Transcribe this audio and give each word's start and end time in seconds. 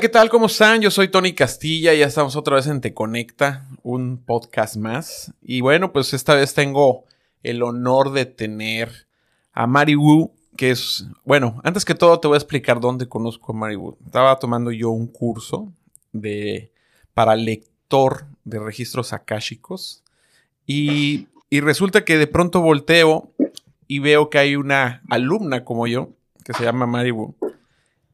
¿qué 0.00 0.08
tal? 0.08 0.28
¿Cómo 0.28 0.46
están? 0.46 0.80
Yo 0.80 0.92
soy 0.92 1.08
Tony 1.08 1.32
Castilla 1.32 1.92
y 1.92 1.98
ya 1.98 2.06
estamos 2.06 2.36
otra 2.36 2.54
vez 2.54 2.68
en 2.68 2.80
Te 2.80 2.94
Conecta, 2.94 3.66
un 3.82 4.22
podcast 4.24 4.76
más. 4.76 5.34
Y 5.42 5.60
bueno, 5.60 5.92
pues 5.92 6.14
esta 6.14 6.36
vez 6.36 6.54
tengo 6.54 7.04
el 7.42 7.64
honor 7.64 8.12
de 8.12 8.24
tener 8.24 9.08
a 9.52 9.66
Mari 9.66 9.96
Wu, 9.96 10.30
que 10.56 10.70
es, 10.70 11.08
bueno, 11.24 11.60
antes 11.64 11.84
que 11.84 11.96
todo 11.96 12.20
te 12.20 12.28
voy 12.28 12.36
a 12.36 12.38
explicar 12.38 12.78
dónde 12.78 13.08
conozco 13.08 13.50
a 13.50 13.56
Mari 13.56 13.74
Wu. 13.74 13.96
Estaba 14.06 14.38
tomando 14.38 14.70
yo 14.70 14.90
un 14.90 15.08
curso 15.08 15.72
de, 16.12 16.70
para 17.12 17.34
lector 17.34 18.26
de 18.44 18.60
registros 18.60 19.12
akáshicos 19.12 20.04
y, 20.64 21.26
y 21.50 21.58
resulta 21.58 22.04
que 22.04 22.18
de 22.18 22.28
pronto 22.28 22.60
volteo 22.60 23.32
y 23.88 23.98
veo 23.98 24.30
que 24.30 24.38
hay 24.38 24.54
una 24.54 25.02
alumna 25.10 25.64
como 25.64 25.88
yo, 25.88 26.10
que 26.44 26.52
se 26.52 26.62
llama 26.62 26.86
Mari 26.86 27.10
Wu 27.10 27.34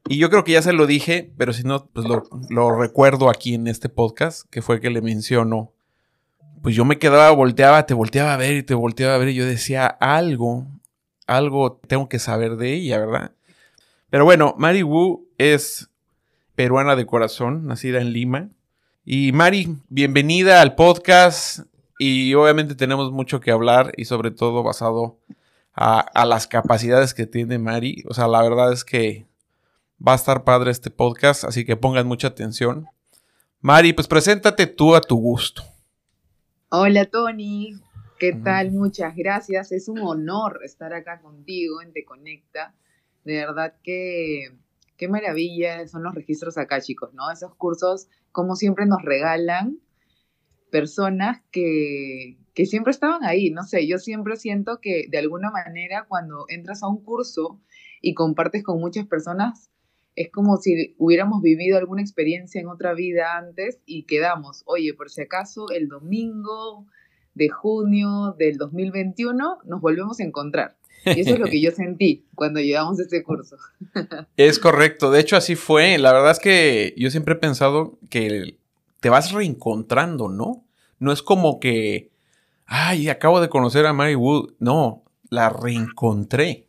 y 0.07 0.17
yo 0.17 0.29
creo 0.29 0.43
que 0.43 0.51
ya 0.51 0.61
se 0.61 0.73
lo 0.73 0.85
dije, 0.85 1.33
pero 1.35 1.51
si 1.51 1.63
no, 1.63 1.87
pues 1.87 2.05
lo, 2.49 2.79
recuerdo 2.79 3.29
aquí 3.29 3.55
en 3.55 3.65
este 3.65 3.89
podcast, 3.89 4.47
que 4.51 4.61
fue 4.61 4.79
que 4.79 4.91
le 4.91 5.01
menciono. 5.01 5.73
Pues 6.61 6.75
yo 6.75 6.85
me 6.85 6.99
quedaba, 6.99 7.31
volteaba, 7.31 7.85
te 7.87 7.95
volteaba 7.95 8.33
a 8.33 8.37
ver 8.37 8.55
y 8.55 8.63
te 8.63 8.75
volteaba 8.75 9.15
a 9.15 9.17
ver 9.17 9.29
y 9.29 9.35
yo 9.35 9.45
decía 9.45 9.87
algo, 9.87 10.67
algo 11.25 11.79
tengo 11.87 12.07
que 12.07 12.19
saber 12.19 12.55
de 12.57 12.73
ella, 12.73 12.99
¿verdad? 12.99 13.31
Pero 14.11 14.25
bueno, 14.25 14.53
Mari 14.59 14.83
Wu 14.83 15.27
es 15.39 15.89
peruana 16.53 16.95
de 16.95 17.07
corazón, 17.07 17.65
nacida 17.65 17.99
en 17.99 18.13
Lima. 18.13 18.49
Y 19.05 19.31
Mari, 19.31 19.77
bienvenida 19.89 20.61
al 20.61 20.75
podcast 20.75 21.61
y 21.97 22.33
obviamente 22.35 22.75
tenemos 22.75 23.11
mucho 23.11 23.39
que 23.39 23.51
hablar 23.51 23.91
y 23.97 24.05
sobre 24.05 24.29
todo 24.29 24.61
basado 24.61 25.17
a, 25.73 25.99
a 25.99 26.25
las 26.25 26.45
capacidades 26.45 27.15
que 27.15 27.25
tiene 27.25 27.57
Mari. 27.57 28.03
O 28.07 28.13
sea, 28.13 28.27
la 28.27 28.43
verdad 28.43 28.71
es 28.71 28.83
que 28.83 29.25
Va 30.07 30.11
a 30.11 30.15
estar 30.15 30.43
padre 30.43 30.69
este 30.69 30.91
podcast, 30.91 31.45
así 31.45 31.65
que 31.65 31.77
pongan 31.77 32.05
mucha 32.05 32.27
atención. 32.27 32.85
Mari, 33.61 33.93
pues 33.93 34.07
preséntate 34.07 34.67
tú 34.67 34.93
a 34.93 35.01
tu 35.01 35.15
gusto. 35.15 35.63
Hola 36.69 37.05
Tony, 37.05 37.73
¿qué 38.19 38.33
tal? 38.33 38.71
Muchas 38.71 39.15
gracias. 39.15 39.71
Es 39.71 39.87
un 39.87 39.97
honor 39.99 40.59
estar 40.63 40.93
acá 40.93 41.21
contigo 41.21 41.81
en 41.81 41.91
Te 41.91 42.05
Conecta. 42.05 42.75
De 43.23 43.37
verdad 43.37 43.73
que 43.81 44.55
qué 44.95 45.07
maravilla 45.07 45.87
son 45.87 46.03
los 46.03 46.13
registros 46.13 46.59
acá, 46.59 46.81
chicos, 46.81 47.11
¿no? 47.15 47.31
Esos 47.31 47.55
cursos, 47.55 48.07
como 48.31 48.55
siempre, 48.55 48.85
nos 48.85 49.01
regalan 49.01 49.79
personas 50.69 51.41
que, 51.49 52.37
que 52.53 52.67
siempre 52.67 52.91
estaban 52.91 53.23
ahí. 53.23 53.49
No 53.49 53.63
sé, 53.63 53.87
yo 53.87 53.97
siempre 53.97 54.35
siento 54.35 54.79
que 54.81 55.07
de 55.09 55.17
alguna 55.17 55.49
manera 55.49 56.05
cuando 56.07 56.45
entras 56.47 56.83
a 56.83 56.89
un 56.89 57.03
curso 57.03 57.59
y 58.01 58.13
compartes 58.13 58.63
con 58.63 58.79
muchas 58.79 59.07
personas, 59.07 59.71
es 60.15 60.31
como 60.31 60.57
si 60.57 60.95
hubiéramos 60.97 61.41
vivido 61.41 61.77
alguna 61.77 62.01
experiencia 62.01 62.61
en 62.61 62.67
otra 62.67 62.93
vida 62.93 63.37
antes 63.37 63.79
y 63.85 64.03
quedamos, 64.03 64.63
oye, 64.65 64.93
por 64.93 65.09
si 65.09 65.21
acaso 65.21 65.69
el 65.71 65.87
domingo 65.87 66.85
de 67.33 67.49
junio 67.49 68.35
del 68.37 68.57
2021 68.57 69.59
nos 69.65 69.81
volvemos 69.81 70.19
a 70.19 70.23
encontrar. 70.23 70.77
Y 71.05 71.19
eso 71.19 71.33
es 71.33 71.39
lo 71.39 71.45
que 71.45 71.61
yo 71.61 71.69
sentí 71.71 72.25
cuando 72.33 72.59
llevamos 72.59 72.99
este 72.99 73.21
curso. 73.21 73.57
Es 74.37 74.57
correcto, 74.57 75.11
de 75.11 75.19
hecho 75.19 75.35
así 75.35 75.55
fue. 75.55 75.97
La 75.97 76.13
verdad 76.13 76.31
es 76.31 76.39
que 76.39 76.95
yo 76.97 77.11
siempre 77.11 77.35
he 77.35 77.37
pensado 77.37 77.99
que 78.09 78.57
te 79.01 79.09
vas 79.09 79.31
reencontrando, 79.31 80.29
¿no? 80.29 80.65
No 80.97 81.11
es 81.11 81.21
como 81.21 81.59
que, 81.59 82.09
ay, 82.65 83.09
acabo 83.09 83.39
de 83.39 83.49
conocer 83.49 83.85
a 83.85 83.93
Mary 83.93 84.15
Wood. 84.15 84.53
No, 84.59 85.03
la 85.29 85.49
reencontré. 85.49 86.65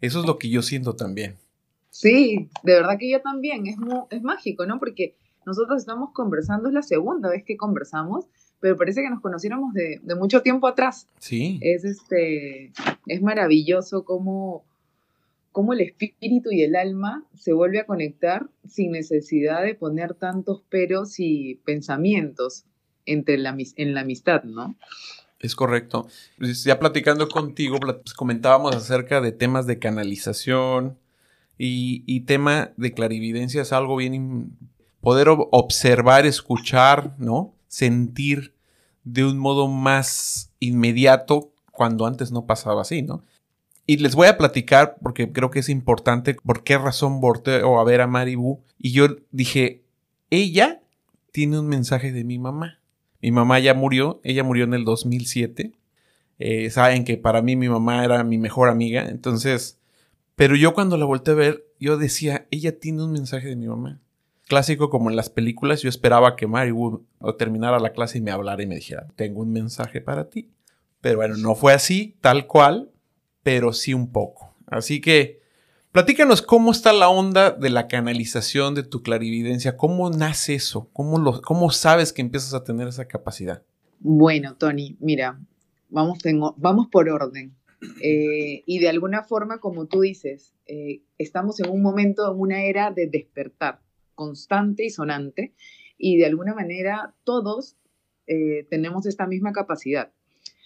Eso 0.00 0.20
es 0.20 0.26
lo 0.26 0.38
que 0.38 0.50
yo 0.50 0.62
siento 0.62 0.94
también. 0.94 1.38
Sí, 1.94 2.48
de 2.64 2.72
verdad 2.72 2.98
que 2.98 3.08
yo 3.08 3.22
también, 3.22 3.68
es, 3.68 3.76
es 4.10 4.20
mágico, 4.20 4.66
¿no? 4.66 4.80
Porque 4.80 5.14
nosotros 5.46 5.78
estamos 5.78 6.10
conversando, 6.12 6.66
es 6.66 6.74
la 6.74 6.82
segunda 6.82 7.30
vez 7.30 7.44
que 7.44 7.56
conversamos, 7.56 8.26
pero 8.58 8.76
parece 8.76 9.00
que 9.00 9.10
nos 9.10 9.20
conociéramos 9.20 9.72
de, 9.74 10.00
mucho 10.18 10.42
tiempo 10.42 10.66
atrás. 10.66 11.06
Sí. 11.20 11.60
Es, 11.62 11.84
este, 11.84 12.72
es 13.06 13.22
maravilloso 13.22 14.04
cómo, 14.04 14.64
cómo 15.52 15.72
el 15.72 15.82
espíritu 15.82 16.50
y 16.50 16.62
el 16.62 16.74
alma 16.74 17.24
se 17.32 17.52
vuelve 17.52 17.78
a 17.78 17.86
conectar 17.86 18.48
sin 18.68 18.90
necesidad 18.90 19.62
de 19.62 19.76
poner 19.76 20.14
tantos 20.14 20.62
peros 20.62 21.20
y 21.20 21.60
pensamientos 21.64 22.64
entre 23.06 23.38
la, 23.38 23.56
en 23.76 23.94
la 23.94 24.00
amistad, 24.00 24.42
¿no? 24.42 24.74
Es 25.38 25.54
correcto. 25.54 26.08
Ya 26.64 26.80
platicando 26.80 27.28
contigo, 27.28 27.78
pues, 27.78 28.14
comentábamos 28.14 28.74
acerca 28.74 29.20
de 29.20 29.30
temas 29.30 29.68
de 29.68 29.78
canalización, 29.78 30.98
y, 31.58 32.20
tema 32.20 32.72
de 32.76 32.92
clarividencia 32.92 33.62
es 33.62 33.72
algo 33.72 33.96
bien... 33.96 34.56
Poder 35.00 35.28
observar, 35.28 36.24
escuchar, 36.24 37.14
¿no? 37.18 37.54
Sentir 37.68 38.54
de 39.02 39.26
un 39.26 39.36
modo 39.36 39.68
más 39.68 40.50
inmediato 40.60 41.52
cuando 41.70 42.06
antes 42.06 42.32
no 42.32 42.46
pasaba 42.46 42.80
así, 42.80 43.02
¿no? 43.02 43.22
Y 43.86 43.98
les 43.98 44.14
voy 44.14 44.28
a 44.28 44.38
platicar, 44.38 44.96
porque 45.02 45.30
creo 45.30 45.50
que 45.50 45.58
es 45.58 45.68
importante, 45.68 46.34
por 46.34 46.64
qué 46.64 46.78
razón 46.78 47.20
volteo 47.20 47.78
a 47.78 47.84
ver 47.84 48.00
a 48.00 48.06
Maribu. 48.06 48.62
Y 48.78 48.92
yo 48.92 49.08
dije, 49.30 49.84
ella 50.30 50.80
tiene 51.32 51.58
un 51.58 51.66
mensaje 51.66 52.10
de 52.10 52.24
mi 52.24 52.38
mamá. 52.38 52.80
Mi 53.20 53.30
mamá 53.30 53.58
ya 53.58 53.74
murió, 53.74 54.20
ella 54.24 54.42
murió 54.42 54.64
en 54.64 54.72
el 54.72 54.84
2007. 54.84 55.72
Eh, 56.38 56.70
saben 56.70 57.04
que 57.04 57.18
para 57.18 57.42
mí 57.42 57.56
mi 57.56 57.68
mamá 57.68 58.04
era 58.04 58.24
mi 58.24 58.38
mejor 58.38 58.68
amiga, 58.68 59.06
entonces 59.08 59.78
pero 60.36 60.56
yo 60.56 60.74
cuando 60.74 60.96
la 60.96 61.04
volteé 61.04 61.32
a 61.32 61.36
ver, 61.36 61.66
yo 61.78 61.96
decía, 61.96 62.46
ella 62.50 62.78
tiene 62.78 63.04
un 63.04 63.12
mensaje 63.12 63.48
de 63.48 63.56
mi 63.56 63.68
mamá. 63.68 64.00
Clásico 64.46 64.90
como 64.90 65.08
en 65.08 65.16
las 65.16 65.30
películas, 65.30 65.82
yo 65.82 65.88
esperaba 65.88 66.36
que 66.36 66.46
Mary 66.46 66.70
Wood 66.70 67.00
terminara 67.38 67.78
la 67.78 67.92
clase 67.92 68.18
y 68.18 68.20
me 68.20 68.30
hablara 68.30 68.62
y 68.62 68.66
me 68.66 68.74
dijera, 68.74 69.06
tengo 69.16 69.40
un 69.40 69.52
mensaje 69.52 70.00
para 70.00 70.28
ti. 70.28 70.50
Pero 71.00 71.16
bueno, 71.16 71.36
no 71.36 71.54
fue 71.54 71.72
así, 71.72 72.16
tal 72.20 72.46
cual, 72.46 72.90
pero 73.42 73.72
sí 73.72 73.94
un 73.94 74.10
poco. 74.10 74.54
Así 74.66 75.00
que, 75.00 75.40
platícanos 75.92 76.42
cómo 76.42 76.72
está 76.72 76.92
la 76.92 77.08
onda 77.08 77.50
de 77.50 77.70
la 77.70 77.88
canalización 77.88 78.74
de 78.74 78.82
tu 78.82 79.02
clarividencia, 79.02 79.76
cómo 79.76 80.10
nace 80.10 80.54
eso, 80.54 80.88
cómo, 80.92 81.18
lo, 81.18 81.40
cómo 81.42 81.70
sabes 81.70 82.12
que 82.12 82.22
empiezas 82.22 82.54
a 82.54 82.64
tener 82.64 82.88
esa 82.88 83.06
capacidad. 83.06 83.62
Bueno, 84.00 84.56
Tony, 84.56 84.96
mira, 85.00 85.38
vamos, 85.88 86.18
tengo, 86.18 86.54
vamos 86.58 86.88
por 86.90 87.08
orden. 87.08 87.54
Eh, 88.00 88.62
y 88.66 88.78
de 88.78 88.88
alguna 88.88 89.22
forma, 89.22 89.58
como 89.58 89.86
tú 89.86 90.00
dices, 90.00 90.54
eh, 90.66 91.02
estamos 91.18 91.60
en 91.60 91.70
un 91.70 91.82
momento, 91.82 92.30
en 92.30 92.38
una 92.38 92.64
era 92.64 92.90
de 92.90 93.06
despertar 93.06 93.80
constante 94.14 94.84
y 94.84 94.90
sonante, 94.90 95.54
y 95.98 96.18
de 96.18 96.26
alguna 96.26 96.54
manera 96.54 97.14
todos 97.24 97.76
eh, 98.26 98.66
tenemos 98.70 99.06
esta 99.06 99.26
misma 99.26 99.52
capacidad. 99.52 100.12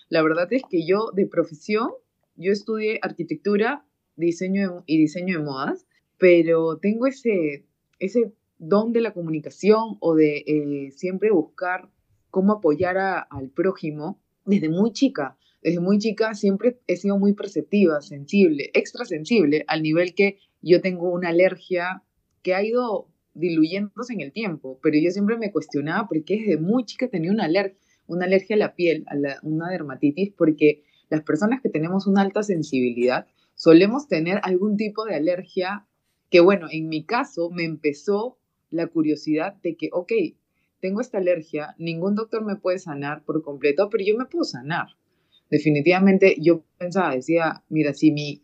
La 0.08 0.22
verdad 0.22 0.52
es 0.52 0.62
que 0.68 0.86
yo 0.86 1.10
de 1.12 1.26
profesión, 1.26 1.90
yo 2.36 2.52
estudié 2.52 2.98
arquitectura 3.02 3.84
diseño 4.16 4.84
y 4.86 4.98
diseño 4.98 5.38
de 5.38 5.44
modas, 5.44 5.86
pero 6.18 6.78
tengo 6.78 7.06
ese, 7.06 7.64
ese 7.98 8.32
don 8.58 8.92
de 8.92 9.00
la 9.00 9.12
comunicación 9.12 9.96
o 10.00 10.14
de 10.14 10.90
siempre 10.96 11.30
buscar 11.30 11.88
cómo 12.30 12.54
apoyar 12.54 12.96
al 12.98 13.50
prójimo 13.50 14.20
desde 14.44 14.68
muy 14.68 14.92
chica 14.92 15.36
desde 15.68 15.80
muy 15.80 15.98
chica 15.98 16.34
siempre 16.34 16.80
he 16.86 16.96
sido 16.96 17.18
muy 17.18 17.34
perceptiva, 17.34 18.00
sensible, 18.00 18.70
extra 18.72 19.04
sensible, 19.04 19.64
al 19.68 19.82
nivel 19.82 20.14
que 20.14 20.38
yo 20.62 20.80
tengo 20.80 21.10
una 21.10 21.28
alergia 21.28 22.02
que 22.42 22.54
ha 22.54 22.64
ido 22.64 23.08
diluyéndose 23.34 24.14
en 24.14 24.22
el 24.22 24.32
tiempo, 24.32 24.80
pero 24.82 24.96
yo 24.98 25.10
siempre 25.10 25.36
me 25.36 25.52
cuestionaba 25.52 26.08
por 26.08 26.24
qué 26.24 26.38
desde 26.38 26.56
muy 26.56 26.86
chica 26.86 27.08
tenía 27.08 27.30
una, 27.30 27.44
alergia, 27.44 27.78
una 28.06 28.24
alergia 28.24 28.56
a 28.56 28.58
la 28.58 28.74
piel, 28.74 29.04
a 29.08 29.16
una 29.42 29.69
dermatitis, 29.69 30.32
porque 30.38 30.84
las 31.10 31.22
personas 31.22 31.60
que 31.60 31.69
tenemos 31.69 32.06
una 32.06 32.22
alta 32.22 32.43
sensibilidad 32.43 33.26
solemos 33.54 34.08
tener 34.08 34.40
algún 34.44 34.78
tipo 34.78 35.04
de 35.04 35.16
alergia 35.16 35.87
que, 36.31 36.40
bueno, 36.40 36.69
en 36.70 36.88
mi 36.88 37.04
caso 37.04 37.50
me 37.50 37.64
empezó 37.64 38.38
la 38.70 38.87
curiosidad 38.87 39.54
de 39.62 39.76
que, 39.76 39.90
ok, 39.93 40.12
tengo 40.81 41.02
esta 41.02 41.19
alergia, 41.19 41.75
ningún 41.76 42.14
doctor 42.14 42.43
me 42.43 42.56
puede 42.56 42.78
sanar 42.78 43.22
por 43.25 43.43
completo, 43.43 43.90
pero 43.90 44.02
yo 44.02 44.16
me 44.16 44.25
puedo 44.25 44.44
sanar 44.44 44.96
definitivamente 45.50 46.36
yo 46.40 46.64
pensaba, 46.78 47.14
decía, 47.14 47.64
mira, 47.68 47.94
si 47.94 48.10
mi, 48.12 48.42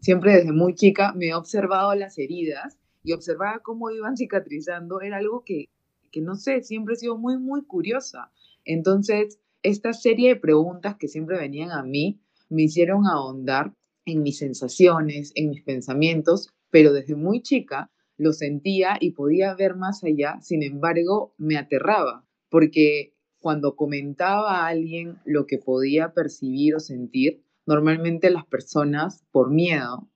siempre 0.00 0.34
desde 0.34 0.52
muy 0.52 0.74
chica 0.74 1.12
me 1.14 1.28
he 1.28 1.34
observado 1.34 1.94
las 1.94 2.18
heridas 2.18 2.78
y 3.02 3.12
observaba 3.12 3.60
cómo 3.60 3.90
iban 3.90 4.16
cicatrizando, 4.16 5.00
era 5.00 5.18
algo 5.18 5.44
que, 5.44 5.70
que 6.10 6.20
no 6.20 6.36
sé, 6.36 6.62
siempre 6.62 6.94
he 6.94 6.98
sido 6.98 7.16
muy, 7.16 7.38
muy 7.38 7.64
curiosa. 7.64 8.30
Entonces, 8.64 9.38
esta 9.62 9.92
serie 9.92 10.30
de 10.30 10.40
preguntas 10.40 10.96
que 10.96 11.08
siempre 11.08 11.38
venían 11.38 11.70
a 11.70 11.82
mí 11.82 12.20
me 12.48 12.62
hicieron 12.62 13.06
ahondar 13.06 13.72
en 14.04 14.22
mis 14.22 14.38
sensaciones, 14.38 15.32
en 15.34 15.50
mis 15.50 15.62
pensamientos, 15.62 16.48
pero 16.70 16.92
desde 16.92 17.14
muy 17.14 17.42
chica 17.42 17.90
lo 18.16 18.32
sentía 18.32 18.96
y 19.00 19.12
podía 19.12 19.54
ver 19.54 19.76
más 19.76 20.04
allá, 20.04 20.38
sin 20.42 20.62
embargo, 20.62 21.34
me 21.38 21.56
aterraba, 21.56 22.26
porque 22.50 23.14
cuando 23.40 23.74
comentaba 23.74 24.60
a 24.60 24.66
alguien 24.68 25.18
lo 25.24 25.46
que 25.46 25.58
podía 25.58 26.12
percibir 26.12 26.76
o 26.76 26.80
sentir, 26.80 27.42
normalmente 27.66 28.30
las 28.30 28.46
personas, 28.46 29.24
por 29.32 29.50
miedo, 29.50 30.08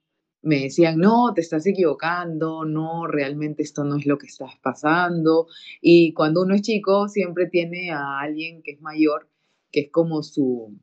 me 0.43 0.61
decían, 0.61 0.99
no, 0.99 1.33
te 1.35 1.41
estás 1.41 1.67
equivocando, 1.67 2.67
no, 2.67 3.07
realmente 3.07 3.63
esto 3.63 3.83
no 3.83 3.97
es 3.97 4.05
lo 4.05 4.19
que 4.19 4.27
estás 4.27 4.53
pasando. 4.63 5.47
Y 5.81 6.13
cuando 6.13 6.43
uno 6.43 6.55
es 6.55 6.61
chico, 6.61 7.09
siempre 7.09 7.47
tiene 7.49 7.93
a 7.93 8.21
alguien 8.21 8.63
que 8.63 8.73
es 8.73 8.81
mayor, 8.83 9.31
que 9.73 9.81
es 9.81 9.91
como 9.91 10.23
su, 10.23 10.79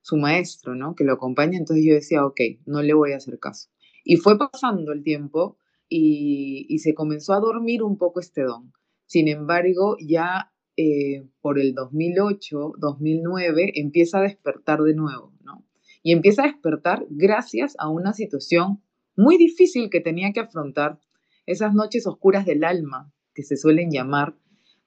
su 0.00 0.16
maestro, 0.16 0.76
¿no? 0.76 0.94
Que 0.94 1.04
lo 1.04 1.14
acompaña. 1.14 1.58
Entonces 1.58 1.84
yo 1.84 1.94
decía, 1.94 2.24
ok, 2.24 2.40
no 2.66 2.82
le 2.82 2.94
voy 2.94 3.12
a 3.12 3.16
hacer 3.16 3.38
caso. 3.40 3.68
Y 4.04 4.16
fue 4.16 4.38
pasando 4.38 4.92
el 4.92 5.02
tiempo 5.02 5.58
y, 5.88 6.66
y 6.68 6.78
se 6.78 6.94
comenzó 6.94 7.34
a 7.34 7.40
dormir 7.40 7.82
un 7.82 7.98
poco 7.98 8.20
este 8.20 8.42
don. 8.42 8.72
Sin 9.06 9.26
embargo, 9.26 9.96
ya 10.00 10.52
eh, 10.76 11.26
por 11.40 11.58
el 11.58 11.74
2008, 11.74 12.74
2009, 12.78 13.72
empieza 13.74 14.18
a 14.18 14.22
despertar 14.22 14.80
de 14.80 14.94
nuevo, 14.94 15.32
¿no? 15.42 15.66
Y 16.02 16.12
empieza 16.12 16.42
a 16.42 16.46
despertar 16.46 17.06
gracias 17.10 17.74
a 17.78 17.88
una 17.88 18.12
situación 18.12 18.82
muy 19.16 19.36
difícil 19.36 19.90
que 19.90 20.00
tenía 20.00 20.32
que 20.32 20.40
afrontar, 20.40 20.98
esas 21.46 21.74
noches 21.74 22.06
oscuras 22.06 22.46
del 22.46 22.64
alma, 22.64 23.12
que 23.34 23.42
se 23.42 23.56
suelen 23.56 23.90
llamar, 23.90 24.36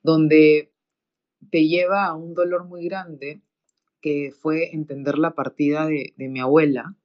donde 0.01 0.71
te 1.51 1.67
lleva 1.67 2.05
a 2.05 2.15
un 2.15 2.33
dolor 2.33 2.65
muy 2.65 2.85
grande, 2.85 3.41
que 4.01 4.31
fue 4.31 4.73
entender 4.73 5.17
la 5.17 5.35
partida 5.35 5.85
de, 5.87 6.13
mi 6.17 6.39
abuela, 6.39 6.95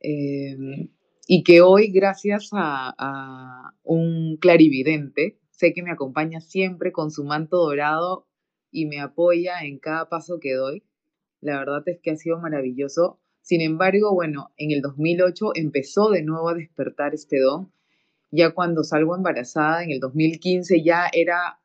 em, 0.00 0.90
y 1.26 1.42
que 1.42 1.62
hoy, 1.62 1.90
gracias 1.90 2.50
a, 2.52 2.94
a 2.98 3.74
un 3.82 4.36
clarividente, 4.36 5.38
sé 5.56 5.72
que 5.72 5.82
me 5.82 5.90
acompaña 5.90 6.40
siempre 6.40 6.92
con 6.92 7.10
su 7.10 7.24
manto 7.24 7.58
dorado 7.58 8.26
y 8.70 8.86
me 8.86 9.00
apoya 9.00 9.62
en 9.62 9.78
cada 9.78 10.08
paso 10.08 10.38
que 10.40 10.54
doy. 10.54 10.84
La 11.40 11.58
verdad 11.58 11.82
es 11.86 12.00
que 12.00 12.10
ha 12.10 12.16
sido 12.16 12.38
maravilloso 12.38 13.20
sin 13.44 13.60
embargo, 13.60 14.14
bueno, 14.14 14.54
en 14.56 14.70
el 14.70 14.80
2008 14.80 15.50
empezó 15.56 16.08
de 16.08 16.22
nuevo 16.22 16.48
a 16.48 16.54
despertar 16.54 17.12
este 17.12 17.40
don. 17.40 17.70
Ya 18.30 18.54
cuando 18.54 18.84
salgo 18.84 19.14
embarazada, 19.14 19.84
en 19.84 19.90
el 19.90 20.00
2015 20.00 20.82
ya 20.82 21.10
era 21.12 21.60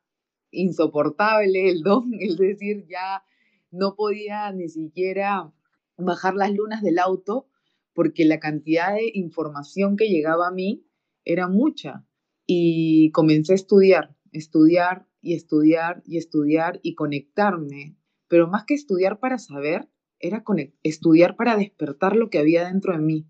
insoportable 0.50 1.70
el 1.70 1.80
don, 1.82 2.12
es 2.20 2.36
decir, 2.36 2.84
ya 2.86 3.24
no 3.70 3.94
podía 3.96 4.52
ni 4.52 4.68
siquiera 4.68 5.54
bajar 5.96 6.34
las 6.34 6.52
lunas 6.52 6.82
del 6.82 6.98
auto 6.98 7.48
porque 7.94 8.26
la 8.26 8.40
cantidad 8.40 8.92
de 8.92 9.10
información 9.14 9.96
que 9.96 10.10
llegaba 10.10 10.48
a 10.48 10.52
mí 10.52 10.84
era 11.24 11.48
mucha. 11.48 12.04
Y 12.52 13.12
comencé 13.12 13.52
a 13.52 13.54
estudiar, 13.54 14.16
estudiar 14.32 15.06
y 15.22 15.34
estudiar 15.34 16.02
y 16.04 16.16
estudiar 16.18 16.80
y 16.82 16.96
conectarme, 16.96 17.94
pero 18.26 18.48
más 18.48 18.64
que 18.64 18.74
estudiar 18.74 19.20
para 19.20 19.38
saber, 19.38 19.88
era 20.18 20.42
estudiar 20.82 21.36
para 21.36 21.56
despertar 21.56 22.16
lo 22.16 22.28
que 22.28 22.40
había 22.40 22.66
dentro 22.66 22.92
de 22.92 22.98
mí. 22.98 23.28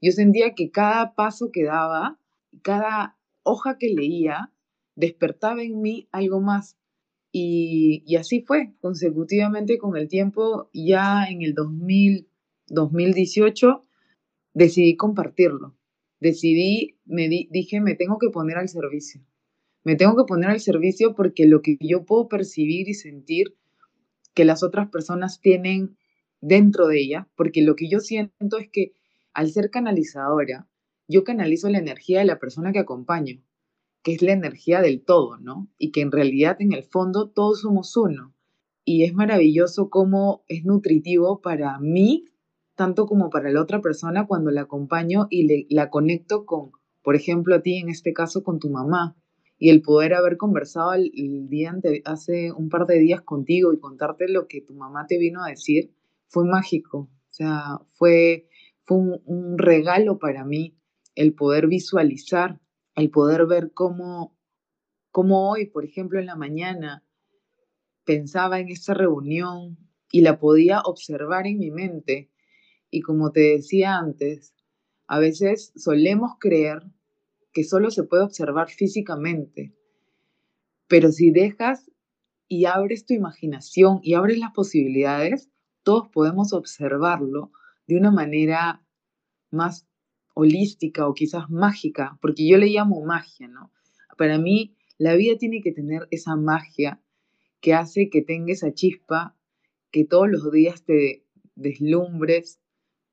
Yo 0.00 0.12
sentía 0.12 0.54
que 0.54 0.70
cada 0.70 1.16
paso 1.16 1.50
que 1.52 1.64
daba, 1.64 2.20
cada 2.62 3.18
hoja 3.42 3.76
que 3.76 3.88
leía, 3.88 4.52
despertaba 4.94 5.64
en 5.64 5.80
mí 5.80 6.08
algo 6.12 6.40
más. 6.40 6.78
Y, 7.32 8.14
así 8.14 8.42
fue, 8.42 8.76
consecutivamente 8.80 9.78
con 9.78 9.96
el 9.96 10.06
tiempo, 10.06 10.70
ya 10.72 11.24
en 11.24 11.42
el 11.42 11.54
2000, 11.54 12.28
2018, 12.68 13.82
decidí 14.54 14.94
compartirlo. 14.94 15.74
Decidí, 16.20 16.98
me 17.04 17.28
dije, 17.28 17.80
me 17.80 17.94
tengo 17.94 18.18
que 18.18 18.28
poner 18.28 18.58
al 18.58 18.68
servicio. 18.68 19.22
Me 19.82 19.96
tengo 19.96 20.14
que 20.16 20.28
poner 20.28 20.50
al 20.50 20.60
servicio 20.60 21.14
porque 21.14 21.46
lo 21.46 21.62
que 21.62 21.78
yo 21.80 22.04
puedo 22.04 22.28
percibir 22.28 22.88
y 22.88 22.94
sentir 22.94 23.56
que 24.34 24.44
las 24.44 24.62
otras 24.62 24.90
personas 24.90 25.40
tienen 25.40 25.96
dentro 26.40 26.86
de 26.86 27.00
ella, 27.00 27.28
porque 27.36 27.62
lo 27.62 27.76
que 27.76 27.88
yo 27.88 28.00
siento 28.00 28.58
es 28.58 28.68
que 28.70 28.92
al 29.32 29.50
ser 29.50 29.70
canalizadora, 29.70 30.68
yo 31.08 31.24
canalizo 31.24 31.68
la 31.68 31.78
energía 31.78 32.20
de 32.20 32.26
la 32.26 32.38
persona 32.38 32.72
que 32.72 32.78
acompaño, 32.78 33.42
que 34.02 34.12
es 34.12 34.22
la 34.22 34.32
energía 34.32 34.80
del 34.80 35.02
todo, 35.02 35.38
¿no? 35.38 35.70
Y 35.78 35.90
que 35.90 36.02
en 36.02 36.12
realidad 36.12 36.56
en 36.60 36.72
el 36.72 36.84
fondo 36.84 37.30
todos 37.30 37.62
somos 37.62 37.96
uno. 37.96 38.34
Y 38.84 39.04
es 39.04 39.12
maravilloso 39.12 39.90
cómo 39.90 40.44
es 40.48 40.64
nutritivo 40.64 41.40
para 41.40 41.78
mí, 41.78 42.26
tanto 42.80 43.04
como 43.04 43.28
para 43.28 43.52
la 43.52 43.60
otra 43.60 43.82
persona 43.82 44.26
cuando 44.26 44.50
la 44.50 44.62
acompaño 44.62 45.26
y 45.28 45.66
la 45.74 45.90
conecto 45.90 46.46
con, 46.46 46.70
por 47.02 47.14
ejemplo, 47.14 47.54
a 47.54 47.60
ti 47.60 47.76
en 47.76 47.90
este 47.90 48.14
caso 48.14 48.42
con 48.42 48.58
tu 48.58 48.70
mamá. 48.70 49.18
Y 49.58 49.68
el 49.68 49.82
poder 49.82 50.14
haber 50.14 50.38
conversado 50.38 50.94
el, 50.94 51.10
día 51.50 51.76
hace 52.06 52.52
un 52.52 52.70
par 52.70 52.86
de 52.86 52.98
días 52.98 53.20
contigo 53.20 53.74
y 53.74 53.78
contarte 53.78 54.28
lo 54.28 54.48
que 54.48 54.62
tu 54.62 54.72
mamá 54.72 55.04
te 55.06 55.18
vino 55.18 55.44
a 55.44 55.50
decir, 55.50 55.92
fue 56.26 56.46
mágico, 56.46 57.00
o 57.00 57.28
sea, 57.28 57.80
fue, 57.92 58.48
fue 58.86 58.96
un, 59.26 59.58
regalo 59.58 60.18
para 60.18 60.46
mí 60.46 60.74
el 61.14 61.34
poder 61.34 61.66
visualizar, 61.66 62.60
el 62.94 63.10
poder 63.10 63.44
ver 63.44 63.72
cómo, 63.74 64.38
cómo 65.10 65.50
hoy, 65.50 65.66
por 65.66 65.84
ejemplo, 65.84 66.18
en 66.18 66.24
la 66.24 66.36
mañana, 66.36 67.04
pensaba 68.06 68.58
en 68.58 68.70
esta 68.70 68.94
reunión 68.94 69.76
y 70.10 70.22
la 70.22 70.38
podía 70.38 70.80
observar 70.80 71.46
en 71.46 71.58
mi 71.58 71.70
mente. 71.70 72.30
Y 72.90 73.02
como 73.02 73.30
te 73.30 73.40
decía 73.40 73.98
antes, 73.98 74.54
a 75.06 75.18
veces 75.18 75.72
solemos 75.76 76.32
creer 76.38 76.82
que 77.52 77.64
solo 77.64 77.90
se 77.90 78.04
puede 78.04 78.22
observar 78.22 78.68
físicamente, 78.68 79.74
pero 80.88 81.12
si 81.12 81.30
dejas 81.30 81.90
y 82.48 82.64
abres 82.64 83.06
tu 83.06 83.14
imaginación 83.14 84.00
y 84.02 84.14
abres 84.14 84.38
las 84.38 84.52
posibilidades, 84.52 85.50
todos 85.82 86.08
podemos 86.08 86.52
observarlo 86.52 87.52
de 87.86 87.96
una 87.96 88.10
manera 88.10 88.84
más 89.50 89.86
holística 90.34 91.06
o 91.06 91.14
quizás 91.14 91.50
mágica, 91.50 92.18
porque 92.20 92.46
yo 92.46 92.56
le 92.56 92.66
llamo 92.66 93.04
magia, 93.04 93.48
¿no? 93.48 93.72
Para 94.16 94.38
mí, 94.38 94.76
la 94.98 95.14
vida 95.14 95.38
tiene 95.38 95.60
que 95.60 95.72
tener 95.72 96.06
esa 96.10 96.36
magia 96.36 97.00
que 97.60 97.74
hace 97.74 98.10
que 98.10 98.22
tenga 98.22 98.52
esa 98.52 98.72
chispa, 98.72 99.36
que 99.90 100.04
todos 100.04 100.28
los 100.28 100.50
días 100.50 100.84
te 100.84 101.24
deslumbres 101.54 102.60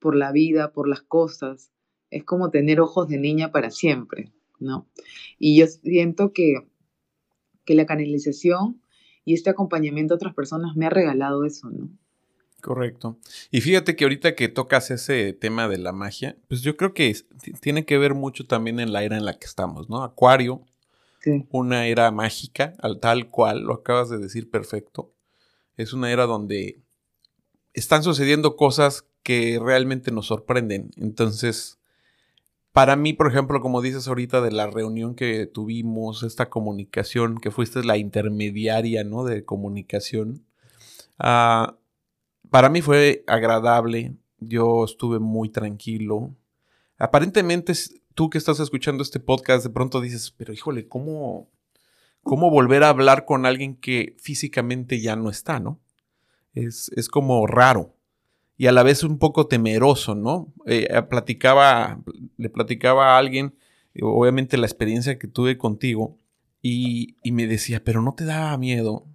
por 0.07 0.15
la 0.15 0.31
vida, 0.31 0.71
por 0.71 0.88
las 0.88 1.01
cosas. 1.01 1.69
Es 2.09 2.24
como 2.24 2.50
tener 2.50 2.80
ojos 2.80 3.09
de 3.09 3.18
niña 3.18 3.51
para 3.51 3.71
siempre, 3.71 4.31
¿no? 4.57 4.88
Y 5.38 5.59
yo 5.59 5.68
siento 5.68 6.31
que, 6.31 6.65
que 7.65 7.75
la 7.75 7.86
canalización 7.86 8.81
y 9.25 9.33
este 9.33 9.50
acompañamiento 9.50 10.13
a 10.13 10.15
otras 10.15 10.33
personas 10.33 10.77
me 10.77 10.86
ha 10.86 10.89
regalado 10.89 11.44
eso, 11.44 11.69
¿no? 11.69 11.89
Correcto. 12.62 13.18
Y 13.51 13.59
fíjate 13.59 13.98
que 13.98 14.06
ahorita 14.06 14.33
que 14.33 14.47
tocas 14.47 14.92
ese 14.92 15.33
tema 15.33 15.68
de 15.68 15.78
la 15.78 15.92
magia, 15.92 16.37
pues 16.47 16.61
yo 16.61 16.78
creo 16.78 16.94
que 16.94 17.14
tiene 17.59 17.83
que 17.83 17.97
ver 17.97 18.14
mucho 18.14 18.47
también 18.47 18.80
en 18.80 18.94
la 18.94 19.04
era 19.04 19.18
en 19.18 19.26
la 19.26 19.37
que 19.37 19.45
estamos, 19.45 19.90
¿no? 19.90 20.04
Acuario, 20.04 20.61
una 21.49 21.85
era 21.87 22.09
mágica, 22.11 22.76
al 22.80 23.02
tal 23.02 23.30
cual, 23.30 23.64
lo 23.64 23.73
acabas 23.73 24.09
de 24.09 24.19
decir 24.19 24.49
perfecto. 24.49 25.14
Es 25.76 25.92
una 25.92 26.14
era 26.14 26.26
donde 26.28 26.80
están 27.73 28.04
sucediendo 28.04 28.56
cosas 28.56 29.06
que 29.28 29.60
realmente 29.62 30.10
nos 30.10 30.28
sorprenden. 30.28 30.92
Entonces, 30.96 31.80
para 32.72 32.96
mí, 32.96 33.12
por 33.12 33.28
ejemplo, 33.28 33.60
como 33.60 33.81
dices 33.81 34.07
ahorita 34.07 34.40
de 34.40 34.52
la 34.52 34.68
reunión 34.68 35.16
que 35.16 35.48
tuvimos, 35.48 36.24
esta 36.24 36.50
comunicación, 36.50 37.38
que 37.38 37.52
fuiste 37.52 37.84
la 37.84 37.98
intermediaria, 37.98 39.04
¿no? 39.04 39.26
De 39.26 39.44
comunicación. 39.44 40.46
Ah, 41.19 41.76
para 42.50 42.69
mí 42.69 42.81
fue 42.81 43.26
agradable, 43.28 44.16
yo 44.40 44.86
estuve 44.86 45.19
muy 45.19 45.50
tranquilo. 45.50 46.34
Aparentemente 46.98 47.74
tú 48.14 48.30
que 48.30 48.38
estás 48.38 48.62
escuchando 48.62 49.04
este 49.04 49.19
podcast 49.19 49.66
de 49.66 49.72
pronto 49.72 50.00
dices, 50.00 50.31
pero 50.31 50.54
híjole, 50.54 50.88
¿cómo, 50.88 51.50
cómo 52.24 52.50
volver 52.50 52.84
a 52.84 52.90
hablar 52.90 53.26
con 53.26 53.46
alguien 53.46 53.76
que 53.76 54.16
físicamente 54.22 55.02
ya 55.02 55.18
no 55.18 55.30
está, 55.30 55.60
¿no? 55.60 55.81
Es, 56.54 57.10
como 57.12 57.46
raro 57.46 57.96
y 58.57 58.68
a 58.68 58.71
la 58.71 58.83
vez 58.83 59.04
un 59.04 59.19
poco 59.19 59.47
temeroso, 59.47 60.16
¿no? 60.16 60.54
Eh, 60.66 60.87
eh, 60.90 61.02
platicaba, 61.04 62.02
le 62.37 62.49
platicaba 62.49 63.16
a 63.16 63.18
alguien, 63.18 63.54
obviamente 64.02 64.57
la 64.57 64.66
experiencia 64.66 65.19
que 65.19 65.28
tuve 65.28 65.57
contigo, 65.57 66.18
y, 66.61 67.16
y 67.23 67.31
me 67.31 67.47
decía, 67.47 67.83
pero 67.83 68.02
no 68.02 68.14
te 68.14 68.26
daba 68.26 68.57
miedo. 68.57 69.06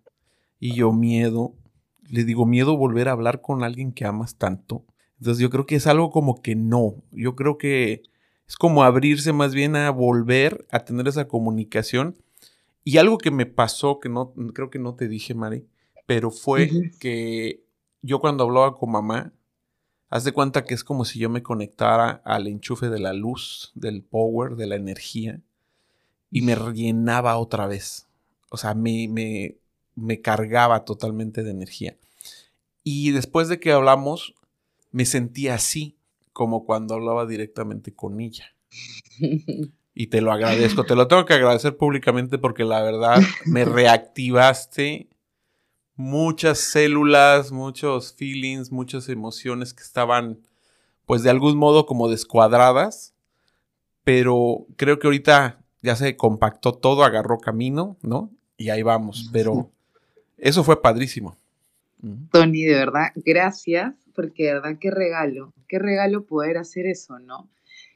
Y 0.61 0.75
yo, 0.75 0.93
miedo, 0.93 1.55
le 2.09 2.25
digo, 2.25 2.47
miedo 2.47 2.77
volver 2.77 3.09
a 3.09 3.13
hablar 3.13 3.41
con 3.41 3.65
alguien 3.65 3.93
que 3.93 4.05
amas 4.05 4.37
tanto. 4.37 4.85
Entonces 5.19 5.43
yo 5.43 5.51
creo 5.51 5.67
que 5.67 5.77
es 5.77 5.87
algo 5.87 6.11
como 6.11 6.41
que 6.41 6.55
no. 6.55 7.03
Yo 7.11 7.35
creo 7.35 7.59
que 7.59 8.03
es 8.47 8.57
como 8.57 8.85
abrirse 8.85 9.33
más 9.33 9.55
bien 9.55 9.77
a 9.77 9.91
volver 9.91 10.67
a 10.71 10.81
tener 10.81 11.09
esa 11.09 11.27
comunicación. 11.27 12.17
Y 12.85 12.99
algo 12.99 13.19
que 13.19 13.31
me 13.31 13.47
pasó, 13.47 13.99
que 13.99 14.09
no, 14.09 14.35
creo 14.53 14.71
que 14.71 14.79
no 14.79 14.95
te 14.95 15.09
dije, 15.09 15.35
Mari, 15.35 15.67
pero 16.07 16.31
fue 16.31 16.71
que 16.99 17.65
yo 18.03 18.21
cuando 18.21 18.45
hablaba 18.45 18.77
con 18.77 18.91
mamá, 18.91 19.33
haz 20.11 20.25
de 20.25 20.33
cuenta 20.33 20.65
que 20.65 20.75
es 20.75 20.85
como 20.85 21.05
si 21.05 21.19
yo 21.19 21.31
me 21.31 21.43
conectara 21.43 22.21
al 22.25 22.47
enchufe 22.47 22.91
de 22.91 23.01
la 23.01 23.13
luz, 23.13 23.73
del 23.75 24.03
power, 24.03 24.57
de 24.57 24.67
la 24.67 24.77
energía, 24.77 25.41
y 26.31 26.43
me 26.43 26.55
rellenaba 26.55 27.39
otra 27.39 27.67
vez. 27.67 28.09
O 28.51 28.57
sea, 28.57 28.75
me, 28.75 29.09
me, 29.09 29.57
me 29.95 30.21
cargaba 30.21 30.85
totalmente 30.85 31.43
de 31.43 31.51
energía. 31.51 31.97
Y 32.83 33.13
después 33.13 33.49
de 33.49 33.61
que 33.61 33.73
hablamos, 33.73 34.35
me 34.91 35.07
sentía 35.07 35.55
así, 35.55 35.97
como 36.33 36.65
cuando 36.65 36.95
hablaba 36.95 37.27
directamente 37.27 37.95
con 37.95 38.21
ella. 38.21 38.55
Y 39.95 40.07
te 40.07 40.23
lo 40.23 40.33
agradezco, 40.33 40.85
te 40.85 40.95
lo 40.95 41.07
tengo 41.07 41.27
que 41.27 41.35
agradecer 41.35 41.77
públicamente 41.77 42.39
porque 42.39 42.65
la 42.65 42.81
verdad 42.83 43.21
me 43.45 43.67
reactivaste 43.67 45.11
muchas 46.03 46.59
células, 46.59 47.53
muchos 47.53 48.13
feelings, 48.13 48.73
muchas 48.73 49.09
emociones 49.09 49.73
que 49.73 49.85
estaban 49.85 50.41
pues 51.07 51.23
de 51.23 51.31
algún 51.31 51.57
modo 51.57 51.87
como 51.87 52.09
descuadradas, 52.09 53.15
pero 54.03 54.67
creo 54.77 54.99
que 54.99 55.07
ahorita 55.07 55.65
ya 55.81 55.95
se 55.95 56.17
compactó 56.17 56.73
todo, 56.73 57.05
agarró 57.05 57.39
camino, 57.39 57.97
¿no? 58.03 58.31
Y 58.57 58.71
ahí 58.71 58.83
vamos, 58.83 59.31
pero 59.33 59.71
eso 60.39 60.65
fue 60.65 60.83
padrísimo. 60.83 61.37
Tony, 62.33 62.63
de 62.63 62.75
verdad, 62.75 63.13
gracias, 63.15 63.95
porque 64.15 64.47
de 64.47 64.55
verdad 64.55 64.79
qué 64.81 64.91
regalo, 64.91 65.53
qué 65.69 65.79
regalo 65.79 66.25
poder 66.25 66.59
hacer 66.59 66.87
eso, 66.87 67.21
¿no? 67.21 67.49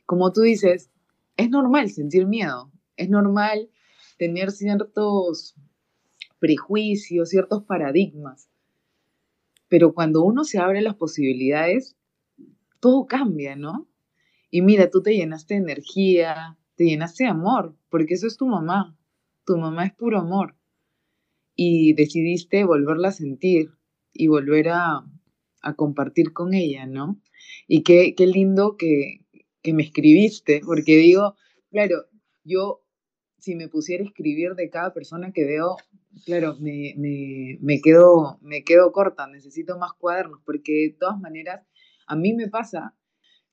Como 0.04 0.32
tú 0.32 0.42
dices, 0.42 0.90
es 1.36 1.50
normal 1.50 1.90
sentir 1.90 2.26
miedo, 2.26 2.70
es 2.96 3.08
normal 3.08 3.68
tener 4.16 4.52
ciertos 4.52 5.56
prejuicios, 6.38 7.30
ciertos 7.30 7.64
paradigmas, 7.64 8.48
pero 9.68 9.94
cuando 9.94 10.22
uno 10.22 10.44
se 10.44 10.58
abre 10.58 10.80
las 10.80 10.94
posibilidades, 10.94 11.96
todo 12.80 13.06
cambia, 13.06 13.56
¿no? 13.56 13.88
Y 14.50 14.62
mira, 14.62 14.90
tú 14.90 15.02
te 15.02 15.14
llenaste 15.14 15.54
de 15.54 15.60
energía, 15.60 16.56
te 16.76 16.84
llenaste 16.84 17.24
de 17.24 17.30
amor, 17.30 17.76
porque 17.90 18.14
eso 18.14 18.26
es 18.26 18.36
tu 18.36 18.46
mamá, 18.46 18.96
tu 19.44 19.56
mamá 19.56 19.86
es 19.86 19.94
puro 19.94 20.18
amor. 20.18 20.54
Y 21.54 21.94
decidiste 21.94 22.64
volverla 22.64 23.08
a 23.08 23.12
sentir 23.12 23.70
y 24.12 24.28
volver 24.28 24.68
a, 24.68 25.04
compartir 25.74 26.32
con 26.32 26.54
ella, 26.54 26.86
¿no? 26.86 27.20
Y 27.66 27.82
qué, 27.82 28.14
qué 28.16 28.28
lindo 28.28 28.76
que, 28.76 29.24
que 29.62 29.72
me 29.72 29.82
escribiste, 29.82 30.60
porque 30.64 30.96
digo, 30.96 31.34
claro, 31.72 32.04
yo 32.44 32.84
si 33.38 33.56
me 33.56 33.68
pusiera 33.68 34.04
a 34.04 34.06
escribir 34.06 34.54
de 34.54 34.70
cada 34.70 34.92
persona 34.92 35.32
que 35.32 35.44
veo, 35.44 35.76
claro, 36.24 36.56
me, 36.60 36.94
me, 36.96 37.58
me, 37.60 37.80
quedo, 37.80 38.38
me 38.42 38.64
quedo 38.64 38.92
corta, 38.92 39.26
necesito 39.26 39.78
más 39.78 39.92
cuadernos, 39.98 40.40
porque 40.44 40.72
de 40.72 40.96
todas 40.98 41.18
maneras, 41.20 41.66
a 42.06 42.16
mí 42.16 42.34
me 42.34 42.48
pasa, 42.48 42.94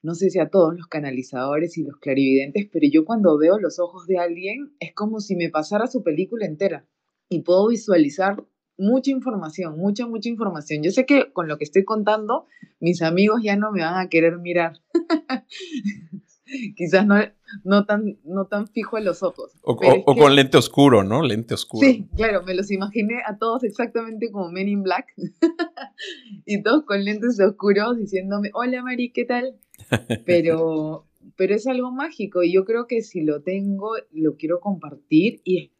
no 0.01 0.15
sé 0.15 0.29
si 0.29 0.39
a 0.39 0.49
todos 0.49 0.75
los 0.75 0.87
canalizadores 0.87 1.77
y 1.77 1.83
los 1.83 1.97
clarividentes, 1.97 2.67
pero 2.71 2.87
yo 2.91 3.05
cuando 3.05 3.37
veo 3.37 3.59
los 3.59 3.79
ojos 3.79 4.07
de 4.07 4.19
alguien, 4.19 4.75
es 4.79 4.93
como 4.93 5.19
si 5.19 5.35
me 5.35 5.49
pasara 5.49 5.87
su 5.87 6.03
película 6.03 6.45
entera 6.45 6.87
y 7.29 7.41
puedo 7.41 7.67
visualizar 7.67 8.43
mucha 8.77 9.11
información, 9.11 9.77
mucha, 9.77 10.07
mucha 10.07 10.29
información. 10.29 10.83
Yo 10.83 10.91
sé 10.91 11.05
que 11.05 11.31
con 11.31 11.47
lo 11.47 11.57
que 11.57 11.63
estoy 11.63 11.83
contando, 11.83 12.47
mis 12.79 13.01
amigos 13.01 13.41
ya 13.43 13.55
no 13.55 13.71
me 13.71 13.81
van 13.81 13.97
a 13.97 14.09
querer 14.09 14.37
mirar. 14.39 14.81
Quizás 16.75 17.05
no, 17.05 17.15
no, 17.63 17.85
tan, 17.85 18.17
no 18.23 18.47
tan 18.47 18.67
fijo 18.67 18.97
en 18.97 19.05
los 19.05 19.23
ojos. 19.23 19.51
O, 19.61 19.75
con 19.77 20.35
lente 20.35 20.57
oscuro, 20.57 21.03
¿no? 21.03 21.21
Lente 21.21 21.53
oscuro. 21.53 21.87
Sí, 21.87 22.07
claro, 22.15 22.43
me 22.43 22.53
los 22.53 22.71
imaginé 22.71 23.21
a 23.25 23.37
todos 23.37 23.63
exactamente 23.63 24.31
como 24.31 24.49
Men 24.49 24.69
in 24.69 24.83
Black. 24.83 25.07
y 26.45 26.61
todos 26.61 26.85
con 26.85 27.03
lentes 27.03 27.39
oscuros 27.39 27.97
diciéndome, 27.97 28.49
hola 28.53 28.83
Mari, 28.83 29.11
¿qué 29.11 29.25
tal? 29.25 29.57
Pero, 30.25 31.07
pero 31.35 31.55
es 31.55 31.65
algo 31.67 31.91
mágico 31.91 32.43
y 32.43 32.53
yo 32.53 32.63
creo 32.63 32.85
que 32.85 33.01
si 33.01 33.21
lo 33.21 33.41
tengo, 33.41 33.91
lo 34.11 34.37
quiero 34.37 34.59
compartir 34.59 35.41
y 35.43 35.73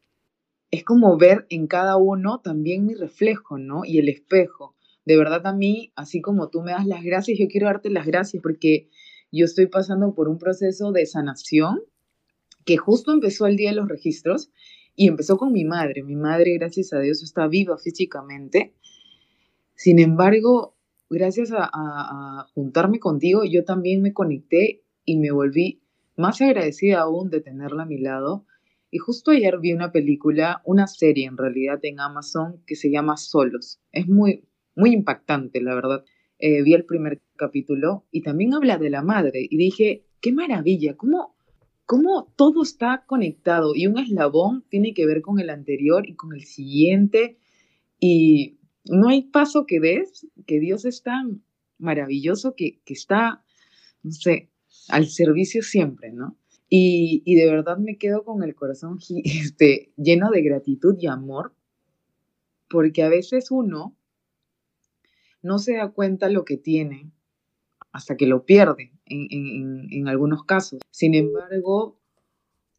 es 0.70 0.84
como 0.84 1.16
ver 1.16 1.46
en 1.48 1.68
cada 1.68 1.96
uno 1.96 2.40
también 2.40 2.86
mi 2.86 2.94
reflejo, 2.94 3.56
¿no? 3.56 3.84
Y 3.84 3.98
el 3.98 4.08
espejo. 4.08 4.74
De 5.04 5.16
verdad 5.16 5.46
a 5.46 5.54
mí, 5.54 5.92
así 5.94 6.20
como 6.20 6.50
tú 6.50 6.62
me 6.62 6.72
das 6.72 6.86
las 6.86 7.04
gracias, 7.04 7.38
yo 7.38 7.46
quiero 7.46 7.66
darte 7.66 7.90
las 7.90 8.06
gracias 8.06 8.42
porque 8.42 8.88
yo 9.36 9.44
estoy 9.44 9.66
pasando 9.66 10.14
por 10.14 10.28
un 10.28 10.38
proceso 10.38 10.92
de 10.92 11.06
sanación 11.06 11.82
que 12.64 12.76
justo 12.76 13.12
empezó 13.12 13.46
el 13.46 13.56
día 13.56 13.70
de 13.70 13.76
los 13.76 13.88
registros 13.88 14.50
y 14.96 15.08
empezó 15.08 15.36
con 15.36 15.52
mi 15.52 15.64
madre. 15.64 16.02
Mi 16.02 16.16
madre, 16.16 16.54
gracias 16.54 16.92
a 16.92 17.00
Dios, 17.00 17.22
está 17.22 17.46
viva 17.46 17.76
físicamente. 17.78 18.74
Sin 19.74 19.98
embargo, 19.98 20.76
gracias 21.10 21.52
a, 21.52 21.68
a 21.72 22.46
juntarme 22.54 23.00
contigo, 23.00 23.44
yo 23.44 23.64
también 23.64 24.02
me 24.02 24.12
conecté 24.12 24.84
y 25.04 25.18
me 25.18 25.30
volví 25.30 25.82
más 26.16 26.40
agradecida 26.40 27.00
aún 27.00 27.30
de 27.30 27.40
tenerla 27.40 27.82
a 27.82 27.86
mi 27.86 27.98
lado 27.98 28.46
y 28.94 28.98
justo 28.98 29.32
ayer 29.32 29.58
vi 29.58 29.72
una 29.72 29.90
película, 29.90 30.62
una 30.64 30.86
serie 30.86 31.26
en 31.26 31.36
realidad 31.36 31.80
en 31.82 31.98
Amazon 31.98 32.62
que 32.64 32.76
se 32.76 32.92
llama 32.92 33.16
Solos. 33.16 33.80
Es 33.90 34.06
muy, 34.06 34.44
muy 34.76 34.92
impactante, 34.92 35.60
la 35.60 35.74
verdad. 35.74 36.04
Eh, 36.46 36.62
vi 36.62 36.74
el 36.74 36.84
primer 36.84 37.22
capítulo 37.36 38.04
y 38.10 38.20
también 38.20 38.52
habla 38.52 38.76
de 38.76 38.90
la 38.90 39.00
madre 39.00 39.46
y 39.48 39.56
dije, 39.56 40.04
qué 40.20 40.30
maravilla, 40.30 40.94
cómo, 40.94 41.34
cómo 41.86 42.34
todo 42.36 42.62
está 42.62 43.04
conectado 43.06 43.74
y 43.74 43.86
un 43.86 43.98
eslabón 43.98 44.62
tiene 44.68 44.92
que 44.92 45.06
ver 45.06 45.22
con 45.22 45.40
el 45.40 45.48
anterior 45.48 46.06
y 46.06 46.16
con 46.16 46.34
el 46.34 46.42
siguiente 46.42 47.38
y 47.98 48.58
no 48.84 49.08
hay 49.08 49.22
paso 49.22 49.64
que 49.64 49.80
des, 49.80 50.26
que 50.46 50.60
Dios 50.60 50.84
es 50.84 51.02
tan 51.02 51.42
maravilloso 51.78 52.54
que, 52.54 52.82
que 52.84 52.92
está, 52.92 53.42
no 54.02 54.10
sé, 54.10 54.50
al 54.90 55.06
servicio 55.06 55.62
siempre, 55.62 56.12
¿no? 56.12 56.36
Y, 56.68 57.22
de 57.36 57.50
verdad 57.50 57.78
me 57.78 57.96
quedo 57.96 58.22
con 58.22 58.42
el 58.42 58.54
corazón 58.54 58.98
este, 59.24 59.94
lleno 59.96 60.30
de 60.30 60.42
gratitud 60.42 60.94
y 61.00 61.06
amor, 61.06 61.54
porque 62.68 63.02
a 63.02 63.08
veces 63.08 63.50
uno 63.50 63.96
no 65.44 65.58
se 65.58 65.74
da 65.74 65.92
cuenta 65.92 66.28
lo 66.30 66.44
que 66.44 66.56
tiene 66.56 67.12
hasta 67.92 68.16
que 68.16 68.26
lo 68.26 68.44
pierde 68.44 68.92
en, 69.04 69.86
en 69.92 70.08
algunos 70.08 70.44
casos. 70.44 70.80
Sin 70.90 71.14
embargo, 71.14 72.00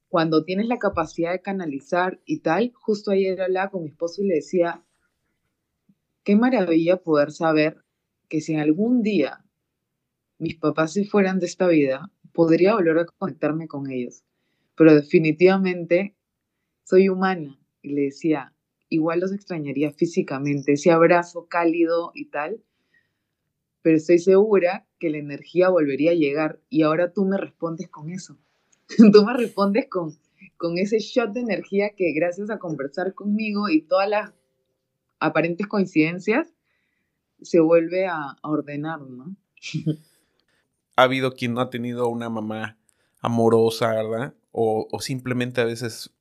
cuando 0.09 0.43
tienes 0.43 0.67
la 0.67 0.79
capacidad 0.79 1.31
de 1.31 1.41
canalizar 1.41 2.19
y 2.25 2.39
tal, 2.39 2.71
justo 2.73 3.11
ayer 3.11 3.39
hablaba 3.39 3.69
con 3.69 3.83
mi 3.83 3.89
esposo 3.89 4.23
y 4.23 4.27
le 4.27 4.35
decía, 4.35 4.83
qué 6.23 6.35
maravilla 6.35 6.97
poder 6.97 7.31
saber 7.31 7.85
que 8.27 8.41
si 8.41 8.53
en 8.53 8.59
algún 8.59 9.03
día 9.03 9.45
mis 10.39 10.55
papás 10.55 10.93
se 10.93 11.05
fueran 11.05 11.39
de 11.39 11.45
esta 11.45 11.67
vida, 11.67 12.11
podría 12.33 12.73
volver 12.73 12.97
a 12.97 13.05
conectarme 13.05 13.67
con 13.67 13.91
ellos. 13.91 14.23
Pero 14.75 14.95
definitivamente 14.95 16.15
soy 16.83 17.09
humana 17.09 17.59
y 17.83 17.93
le 17.93 18.01
decía, 18.01 18.54
igual 18.89 19.19
los 19.19 19.33
extrañaría 19.33 19.91
físicamente, 19.91 20.73
ese 20.73 20.91
abrazo 20.91 21.47
cálido 21.47 22.11
y 22.13 22.25
tal, 22.25 22.61
pero 23.81 23.97
estoy 23.97 24.19
segura 24.19 24.87
que 24.99 25.09
la 25.09 25.17
energía 25.17 25.69
volvería 25.69 26.11
a 26.11 26.15
llegar 26.15 26.59
y 26.69 26.83
ahora 26.83 27.13
tú 27.13 27.25
me 27.25 27.37
respondes 27.37 27.89
con 27.89 28.09
eso. 28.09 28.37
tú 29.13 29.25
me 29.25 29.33
respondes 29.33 29.87
con, 29.89 30.17
con 30.57 30.77
ese 30.77 30.99
shot 30.99 31.33
de 31.33 31.41
energía 31.41 31.91
que 31.95 32.13
gracias 32.13 32.49
a 32.49 32.59
conversar 32.59 33.13
conmigo 33.13 33.69
y 33.69 33.81
todas 33.81 34.09
las 34.09 34.33
aparentes 35.19 35.67
coincidencias 35.67 36.53
se 37.41 37.59
vuelve 37.59 38.07
a, 38.07 38.37
a 38.41 38.49
ordenar, 38.49 39.01
¿no? 39.01 39.35
ha 40.95 41.03
habido 41.03 41.33
quien 41.33 41.53
no 41.53 41.61
ha 41.61 41.69
tenido 41.69 42.07
una 42.07 42.29
mamá 42.29 42.77
amorosa, 43.21 43.93
¿verdad? 43.93 44.33
O, 44.51 44.87
simplemente 45.01 45.59
a 45.59 45.65
veces 45.65 46.11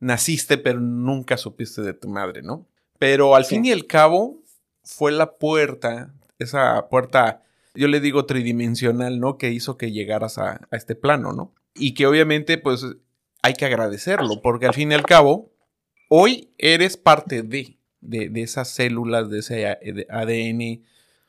naciste 0.00 0.58
pero 0.58 0.80
nunca 0.80 1.36
supiste 1.36 1.82
de 1.82 1.94
tu 1.94 2.08
madre, 2.08 2.42
¿no? 2.42 2.66
Pero 2.98 3.34
al 3.34 3.44
fin 3.44 3.64
y 3.64 3.72
al 3.72 3.86
cabo 3.86 4.42
fue 4.82 5.12
la 5.12 5.38
puerta, 5.38 6.12
esa 6.38 6.88
puerta, 6.88 7.42
yo 7.74 7.86
le 7.88 8.00
digo 8.00 8.26
tridimensional, 8.26 9.20
¿no? 9.20 9.38
Que 9.38 9.50
hizo 9.50 9.76
que 9.76 9.92
llegaras 9.92 10.38
a, 10.38 10.66
este 10.72 10.94
plano, 10.94 11.32
¿no? 11.32 11.54
Y 11.74 11.94
que 11.94 12.06
obviamente 12.06 12.58
pues 12.58 12.84
hay 13.42 13.54
que 13.54 13.66
agradecerlo, 13.66 14.40
porque 14.42 14.66
al 14.66 14.74
fin 14.74 14.90
y 14.90 14.94
al 14.94 15.04
cabo, 15.04 15.52
hoy 16.08 16.52
eres 16.58 16.96
parte 16.96 17.42
de, 17.42 17.78
de, 18.00 18.42
esas 18.42 18.68
células, 18.68 19.30
de 19.30 19.38
ese 19.38 19.66
ADN, 20.10 20.84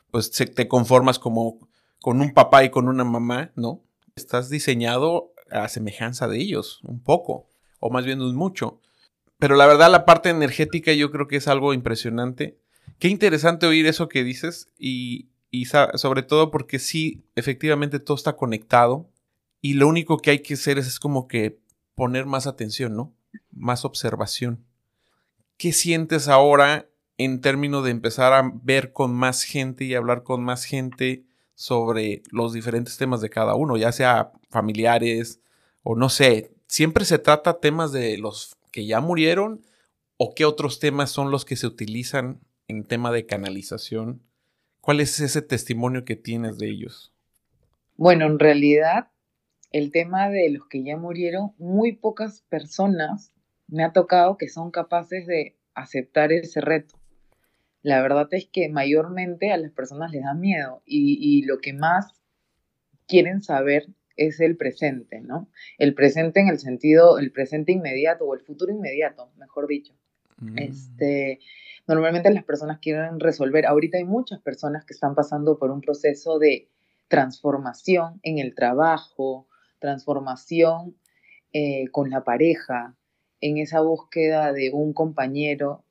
pues 0.09 0.31
te 0.31 0.67
conformas 0.67 1.19
como 1.19 1.69
con 2.01 2.19
un 2.19 2.33
papá 2.33 2.63
y 2.63 2.69
con 2.69 2.87
una 2.89 3.03
mamá, 3.03 3.51
¿no? 3.55 3.81
Estás 4.15 4.49
diseñado 4.49 5.33
a 5.49 5.69
semejanza 5.69 6.27
de 6.27 6.37
ellos, 6.39 6.81
un 6.83 7.01
poco, 7.01 7.47
o 7.81 7.89
más 7.89 8.05
bien 8.05 8.21
un 8.21 8.33
mucho. 8.35 8.79
Pero 9.38 9.57
la 9.57 9.67
verdad, 9.67 9.91
la 9.91 10.05
parte 10.05 10.29
energética 10.29 10.93
yo 10.93 11.11
creo 11.11 11.27
que 11.27 11.35
es 11.35 11.50
algo 11.50 11.73
impresionante. 11.73 12.57
Qué 13.00 13.09
interesante 13.09 13.65
oír 13.65 13.85
eso 13.88 14.07
que 14.07 14.23
dices 14.23 14.69
y, 14.77 15.27
y 15.50 15.65
sobre 15.65 16.23
todo 16.23 16.51
porque 16.51 16.79
sí, 16.79 17.25
efectivamente 17.35 18.00
todo 18.00 18.15
está 18.15 18.38
conectado 18.38 19.09
y 19.61 19.73
lo 19.73 19.88
único 19.88 20.17
que 20.17 20.31
hay 20.31 20.39
que 20.39 20.53
hacer 20.53 20.77
es, 20.77 20.88
es 20.88 21.00
como 21.00 21.27
que 21.27 21.59
poner 21.95 22.25
más 22.25 22.47
atención, 22.47 22.95
¿no? 22.95 23.13
Más 23.51 23.83
observación. 23.83 24.63
¿Qué 25.57 25.73
sientes 25.73 26.27
ahora 26.27 26.88
en 27.17 27.41
términos 27.41 27.83
de 27.83 27.91
empezar 27.91 28.33
a 28.33 28.51
ver 28.63 28.93
con 28.93 29.13
más 29.13 29.43
gente 29.43 29.85
y 29.85 29.93
hablar 29.93 30.23
con 30.23 30.43
más 30.43 30.65
gente 30.65 31.25
sobre 31.53 32.23
los 32.31 32.53
diferentes 32.53 32.97
temas 32.97 33.21
de 33.21 33.29
cada 33.29 33.53
uno, 33.53 33.77
ya 33.77 33.91
sea 33.91 34.31
familiares 34.50 35.39
o 35.83 35.95
no 35.95 36.09
sé, 36.09 36.51
siempre 36.71 37.03
se 37.03 37.19
trata 37.19 37.59
temas 37.59 37.91
de 37.91 38.17
los 38.17 38.55
que 38.71 38.85
ya 38.85 39.01
murieron 39.01 39.61
o 40.15 40.33
qué 40.33 40.45
otros 40.45 40.79
temas 40.79 41.11
son 41.11 41.29
los 41.29 41.43
que 41.43 41.57
se 41.57 41.67
utilizan 41.67 42.39
en 42.69 42.85
tema 42.85 43.11
de 43.11 43.25
canalización. 43.25 44.23
¿Cuál 44.79 45.01
es 45.01 45.19
ese 45.19 45.41
testimonio 45.41 46.05
que 46.05 46.15
tienes 46.15 46.57
de 46.57 46.69
ellos? 46.69 47.13
Bueno, 47.97 48.25
en 48.25 48.39
realidad 48.39 49.09
el 49.71 49.91
tema 49.91 50.29
de 50.29 50.49
los 50.49 50.65
que 50.67 50.81
ya 50.81 50.95
murieron, 50.95 51.51
muy 51.57 51.91
pocas 51.91 52.41
personas 52.47 53.33
me 53.67 53.83
ha 53.83 53.91
tocado 53.91 54.37
que 54.37 54.47
son 54.47 54.71
capaces 54.71 55.27
de 55.27 55.57
aceptar 55.73 56.31
ese 56.31 56.61
reto. 56.61 56.95
La 57.81 58.01
verdad 58.01 58.29
es 58.31 58.47
que 58.47 58.69
mayormente 58.69 59.51
a 59.51 59.57
las 59.57 59.71
personas 59.71 60.11
les 60.11 60.23
da 60.23 60.33
miedo 60.33 60.81
y, 60.85 61.17
y 61.19 61.41
lo 61.43 61.57
que 61.59 61.73
más 61.73 62.13
quieren 63.07 63.41
saber 63.41 63.89
es 64.27 64.39
el 64.39 64.57
presente, 64.57 65.21
¿no? 65.21 65.49
El 65.77 65.93
presente 65.93 66.39
en 66.39 66.47
el 66.47 66.59
sentido, 66.59 67.17
el 67.17 67.31
presente 67.31 67.71
inmediato 67.71 68.25
o 68.25 68.33
el 68.33 68.41
futuro 68.41 68.71
inmediato, 68.71 69.31
mejor 69.37 69.67
dicho. 69.67 69.93
Mm. 70.37 70.57
Este, 70.57 71.39
normalmente 71.87 72.31
las 72.31 72.43
personas 72.43 72.79
quieren 72.79 73.19
resolver, 73.19 73.65
ahorita 73.65 73.97
hay 73.97 74.03
muchas 74.03 74.39
personas 74.39 74.85
que 74.85 74.93
están 74.93 75.15
pasando 75.15 75.57
por 75.57 75.71
un 75.71 75.81
proceso 75.81 76.39
de 76.39 76.69
transformación 77.07 78.19
en 78.23 78.39
el 78.39 78.55
trabajo, 78.55 79.47
transformación 79.79 80.95
eh, 81.53 81.87
con 81.91 82.09
la 82.09 82.23
pareja, 82.23 82.95
en 83.41 83.57
esa 83.57 83.81
búsqueda 83.81 84.53
de 84.53 84.71
un 84.71 84.93
compañero 84.93 85.83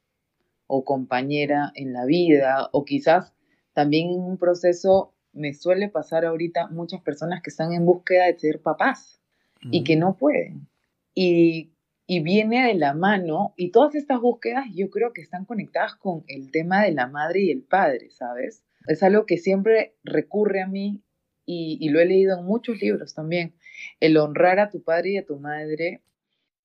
o 0.66 0.84
compañera 0.84 1.72
en 1.74 1.92
la 1.92 2.04
vida, 2.04 2.70
o 2.72 2.84
quizás 2.84 3.34
también 3.72 4.10
un 4.10 4.38
proceso 4.38 5.12
me 5.32 5.54
suele 5.54 5.88
pasar 5.88 6.24
ahorita 6.24 6.68
muchas 6.68 7.00
personas 7.02 7.42
que 7.42 7.50
están 7.50 7.72
en 7.72 7.86
búsqueda 7.86 8.26
de 8.26 8.38
ser 8.38 8.60
papás 8.60 9.20
y 9.62 9.84
que 9.84 9.96
no 9.96 10.16
pueden. 10.16 10.68
Y, 11.14 11.72
y, 12.06 12.20
viene 12.20 12.66
de 12.66 12.74
la 12.74 12.94
mano, 12.94 13.54
y 13.56 13.70
todas 13.70 13.94
estas 13.94 14.20
búsquedas 14.20 14.66
yo 14.74 14.90
creo 14.90 15.12
que 15.12 15.20
están 15.20 15.44
conectadas 15.44 15.96
con 15.96 16.24
el 16.28 16.50
tema 16.50 16.82
de 16.82 16.92
la 16.92 17.06
madre 17.06 17.42
y 17.42 17.50
el 17.50 17.62
padre, 17.62 18.10
¿sabes? 18.10 18.64
Es 18.86 19.02
algo 19.02 19.26
que 19.26 19.36
siempre 19.36 19.96
recurre 20.02 20.62
a 20.62 20.66
mí 20.66 21.02
y, 21.44 21.76
y 21.80 21.90
lo 21.90 22.00
he 22.00 22.06
leído 22.06 22.38
en 22.38 22.44
muchos 22.44 22.80
libros 22.80 23.14
también. 23.14 23.54
El 24.00 24.16
honrar 24.16 24.58
a 24.60 24.70
tu 24.70 24.82
padre 24.82 25.10
y 25.10 25.16
a 25.18 25.26
tu 25.26 25.38
madre, 25.38 26.02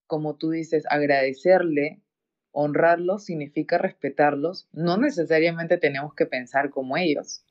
como 0.08 0.36
tú 0.36 0.52
dices, 0.52 0.86
agradecerle, 0.90 2.02
honrarlos 2.52 3.26
significa 3.26 3.78
respetarlos. 3.78 4.70
No 4.72 4.98
necesariamente 4.98 5.78
tenemos 5.78 6.14
que 6.14 6.26
pensar 6.26 6.70
como 6.70 6.98
ellos, 6.98 7.44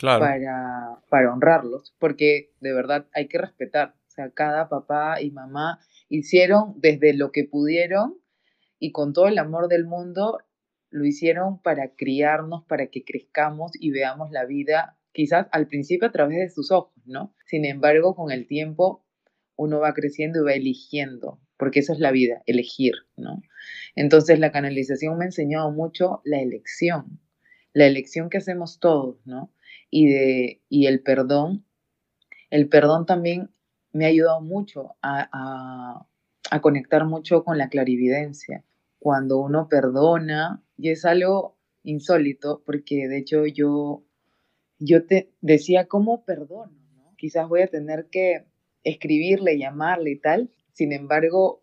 para, 0.00 1.00
para 1.08 1.32
honrarlos, 1.32 1.94
porque 1.98 2.52
de 2.60 2.72
verdad 2.72 3.06
hay 3.12 3.28
que 3.28 3.38
respetar. 3.38 3.94
O 4.08 4.10
sea, 4.10 4.30
cada 4.30 4.68
papá 4.68 5.20
y 5.20 5.30
mamá 5.30 5.80
hicieron 6.08 6.74
desde 6.76 7.14
lo 7.14 7.32
que 7.32 7.44
pudieron 7.44 8.18
y 8.78 8.92
con 8.92 9.12
todo 9.12 9.28
el 9.28 9.38
amor 9.38 9.68
del 9.68 9.86
mundo 9.86 10.38
lo 10.90 11.06
hicieron 11.06 11.60
para 11.62 11.94
criarnos, 11.94 12.64
para 12.66 12.88
que 12.88 13.04
crezcamos 13.04 13.72
y 13.78 13.90
veamos 13.90 14.30
la 14.30 14.44
vida 14.44 14.98
quizás 15.12 15.46
al 15.52 15.68
principio 15.68 16.08
a 16.08 16.12
través 16.12 16.38
de 16.38 16.50
sus 16.50 16.70
ojos, 16.70 16.92
¿no? 17.06 17.34
Sin 17.46 17.64
embargo, 17.64 18.14
con 18.14 18.30
el 18.30 18.46
tiempo 18.46 19.04
uno 19.56 19.80
va 19.80 19.94
creciendo 19.94 20.40
y 20.40 20.44
va 20.44 20.52
eligiendo, 20.54 21.40
porque 21.56 21.80
eso 21.80 21.92
es 21.92 22.00
la 22.00 22.10
vida, 22.10 22.42
elegir, 22.46 22.94
¿no? 23.16 23.42
Entonces 23.94 24.38
la 24.38 24.52
canalización 24.52 25.16
me 25.18 25.24
ha 25.24 25.28
enseñado 25.28 25.70
mucho 25.70 26.20
la 26.24 26.40
elección, 26.40 27.20
la 27.72 27.86
elección 27.86 28.30
que 28.30 28.38
hacemos 28.38 28.80
todos, 28.80 29.16
¿no? 29.24 29.52
Y, 29.92 30.06
de, 30.08 30.62
y 30.70 30.86
el 30.86 31.02
perdón. 31.02 31.66
El 32.50 32.68
perdón 32.68 33.04
también 33.06 33.50
me 33.92 34.06
ha 34.06 34.08
ayudado 34.08 34.40
mucho 34.40 34.96
a, 35.02 36.08
a, 36.50 36.60
conectar 36.60 37.04
mucho 37.04 37.44
con 37.44 37.58
la 37.58 37.68
clarividencia. 37.68 38.64
Cuando 38.98 39.38
uno 39.38 39.68
perdona, 39.68 40.64
y 40.78 40.88
es 40.88 41.04
algo 41.04 41.58
insólito, 41.82 42.62
porque 42.64 43.06
de 43.06 43.18
hecho 43.18 43.46
yo, 43.46 44.02
yo 44.78 45.06
te 45.06 45.30
decía, 45.42 45.86
¿cómo 45.88 46.24
perdono? 46.24 46.72
Quizás 47.18 47.46
voy 47.48 47.60
a 47.60 47.68
tener 47.68 48.08
que 48.10 48.46
escribirle, 48.84 49.58
llamarle 49.58 50.12
y 50.12 50.18
tal. 50.18 50.50
Sin 50.72 50.92
embargo, 50.92 51.62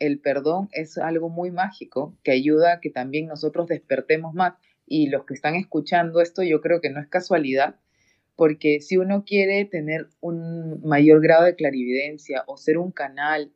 el 0.00 0.18
perdón 0.18 0.68
es 0.72 0.98
algo 0.98 1.28
muy 1.28 1.52
mágico 1.52 2.18
que 2.24 2.32
ayuda 2.32 2.74
a 2.74 2.80
que 2.80 2.90
también 2.90 3.28
nosotros 3.28 3.68
despertemos 3.68 4.34
más 4.34 4.54
y 4.92 5.06
los 5.06 5.24
que 5.24 5.32
están 5.32 5.54
escuchando 5.54 6.20
esto, 6.20 6.42
yo 6.42 6.60
creo 6.60 6.82
que 6.82 6.90
no 6.90 7.00
es 7.00 7.08
casualidad, 7.08 7.76
porque 8.36 8.82
si 8.82 8.98
uno 8.98 9.24
quiere 9.24 9.64
tener 9.64 10.08
un 10.20 10.82
mayor 10.84 11.22
grado 11.22 11.44
de 11.44 11.54
clarividencia 11.54 12.44
o 12.46 12.58
ser 12.58 12.76
un 12.76 12.92
canal 12.92 13.54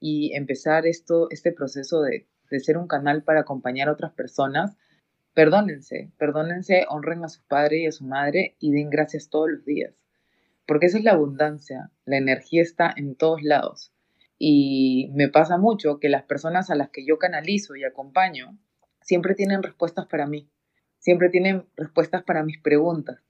y 0.00 0.34
empezar 0.34 0.86
esto, 0.86 1.28
este 1.30 1.52
proceso 1.52 2.00
de, 2.00 2.26
de 2.50 2.60
ser 2.60 2.78
un 2.78 2.88
canal 2.88 3.22
para 3.22 3.40
acompañar 3.40 3.90
a 3.90 3.92
otras 3.92 4.12
personas, 4.12 4.78
perdónense, 5.34 6.10
perdónense, 6.16 6.86
honren 6.88 7.22
a 7.22 7.28
su 7.28 7.42
padre 7.42 7.80
y 7.80 7.86
a 7.86 7.92
su 7.92 8.06
madre 8.06 8.56
y 8.58 8.72
den 8.72 8.88
gracias 8.88 9.28
todos 9.28 9.50
los 9.50 9.66
días. 9.66 9.92
Porque 10.66 10.86
esa 10.86 10.96
es 10.96 11.04
la 11.04 11.12
abundancia, 11.12 11.90
la 12.06 12.16
energía 12.16 12.62
está 12.62 12.94
en 12.96 13.14
todos 13.14 13.42
lados. 13.42 13.92
Y 14.38 15.10
me 15.12 15.28
pasa 15.28 15.58
mucho 15.58 16.00
que 16.00 16.08
las 16.08 16.22
personas 16.22 16.70
a 16.70 16.76
las 16.76 16.88
que 16.88 17.04
yo 17.04 17.18
canalizo 17.18 17.76
y 17.76 17.84
acompaño 17.84 18.56
siempre 19.02 19.34
tienen 19.34 19.62
respuestas 19.62 20.06
para 20.06 20.26
mí 20.26 20.48
siempre 20.98 21.30
tienen 21.30 21.64
respuestas 21.76 22.22
para 22.22 22.42
mis 22.42 22.60
preguntas, 22.60 23.20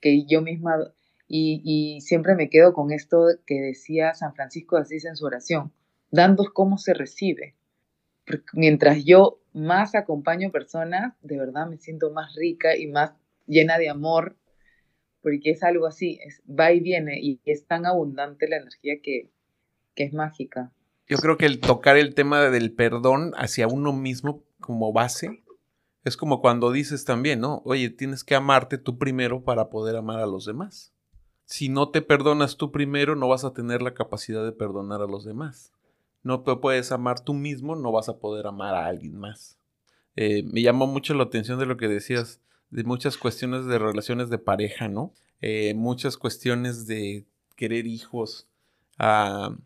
que 0.00 0.24
yo 0.26 0.42
misma, 0.42 0.92
y, 1.26 2.00
siempre 2.00 2.34
me 2.34 2.50
quedo 2.50 2.72
con 2.72 2.92
esto 2.92 3.26
que 3.46 3.60
decía 3.60 4.14
San 4.14 4.34
Francisco 4.34 4.76
de 4.76 4.82
Asís 4.82 5.04
en 5.04 5.16
su 5.16 5.24
oración, 5.24 5.72
dando 6.10 6.52
cómo 6.52 6.78
se 6.78 6.94
recibe. 6.94 7.54
mientras 8.52 9.04
yo 9.04 9.40
más 9.52 9.94
acompaño 9.94 10.50
personas, 10.50 11.14
de 11.22 11.38
verdad 11.38 11.68
me 11.68 11.78
siento 11.78 12.10
más 12.10 12.34
rica 12.34 12.76
y 12.76 12.86
más 12.86 13.12
llena 13.46 13.78
de 13.78 13.88
amor, 13.88 14.36
porque 15.22 15.50
es 15.50 15.62
algo 15.62 15.86
así, 15.86 16.18
va 16.48 16.72
y 16.72 16.80
viene 16.80 17.18
y 17.20 17.40
es 17.44 17.66
tan 17.66 17.86
abundante 17.86 18.48
la 18.48 18.56
energía 18.58 18.94
que, 19.02 19.30
que 19.94 20.04
es 20.04 20.12
mágica. 20.12 20.72
Yo 21.06 21.18
creo 21.18 21.36
que 21.36 21.46
el 21.46 21.60
tocar 21.60 21.96
el 21.96 22.14
tema 22.14 22.48
del 22.50 22.72
perdón 22.72 23.32
hacia 23.36 23.68
uno 23.68 23.92
mismo 23.92 24.42
como 24.60 24.92
base 24.92 25.43
es 26.04 26.16
como 26.16 26.40
cuando 26.40 26.70
dices 26.70 27.04
también, 27.04 27.40
¿no? 27.40 27.62
Oye, 27.64 27.88
tienes 27.88 28.24
que 28.24 28.34
amarte 28.34 28.76
tú 28.76 28.98
primero 28.98 29.42
para 29.42 29.70
poder 29.70 29.96
amar 29.96 30.20
a 30.20 30.26
los 30.26 30.44
demás. 30.44 30.92
Si 31.46 31.68
no 31.68 31.90
te 31.90 32.02
perdonas 32.02 32.56
tú 32.56 32.70
primero, 32.70 33.16
no 33.16 33.28
vas 33.28 33.44
a 33.44 33.52
tener 33.52 33.82
la 33.82 33.94
capacidad 33.94 34.44
de 34.44 34.52
perdonar 34.52 35.00
a 35.00 35.06
los 35.06 35.24
demás. 35.24 35.72
No 36.22 36.40
te 36.40 36.56
puedes 36.56 36.92
amar 36.92 37.20
tú 37.20 37.34
mismo, 37.34 37.74
no 37.74 37.90
vas 37.90 38.08
a 38.08 38.18
poder 38.18 38.46
amar 38.46 38.74
a 38.74 38.86
alguien 38.86 39.18
más. 39.18 39.58
Eh, 40.16 40.42
me 40.42 40.62
llamó 40.62 40.86
mucho 40.86 41.14
la 41.14 41.24
atención 41.24 41.58
de 41.58 41.66
lo 41.66 41.76
que 41.76 41.88
decías, 41.88 42.40
de 42.70 42.84
muchas 42.84 43.16
cuestiones 43.16 43.66
de 43.66 43.78
relaciones 43.78 44.30
de 44.30 44.38
pareja, 44.38 44.88
¿no? 44.88 45.12
Eh, 45.40 45.74
muchas 45.74 46.16
cuestiones 46.16 46.86
de 46.86 47.24
querer 47.56 47.86
hijos. 47.86 48.46
Ah, 48.98 49.56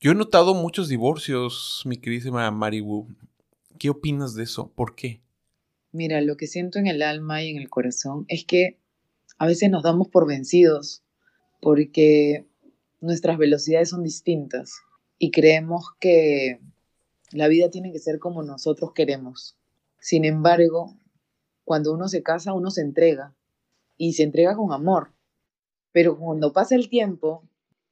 yo 0.00 0.12
he 0.12 0.14
notado 0.14 0.54
muchos 0.54 0.88
divorcios, 0.88 1.82
mi 1.84 1.96
queridísima 1.96 2.50
Maribu. 2.50 3.08
¿Qué 3.78 3.90
opinas 3.90 4.34
de 4.34 4.44
eso? 4.44 4.70
¿Por 4.74 4.94
qué? 4.94 5.20
Mira, 5.92 6.20
lo 6.20 6.36
que 6.36 6.46
siento 6.46 6.78
en 6.78 6.86
el 6.86 7.02
alma 7.02 7.42
y 7.42 7.50
en 7.50 7.56
el 7.56 7.68
corazón 7.68 8.24
es 8.28 8.44
que 8.44 8.78
a 9.38 9.46
veces 9.46 9.70
nos 9.70 9.82
damos 9.82 10.08
por 10.08 10.26
vencidos 10.26 11.02
porque 11.60 12.46
nuestras 13.00 13.38
velocidades 13.38 13.90
son 13.90 14.04
distintas 14.04 14.82
y 15.18 15.32
creemos 15.32 15.86
que 15.98 16.60
la 17.32 17.48
vida 17.48 17.70
tiene 17.70 17.90
que 17.90 17.98
ser 17.98 18.20
como 18.20 18.42
nosotros 18.42 18.92
queremos. 18.94 19.56
Sin 19.98 20.24
embargo, 20.24 20.96
cuando 21.64 21.92
uno 21.92 22.06
se 22.08 22.22
casa, 22.22 22.52
uno 22.52 22.70
se 22.70 22.82
entrega 22.82 23.34
y 23.96 24.12
se 24.12 24.22
entrega 24.22 24.54
con 24.56 24.72
amor. 24.72 25.12
Pero 25.92 26.16
cuando 26.18 26.52
pasa 26.52 26.76
el 26.76 26.88
tiempo, 26.88 27.42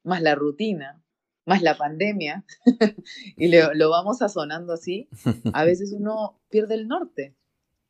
más 0.05 0.23
la 0.23 0.37
rutina, 0.37 1.03
más 1.47 1.63
la 1.63 1.77
pandemia, 1.77 2.45
y 3.37 3.49
lo 3.49 3.91
vamos 3.91 4.19
sazonando 4.19 4.73
así, 4.73 5.09
a 5.53 5.65
veces 5.65 5.93
uno 5.93 6.39
pierde 6.49 6.75
el 6.75 6.87
norte 6.87 7.35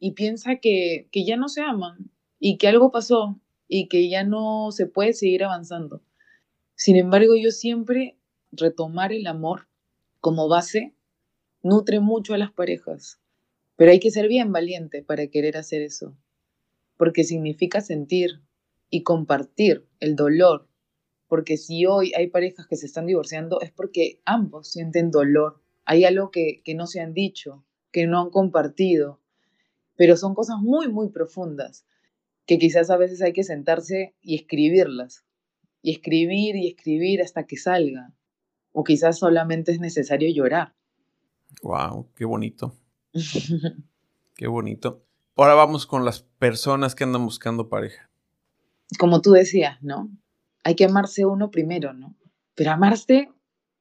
y 0.00 0.12
piensa 0.12 0.56
que, 0.56 1.08
ya 1.12 1.36
no 1.36 1.48
se 1.48 1.62
aman 1.62 2.10
y 2.38 2.56
que 2.56 2.68
algo 2.68 2.90
pasó 2.90 3.40
y 3.66 3.88
que 3.88 4.08
ya 4.08 4.24
no 4.24 4.70
se 4.70 4.86
puede 4.86 5.12
seguir 5.12 5.44
avanzando. 5.44 6.02
Sin 6.74 6.96
embargo, 6.96 7.34
yo 7.36 7.50
siempre 7.50 8.16
retomar 8.52 9.12
el 9.12 9.26
amor 9.26 9.68
como 10.20 10.48
base 10.48 10.94
nutre 11.62 12.00
mucho 12.00 12.34
a 12.34 12.38
las 12.38 12.52
parejas, 12.52 13.20
pero 13.76 13.90
hay 13.90 14.00
que 14.00 14.10
ser 14.10 14.28
bien 14.28 14.52
valiente 14.52 15.02
para 15.02 15.26
querer 15.26 15.56
hacer 15.56 15.82
eso, 15.82 16.16
porque 16.96 17.24
significa 17.24 17.80
sentir 17.80 18.40
y 18.90 19.02
compartir 19.02 19.86
el 20.00 20.16
dolor, 20.16 20.68
porque 21.26 21.56
si 21.56 21.84
hoy 21.84 22.12
hay 22.16 22.28
parejas 22.28 22.66
que 22.66 22.76
se 22.76 22.86
están 22.86 23.06
divorciando 23.06 23.60
es 23.60 23.70
porque 23.70 24.20
ambos 24.24 24.68
sienten 24.68 25.10
dolor, 25.10 25.60
hay 25.84 26.04
algo 26.04 26.30
que, 26.30 26.62
que 26.64 26.74
no 26.74 26.86
se 26.86 27.00
han 27.00 27.12
dicho, 27.12 27.64
que 27.90 28.06
no 28.06 28.20
han 28.20 28.30
compartido, 28.30 29.20
pero 29.98 30.16
son 30.16 30.32
cosas 30.32 30.58
muy, 30.60 30.88
muy 30.88 31.10
profundas 31.10 31.84
que 32.46 32.56
quizás 32.56 32.88
a 32.88 32.96
veces 32.96 33.20
hay 33.20 33.32
que 33.32 33.42
sentarse 33.42 34.14
y 34.22 34.36
escribirlas, 34.36 35.24
y 35.82 35.90
escribir 35.90 36.54
y 36.54 36.68
escribir 36.68 37.20
hasta 37.20 37.46
que 37.46 37.56
salga, 37.56 38.14
o 38.70 38.84
quizás 38.84 39.18
solamente 39.18 39.72
es 39.72 39.80
necesario 39.80 40.32
llorar. 40.32 40.76
Wow, 41.62 42.10
qué 42.14 42.24
bonito. 42.24 42.76
qué 44.36 44.46
bonito. 44.46 45.04
Ahora 45.36 45.54
vamos 45.54 45.84
con 45.84 46.04
las 46.04 46.22
personas 46.22 46.94
que 46.94 47.02
andan 47.02 47.24
buscando 47.24 47.68
pareja. 47.68 48.08
Como 49.00 49.20
tú 49.20 49.32
decías, 49.32 49.82
¿no? 49.82 50.10
Hay 50.62 50.76
que 50.76 50.84
amarse 50.84 51.26
uno 51.26 51.50
primero, 51.50 51.92
¿no? 51.92 52.14
Pero 52.54 52.70
amarse, 52.70 53.32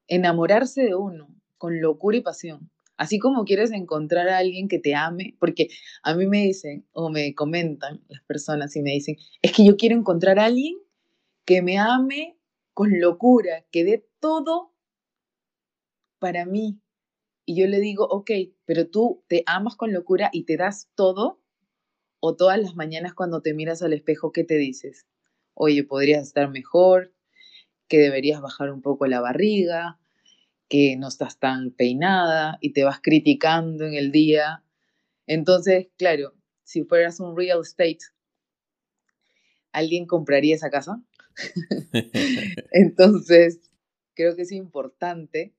enamorarse 0.08 0.82
de 0.82 0.96
uno 0.96 1.30
con 1.60 1.80
locura 1.80 2.18
y 2.18 2.22
pasión. 2.22 2.72
Así 2.98 3.20
como 3.20 3.46
quieres 3.46 3.72
encontrar 3.72 4.28
a 4.28 4.40
alguien 4.40 4.68
que 4.68 4.80
te 4.80 4.96
ame, 4.96 5.36
porque 5.40 5.70
a 6.04 6.16
mí 6.16 6.26
me 6.26 6.44
dicen 6.44 6.88
o 6.92 7.10
me 7.10 7.36
comentan 7.36 8.04
las 8.08 8.24
personas 8.24 8.76
y 8.76 8.82
me 8.82 8.92
dicen, 8.92 9.16
es 9.42 9.52
que 9.54 9.64
yo 9.64 9.78
quiero 9.78 9.96
encontrar 9.96 10.40
a 10.40 10.46
alguien 10.46 10.76
que 11.46 11.62
me 11.62 11.78
ame 11.78 12.38
con 12.74 13.00
locura, 13.00 13.66
que 13.72 13.84
dé 13.84 14.08
todo 14.20 14.74
para 16.20 16.46
mí. 16.46 16.82
Y 17.46 17.60
yo 17.62 17.68
le 17.68 17.80
digo, 17.80 18.06
ok, 18.06 18.32
pero 18.66 18.90
tú 18.90 19.24
te 19.28 19.44
amas 19.46 19.76
con 19.76 19.94
locura 19.94 20.30
y 20.34 20.44
te 20.44 20.58
das 20.58 20.90
todo, 20.96 21.42
o 22.20 22.36
todas 22.36 22.60
las 22.60 22.76
mañanas 22.76 23.14
cuando 23.14 23.42
te 23.42 23.54
miras 23.54 23.82
al 23.84 23.94
espejo, 23.94 24.32
¿qué 24.32 24.44
te 24.44 24.56
dices? 24.56 25.08
Oye, 25.54 25.84
podrías 25.84 26.24
estar 26.24 26.50
mejor, 26.50 27.14
que 27.88 28.00
deberías 28.00 28.42
bajar 28.42 28.72
un 28.72 28.82
poco 28.82 29.08
la 29.08 29.22
barriga, 29.22 30.00
que 30.70 30.96
no 30.98 31.08
estás 31.08 31.40
tan 31.40 31.72
peinada 31.72 32.58
y 32.62 32.74
te 32.74 32.84
vas 32.84 33.00
criticando 33.02 33.86
en 33.86 33.94
el 33.94 34.12
día. 34.12 34.64
Entonces, 35.26 35.88
claro, 35.98 36.34
si 36.64 36.84
fueras 36.84 37.20
un 37.20 37.36
real 37.36 37.62
estate, 37.62 38.00
¿alguien 39.72 40.06
compraría 40.06 40.56
esa 40.56 40.70
casa? 40.70 41.02
Entonces, 42.72 43.60
creo 44.14 44.36
que 44.36 44.42
es 44.42 44.52
importante 44.52 45.54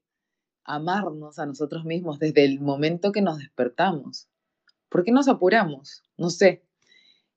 amarnos 0.64 1.38
a 1.38 1.46
nosotros 1.46 1.84
mismos 1.84 2.18
desde 2.18 2.44
el 2.44 2.60
momento 2.60 3.12
que 3.12 3.22
nos 3.22 3.38
despertamos. 3.38 4.28
¿Por 4.90 5.04
qué 5.04 5.12
nos 5.12 5.28
apuramos? 5.28 6.02
No 6.18 6.28
sé. 6.28 6.62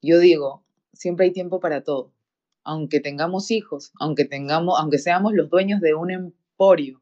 Yo 0.02 0.20
digo, 0.20 0.66
siempre 0.94 1.28
hay 1.28 1.32
tiempo 1.32 1.60
para 1.60 1.84
todo. 1.84 2.14
Aunque 2.64 3.00
tengamos 3.00 3.52
hijos, 3.52 3.92
aunque 4.00 4.26
tengamos, 4.26 4.80
aunque 4.80 5.00
seamos 5.00 5.34
los 5.34 5.50
dueños 5.50 5.80
de 5.80 5.94
un 5.94 6.12
emporio, 6.12 7.02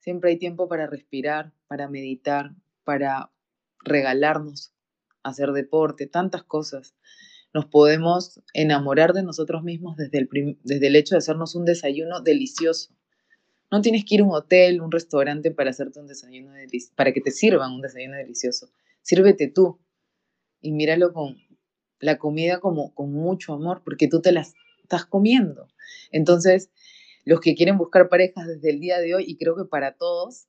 Siempre 0.00 0.30
hay 0.30 0.38
tiempo 0.38 0.66
para 0.66 0.86
respirar, 0.86 1.52
para 1.68 1.88
meditar, 1.88 2.54
para 2.84 3.30
regalarnos, 3.84 4.72
hacer 5.22 5.52
deporte, 5.52 6.06
tantas 6.06 6.42
cosas. 6.42 6.94
Nos 7.52 7.66
podemos 7.66 8.40
enamorar 8.54 9.12
de 9.12 9.22
nosotros 9.22 9.62
mismos 9.62 9.96
desde 9.96 10.18
el, 10.18 10.58
desde 10.64 10.86
el 10.86 10.96
hecho 10.96 11.14
de 11.14 11.18
hacernos 11.18 11.54
un 11.54 11.66
desayuno 11.66 12.20
delicioso. 12.22 12.94
No 13.70 13.82
tienes 13.82 14.04
que 14.04 14.16
ir 14.16 14.20
a 14.22 14.24
un 14.24 14.32
hotel, 14.32 14.80
un 14.80 14.90
restaurante 14.90 15.50
para 15.50 15.70
hacerte 15.70 16.00
un 16.00 16.06
desayuno 16.06 16.52
para 16.96 17.12
que 17.12 17.20
te 17.20 17.30
sirvan 17.30 17.72
un 17.72 17.82
desayuno 17.82 18.16
delicioso. 18.16 18.70
Sírvete 19.02 19.48
tú 19.48 19.80
y 20.62 20.72
míralo 20.72 21.12
con 21.12 21.36
la 22.00 22.16
comida 22.16 22.58
como 22.58 22.94
con 22.94 23.12
mucho 23.12 23.52
amor 23.52 23.82
porque 23.84 24.08
tú 24.08 24.22
te 24.22 24.32
la 24.32 24.46
estás 24.82 25.04
comiendo. 25.04 25.68
Entonces, 26.10 26.70
los 27.24 27.40
que 27.40 27.54
quieren 27.54 27.78
buscar 27.78 28.08
parejas 28.08 28.46
desde 28.46 28.70
el 28.70 28.80
día 28.80 28.98
de 28.98 29.14
hoy, 29.14 29.24
y 29.26 29.36
creo 29.36 29.56
que 29.56 29.64
para 29.64 29.96
todos, 29.96 30.46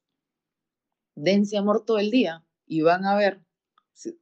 dense 1.15 1.57
amor 1.57 1.85
todo 1.85 1.99
el 1.99 2.11
día 2.11 2.43
y 2.65 2.81
van 2.81 3.05
a 3.05 3.15
ver, 3.15 3.41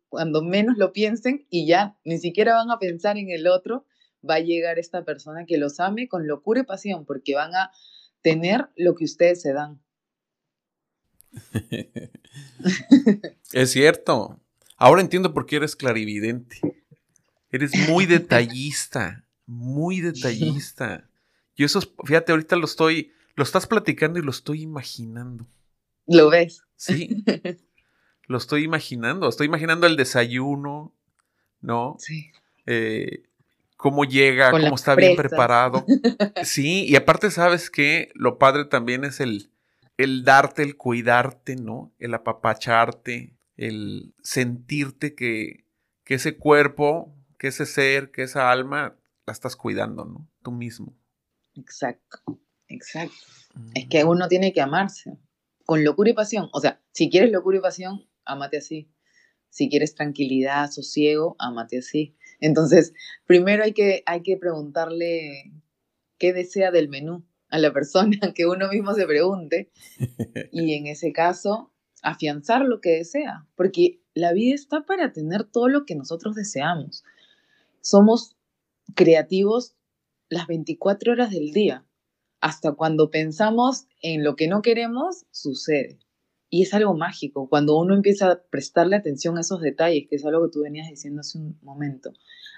cuando 0.09 0.41
menos 0.41 0.77
lo 0.77 0.91
piensen 0.91 1.45
y 1.49 1.67
ya 1.67 1.97
ni 2.03 2.17
siquiera 2.17 2.55
van 2.55 2.71
a 2.71 2.79
pensar 2.79 3.17
en 3.17 3.29
el 3.29 3.47
otro, 3.47 3.85
va 4.27 4.35
a 4.35 4.39
llegar 4.39 4.79
esta 4.79 5.05
persona 5.05 5.45
que 5.45 5.57
los 5.57 5.79
ame 5.79 6.07
con 6.07 6.27
locura 6.27 6.61
y 6.61 6.63
pasión, 6.63 7.05
porque 7.05 7.35
van 7.35 7.55
a 7.55 7.71
tener 8.21 8.69
lo 8.75 8.95
que 8.95 9.05
ustedes 9.05 9.41
se 9.41 9.53
dan. 9.53 9.81
es 13.53 13.71
cierto. 13.71 14.39
Ahora 14.75 15.01
entiendo 15.01 15.33
por 15.33 15.45
qué 15.45 15.57
eres 15.57 15.75
clarividente. 15.75 16.57
Eres 17.51 17.71
muy 17.89 18.05
detallista, 18.07 19.25
muy 19.45 20.01
detallista. 20.01 21.08
Yo 21.59 21.65
eso, 21.65 21.81
fíjate, 22.05 22.31
ahorita 22.31 22.55
lo 22.55 22.63
estoy, 22.63 23.11
lo 23.35 23.43
estás 23.43 23.67
platicando 23.67 24.17
y 24.17 24.21
lo 24.21 24.31
estoy 24.31 24.61
imaginando. 24.61 25.45
¿Lo 26.07 26.29
ves? 26.29 26.63
Sí. 26.77 27.21
lo 28.27 28.37
estoy 28.37 28.63
imaginando. 28.63 29.27
Estoy 29.27 29.47
imaginando 29.47 29.85
el 29.85 29.97
desayuno, 29.97 30.95
¿no? 31.59 31.97
Sí. 31.99 32.31
Eh, 32.65 33.23
cómo 33.75 34.05
llega, 34.05 34.51
cómo 34.51 34.73
está 34.73 34.95
bien 34.95 35.17
preparado. 35.17 35.85
Sí, 36.45 36.85
y 36.87 36.95
aparte, 36.95 37.29
¿sabes 37.29 37.69
que 37.69 38.09
Lo 38.15 38.39
padre 38.39 38.63
también 38.63 39.03
es 39.03 39.19
el, 39.19 39.51
el 39.97 40.23
darte, 40.23 40.63
el 40.63 40.77
cuidarte, 40.77 41.57
¿no? 41.57 41.91
El 41.99 42.13
apapacharte, 42.13 43.35
el 43.57 44.13
sentirte 44.23 45.13
que, 45.13 45.65
que 46.05 46.13
ese 46.13 46.37
cuerpo, 46.37 47.13
que 47.37 47.47
ese 47.47 47.65
ser, 47.65 48.11
que 48.11 48.23
esa 48.23 48.49
alma, 48.49 48.95
la 49.25 49.33
estás 49.33 49.57
cuidando, 49.57 50.05
¿no? 50.05 50.25
Tú 50.41 50.53
mismo. 50.53 50.95
Exacto, 51.55 52.19
exacto. 52.67 53.15
Es 53.73 53.87
que 53.87 54.03
uno 54.03 54.27
tiene 54.27 54.53
que 54.53 54.61
amarse 54.61 55.17
con 55.65 55.83
locura 55.83 56.09
y 56.09 56.13
pasión. 56.13 56.49
O 56.53 56.59
sea, 56.59 56.81
si 56.91 57.09
quieres 57.09 57.31
locura 57.31 57.57
y 57.57 57.61
pasión, 57.61 58.09
amate 58.25 58.57
así. 58.57 58.89
Si 59.49 59.69
quieres 59.69 59.95
tranquilidad, 59.95 60.71
sosiego, 60.71 61.35
amate 61.39 61.79
así. 61.79 62.15
Entonces, 62.39 62.93
primero 63.25 63.63
hay 63.63 63.73
que, 63.73 64.03
hay 64.05 64.21
que 64.21 64.37
preguntarle 64.37 65.51
qué 66.17 66.33
desea 66.33 66.71
del 66.71 66.89
menú 66.89 67.25
a 67.49 67.59
la 67.59 67.73
persona, 67.73 68.17
que 68.35 68.45
uno 68.45 68.69
mismo 68.69 68.93
se 68.93 69.05
pregunte. 69.05 69.71
Y 70.51 70.73
en 70.73 70.87
ese 70.87 71.11
caso, 71.11 71.73
afianzar 72.01 72.61
lo 72.61 72.81
que 72.81 72.91
desea, 72.91 73.47
porque 73.55 74.01
la 74.13 74.33
vida 74.33 74.55
está 74.55 74.85
para 74.85 75.11
tener 75.13 75.43
todo 75.45 75.67
lo 75.67 75.85
que 75.85 75.95
nosotros 75.95 76.35
deseamos. 76.35 77.03
Somos 77.81 78.35
creativos 78.95 79.75
las 80.29 80.47
24 80.47 81.13
horas 81.13 81.31
del 81.31 81.51
día. 81.51 81.85
Hasta 82.41 82.73
cuando 82.73 83.09
pensamos 83.09 83.87
en 84.01 84.23
lo 84.23 84.35
que 84.35 84.47
no 84.47 84.61
queremos, 84.61 85.25
sucede. 85.31 85.99
Y 86.49 86.63
es 86.63 86.73
algo 86.73 86.95
mágico, 86.95 87.47
cuando 87.47 87.77
uno 87.77 87.93
empieza 87.93 88.31
a 88.31 88.41
prestarle 88.41 88.95
atención 88.95 89.37
a 89.37 89.41
esos 89.41 89.61
detalles, 89.61 90.07
que 90.09 90.15
es 90.15 90.25
algo 90.25 90.45
que 90.45 90.51
tú 90.51 90.61
venías 90.61 90.87
diciendo 90.87 91.19
hace 91.19 91.37
un 91.37 91.59
momento, 91.61 92.13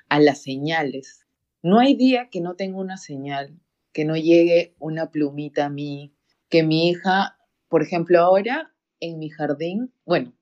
a 0.07 0.19
las 0.19 0.41
señales. 0.41 1.25
No 1.61 1.79
hay 1.79 1.95
día 1.95 2.29
que 2.29 2.41
no 2.41 2.55
tenga 2.55 2.77
una 2.77 2.97
señal, 2.97 3.59
que 3.91 4.05
no 4.05 4.15
llegue 4.15 4.75
una 4.79 5.11
plumita 5.11 5.65
a 5.65 5.69
mí, 5.69 6.13
que 6.49 6.63
mi 6.63 6.89
hija, 6.89 7.37
por 7.67 7.81
ejemplo, 7.81 8.19
ahora 8.19 8.73
en 8.99 9.19
mi 9.19 9.29
jardín, 9.29 9.91
bueno, 10.05 10.33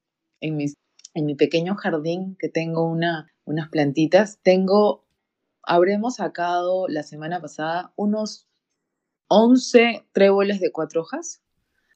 en, 0.42 0.56
mis, 0.56 0.76
en 1.14 1.26
mi 1.26 1.36
pequeño 1.36 1.76
jardín 1.76 2.36
que 2.38 2.50
tengo 2.50 2.88
una, 2.88 3.32
unas 3.46 3.70
plantitas, 3.70 4.40
tengo 4.44 5.06
habremos 5.64 6.16
sacado 6.16 6.88
la 6.88 7.04
semana 7.04 7.42
pasada 7.42 7.94
unos 7.96 8.48
11 9.28 10.08
tréboles 10.12 10.60
de 10.60 10.72
cuatro 10.72 11.02
hojas. 11.02 11.42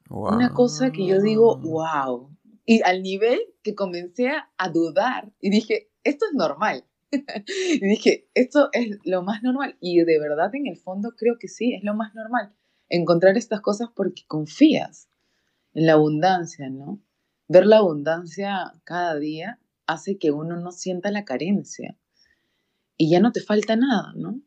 Una 0.10 0.54
cosa 0.54 0.92
que 0.92 1.08
yo 1.08 1.22
digo, 1.22 1.58
wow. 1.58 2.30
Y 2.66 2.82
al 2.84 3.02
nivel 3.02 3.40
que 3.64 3.74
comencé 3.74 4.32
a 4.58 4.70
dudar 4.70 5.32
y 5.40 5.50
dije, 5.50 5.90
esto 6.04 6.26
es 6.28 6.34
normal. 6.34 6.86
y 7.12 7.80
dije, 7.80 8.28
esto 8.34 8.70
es 8.74 9.00
lo 9.04 9.24
más 9.24 9.42
normal. 9.42 9.78
Y 9.80 10.04
de 10.04 10.20
verdad, 10.20 10.54
en 10.54 10.68
el 10.68 10.78
fondo, 10.78 11.16
creo 11.18 11.38
que 11.40 11.48
sí, 11.48 11.74
es 11.74 11.84
lo 11.84 11.96
más 11.96 12.14
normal. 12.14 12.54
Encontrar 12.90 13.38
estas 13.38 13.62
cosas 13.62 13.90
porque 13.96 14.24
confías 14.28 15.10
en 15.74 15.88
la 15.88 15.94
abundancia, 15.94 16.70
¿no? 16.70 17.00
Ver 17.48 17.66
la 17.66 17.78
abundancia 17.78 18.74
cada 18.84 19.16
día 19.18 19.60
hace 19.88 20.18
que 20.18 20.32
uno 20.32 20.58
no 20.58 20.72
sienta 20.72 21.12
la 21.12 21.26
carencia 21.26 21.98
y 22.98 23.10
ya 23.10 23.20
no 23.20 23.32
te 23.32 23.42
falta 23.42 23.76
nada, 23.76 24.14
¿no? 24.16 24.42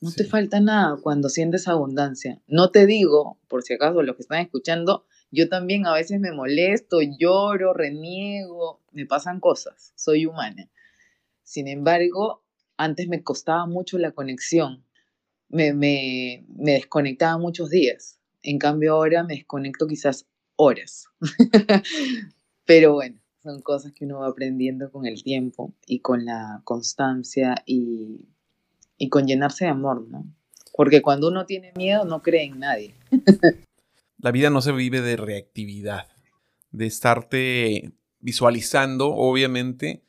No 0.00 0.12
te 0.12 0.24
falta 0.24 0.60
nada 0.60 0.98
cuando 1.00 1.28
sientes 1.28 1.66
abundancia. 1.66 2.42
No 2.46 2.70
te 2.70 2.84
digo, 2.86 3.38
por 3.48 3.62
si 3.62 3.74
acaso 3.74 4.02
los 4.02 4.16
que 4.16 4.22
están 4.22 4.40
escuchando, 4.40 5.06
yo 5.30 5.48
también 5.48 5.86
a 5.86 5.94
veces 5.94 6.20
me 6.20 6.32
molesto, 6.32 6.98
lloro, 7.00 7.72
reniego, 7.72 8.82
me 8.92 9.06
pasan 9.06 9.40
cosas, 9.40 9.92
soy 9.96 10.26
humana. 10.26 10.68
Sin 11.42 11.68
embargo, 11.68 12.44
antes 12.76 13.08
me 13.08 13.22
costaba 13.22 13.66
mucho 13.66 13.98
la 13.98 14.12
conexión, 14.12 14.84
me, 15.48 15.72
me, 15.72 16.44
me 16.48 16.72
desconectaba 16.72 17.38
muchos 17.38 17.70
días. 17.70 18.20
En 18.42 18.58
cambio 18.58 18.94
ahora 18.94 19.24
me 19.24 19.36
desconecto 19.36 19.86
quizás 19.86 20.26
horas. 20.56 21.06
Pero 22.66 22.92
bueno, 22.92 23.20
son 23.44 23.60
cosas 23.60 23.92
que 23.92 24.06
uno 24.06 24.20
va 24.20 24.28
aprendiendo 24.28 24.90
con 24.90 25.04
el 25.06 25.22
tiempo 25.22 25.74
y 25.86 26.00
con 26.00 26.24
la 26.24 26.62
constancia 26.64 27.54
y, 27.66 28.26
con 29.10 29.26
llenarse 29.26 29.66
de 29.66 29.70
amor, 29.70 30.08
¿no? 30.08 30.24
Porque 30.74 31.02
cuando 31.02 31.28
uno 31.28 31.44
tiene 31.44 31.72
miedo 31.76 32.06
no 32.06 32.22
cree 32.22 32.44
en 32.44 32.58
nadie. 32.58 32.94
La 34.18 34.30
vida 34.32 34.48
no 34.48 34.62
se 34.62 34.72
vive 34.72 35.02
de 35.02 35.16
reactividad, 35.16 36.08
de 36.70 36.86
estarte 36.86 37.92
visualizando, 38.20 39.14
obviamente, 39.14 40.02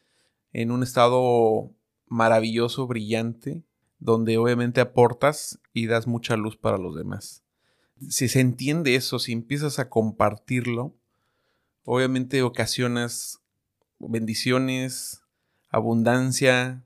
en 0.54 0.71
un 0.71 0.82
estado 0.82 1.74
maravilloso, 2.08 2.88
brillante, 2.88 3.63
donde 4.00 4.38
obviamente 4.38 4.80
aportas 4.80 5.60
y 5.74 5.88
das 5.88 6.08
mucha 6.08 6.38
luz 6.38 6.56
para 6.56 6.78
los 6.78 6.95
demás. 6.95 7.43
Si 8.10 8.30
se 8.30 8.39
entiende 8.39 8.95
eso, 8.95 9.19
si 9.19 9.34
empiezas 9.34 9.78
a 9.80 9.89
compartirlo, 9.89 10.95
obviamente 11.86 12.41
ocasionas 12.41 13.41
bendiciones, 14.00 15.24
abundancia. 15.69 16.84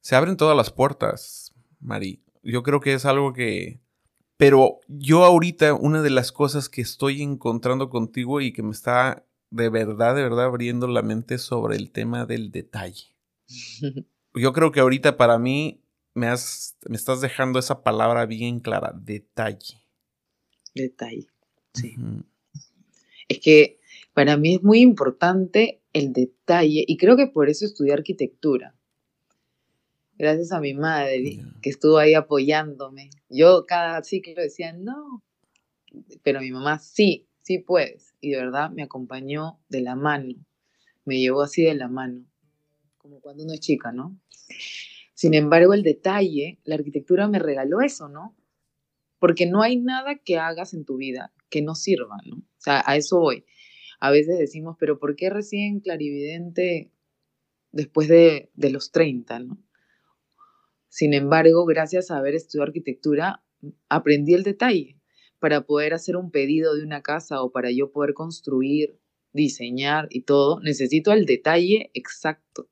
Se 0.00 0.16
abren 0.16 0.36
todas 0.36 0.56
las 0.56 0.70
puertas, 0.70 1.52
Mari. 1.80 2.22
Yo 2.42 2.62
creo 2.62 2.80
que 2.80 2.94
es 2.94 3.04
algo 3.04 3.32
que 3.32 3.80
Pero 4.36 4.80
yo 4.88 5.24
ahorita, 5.24 5.74
una 5.74 6.02
de 6.02 6.10
las 6.10 6.32
cosas 6.32 6.68
que 6.68 6.82
estoy 6.82 7.22
encontrando 7.22 7.88
contigo 7.88 8.40
y 8.40 8.52
que 8.52 8.62
me 8.62 8.72
está 8.72 9.24
de 9.50 9.68
verdad, 9.68 10.16
de 10.16 10.22
verdad 10.22 10.46
abriendo 10.46 10.88
la 10.88 11.02
mente 11.02 11.38
sobre 11.38 11.76
el 11.76 11.90
tema 11.90 12.26
del 12.26 12.50
detalle. 12.50 13.14
Yo 14.34 14.52
creo 14.52 14.72
que 14.72 14.80
ahorita 14.80 15.16
para 15.16 15.38
mí 15.38 15.80
me, 16.12 16.26
has, 16.26 16.76
me 16.88 16.96
estás 16.96 17.20
dejando 17.20 17.60
esa 17.60 17.84
palabra 17.84 18.26
bien 18.26 18.58
clara, 18.58 18.92
detalle. 18.94 19.80
Detalle, 20.74 21.28
sí. 21.72 21.94
Es 23.28 23.38
que 23.38 23.78
para 24.14 24.36
mí 24.36 24.54
es 24.54 24.62
muy 24.62 24.80
importante 24.80 25.82
el 25.92 26.12
detalle 26.12 26.84
y 26.86 26.96
creo 26.96 27.16
que 27.16 27.26
por 27.26 27.50
eso 27.50 27.66
estudié 27.66 27.92
arquitectura. 27.92 28.74
Gracias 30.16 30.52
a 30.52 30.60
mi 30.60 30.72
madre 30.74 31.40
que 31.60 31.70
estuvo 31.70 31.98
ahí 31.98 32.14
apoyándome. 32.14 33.10
Yo 33.28 33.66
cada 33.66 34.02
ciclo 34.04 34.40
decía, 34.40 34.72
no, 34.72 35.24
pero 36.22 36.40
mi 36.40 36.52
mamá 36.52 36.78
sí, 36.78 37.26
sí 37.42 37.58
puedes. 37.58 38.14
Y 38.20 38.30
de 38.30 38.38
verdad 38.38 38.70
me 38.70 38.84
acompañó 38.84 39.58
de 39.68 39.80
la 39.80 39.96
mano, 39.96 40.34
me 41.04 41.18
llevó 41.18 41.42
así 41.42 41.64
de 41.64 41.74
la 41.74 41.88
mano, 41.88 42.24
como 42.96 43.20
cuando 43.20 43.42
uno 43.42 43.52
es 43.52 43.60
chica, 43.60 43.90
¿no? 43.90 44.16
Sin 45.14 45.34
embargo, 45.34 45.74
el 45.74 45.82
detalle, 45.82 46.60
la 46.64 46.76
arquitectura 46.76 47.26
me 47.28 47.40
regaló 47.40 47.80
eso, 47.80 48.08
¿no? 48.08 48.36
Porque 49.18 49.46
no 49.46 49.62
hay 49.62 49.76
nada 49.76 50.16
que 50.16 50.38
hagas 50.38 50.74
en 50.74 50.84
tu 50.84 50.96
vida 50.96 51.32
que 51.50 51.62
no 51.62 51.74
sirva, 51.74 52.18
¿no? 52.26 52.36
O 52.36 52.60
sea, 52.60 52.82
a 52.86 52.96
eso 52.96 53.18
voy. 53.18 53.44
A 54.00 54.10
veces 54.10 54.38
decimos, 54.38 54.76
pero 54.78 54.98
¿por 54.98 55.16
qué 55.16 55.30
recién 55.30 55.80
clarividente 55.80 56.90
después 57.72 58.08
de, 58.08 58.50
los 58.56 58.92
30, 58.92 59.40
¿no? 59.40 59.58
Sin 60.88 61.12
embargo, 61.12 61.64
gracias 61.64 62.10
a 62.10 62.18
haber 62.18 62.34
estudiado 62.34 62.68
arquitectura, 62.68 63.42
aprendí 63.88 64.34
el 64.34 64.44
detalle 64.44 64.96
para 65.40 65.62
poder 65.62 65.92
hacer 65.92 66.16
un 66.16 66.30
pedido 66.30 66.74
de 66.74 66.84
una 66.84 67.02
casa 67.02 67.42
o 67.42 67.50
para 67.50 67.72
yo 67.72 67.90
poder 67.90 68.14
construir, 68.14 68.96
diseñar 69.32 70.06
y 70.10 70.22
todo, 70.22 70.60
necesito 70.60 71.12
el 71.12 71.26
detalle 71.26 71.90
exacto. 71.94 72.68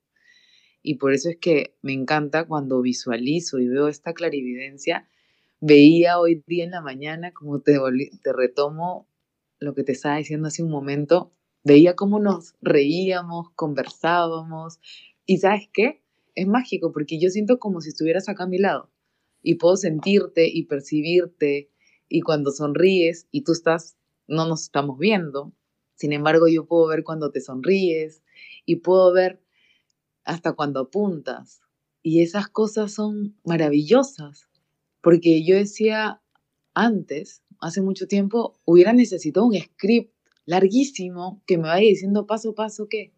Y 0.82 0.96
por 0.96 1.12
eso 1.12 1.30
es 1.30 1.36
que 1.36 1.76
me 1.82 1.92
encanta 1.92 2.46
cuando 2.46 2.80
visualizo 2.80 3.58
y 3.58 3.68
veo 3.68 3.88
esta 3.88 4.14
clarividencia. 4.14 5.08
Veía 5.60 6.18
hoy 6.18 6.42
día 6.46 6.64
en 6.64 6.72
la 6.72 6.80
mañana, 6.80 7.32
como 7.32 7.60
te 7.60 7.78
retomo 8.32 9.08
lo 9.62 9.74
que 9.74 9.84
te 9.84 9.92
estaba 9.92 10.16
diciendo 10.16 10.48
hace 10.48 10.62
un 10.62 10.70
momento, 10.70 11.32
veía 11.64 11.94
cómo 11.94 12.18
nos 12.18 12.54
reíamos, 12.60 13.50
conversábamos. 13.54 14.80
Y 15.24 15.38
sabes 15.38 15.68
qué? 15.72 16.02
Es 16.34 16.46
mágico 16.46 16.92
porque 16.92 17.18
yo 17.18 17.30
siento 17.30 17.58
como 17.58 17.80
si 17.80 17.90
estuvieras 17.90 18.28
acá 18.28 18.44
a 18.44 18.48
mi 18.48 18.58
lado 18.58 18.90
y 19.42 19.56
puedo 19.56 19.76
sentirte 19.76 20.48
y 20.48 20.64
percibirte 20.64 21.70
y 22.08 22.20
cuando 22.20 22.50
sonríes 22.50 23.28
y 23.30 23.42
tú 23.42 23.52
estás, 23.52 23.96
no 24.26 24.46
nos 24.46 24.62
estamos 24.62 24.98
viendo. 24.98 25.52
Sin 25.94 26.12
embargo, 26.12 26.48
yo 26.48 26.66
puedo 26.66 26.88
ver 26.88 27.04
cuando 27.04 27.30
te 27.30 27.40
sonríes 27.40 28.22
y 28.66 28.76
puedo 28.76 29.12
ver 29.12 29.40
hasta 30.24 30.52
cuando 30.52 30.80
apuntas. 30.80 31.60
Y 32.02 32.22
esas 32.22 32.48
cosas 32.48 32.92
son 32.92 33.36
maravillosas, 33.44 34.48
porque 35.00 35.44
yo 35.44 35.54
decía 35.54 36.20
antes, 36.74 37.42
hace 37.62 37.80
mucho 37.80 38.06
tiempo, 38.06 38.58
hubiera 38.64 38.92
necesitado 38.92 39.46
un 39.46 39.54
script 39.58 40.12
larguísimo 40.44 41.42
que 41.46 41.56
me 41.56 41.68
vaya 41.68 41.88
diciendo 41.88 42.26
paso 42.26 42.50
a 42.50 42.54
paso 42.54 42.88
qué. 42.88 43.12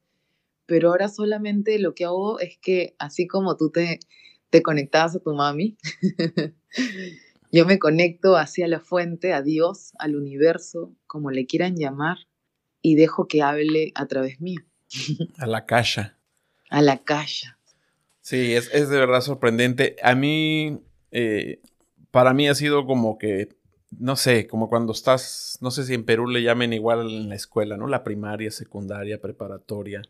Pero 0.66 0.90
ahora 0.90 1.08
solamente 1.08 1.78
lo 1.78 1.94
que 1.94 2.04
hago 2.04 2.38
es 2.38 2.58
que, 2.58 2.94
así 2.98 3.26
como 3.26 3.56
tú 3.56 3.70
te, 3.70 4.00
te 4.50 4.62
conectabas 4.62 5.16
a 5.16 5.20
tu 5.20 5.34
mami, 5.34 5.76
yo 7.52 7.66
me 7.66 7.78
conecto 7.78 8.36
hacia 8.36 8.68
la 8.68 8.80
fuente, 8.80 9.32
a 9.32 9.42
Dios, 9.42 9.92
al 9.98 10.16
universo, 10.16 10.94
como 11.06 11.30
le 11.30 11.46
quieran 11.46 11.76
llamar, 11.76 12.18
y 12.80 12.94
dejo 12.94 13.26
que 13.26 13.42
hable 13.42 13.92
a 13.94 14.06
través 14.06 14.40
mío. 14.40 14.60
A 15.38 15.46
la 15.46 15.66
caja 15.66 16.16
a 16.74 16.82
la 16.82 16.98
calle. 17.04 17.54
Sí, 18.20 18.54
es, 18.54 18.70
de 18.72 18.98
verdad 18.98 19.20
sorprendente. 19.20 19.94
A 20.02 20.16
mí, 20.16 20.80
eh, 21.12 21.60
para 22.10 22.34
mí 22.34 22.48
ha 22.48 22.54
sido 22.56 22.84
como 22.84 23.16
que, 23.16 23.48
no 23.98 24.16
sé, 24.16 24.46
como 24.46 24.68
cuando 24.68 24.92
estás, 24.92 25.58
no 25.60 25.70
sé 25.70 25.84
si 25.84 25.94
en 25.94 26.04
Perú 26.04 26.26
le 26.26 26.42
llamen 26.42 26.72
igual 26.72 27.08
en 27.08 27.28
la 27.28 27.34
escuela, 27.34 27.76
¿no? 27.76 27.86
La 27.86 28.04
primaria, 28.04 28.50
secundaria, 28.50 29.20
preparatoria. 29.20 30.02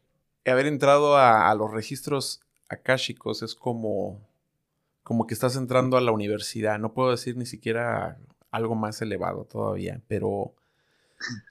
Haber 0.47 0.66
entrado 0.66 1.16
a, 1.16 1.51
a 1.51 1.55
los 1.55 1.70
registros 1.70 2.40
akáshicos 2.68 3.42
es 3.42 3.55
como, 3.55 4.20
como 5.03 5.27
que 5.27 5.35
estás 5.35 5.57
entrando 5.57 5.97
a 5.97 6.01
la 6.01 6.12
universidad. 6.12 6.79
No 6.79 6.92
puedo 6.92 7.11
decir 7.11 7.37
ni 7.37 7.47
siquiera 7.47 8.18
algo 8.51 8.75
más 8.75 9.01
elevado 9.03 9.44
todavía, 9.44 10.01
pero 10.07 10.55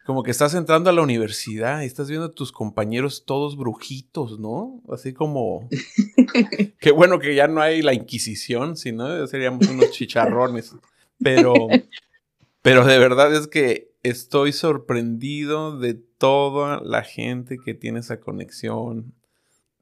como 0.06 0.24
que 0.24 0.32
estás 0.32 0.54
entrando 0.54 0.90
a 0.90 0.94
la 0.94 1.02
universidad 1.02 1.82
y 1.82 1.86
estás 1.86 2.10
viendo 2.10 2.28
a 2.28 2.32
tus 2.32 2.52
compañeros 2.52 3.26
todos 3.26 3.58
brujitos, 3.58 4.40
¿no? 4.40 4.82
Así 4.92 5.14
como... 5.14 5.68
Qué 6.80 6.92
bueno 6.92 7.20
que 7.20 7.36
ya 7.36 7.48
no 7.48 7.62
hay 7.62 7.82
la 7.82 7.94
Inquisición, 7.94 8.76
si 8.76 8.92
no, 8.92 9.26
seríamos 9.28 9.68
unos 9.68 9.92
chicharrones. 9.92 10.76
Pero, 11.22 11.54
pero 12.64 12.86
de 12.86 12.98
verdad 12.98 13.36
es 13.36 13.48
que 13.48 13.94
estoy 14.04 14.54
sorprendido 14.54 15.78
de 15.78 15.94
toda 15.94 16.80
la 16.82 17.04
gente 17.04 17.60
que 17.64 17.74
tiene 17.74 18.00
esa 18.00 18.22
conexión, 18.22 19.14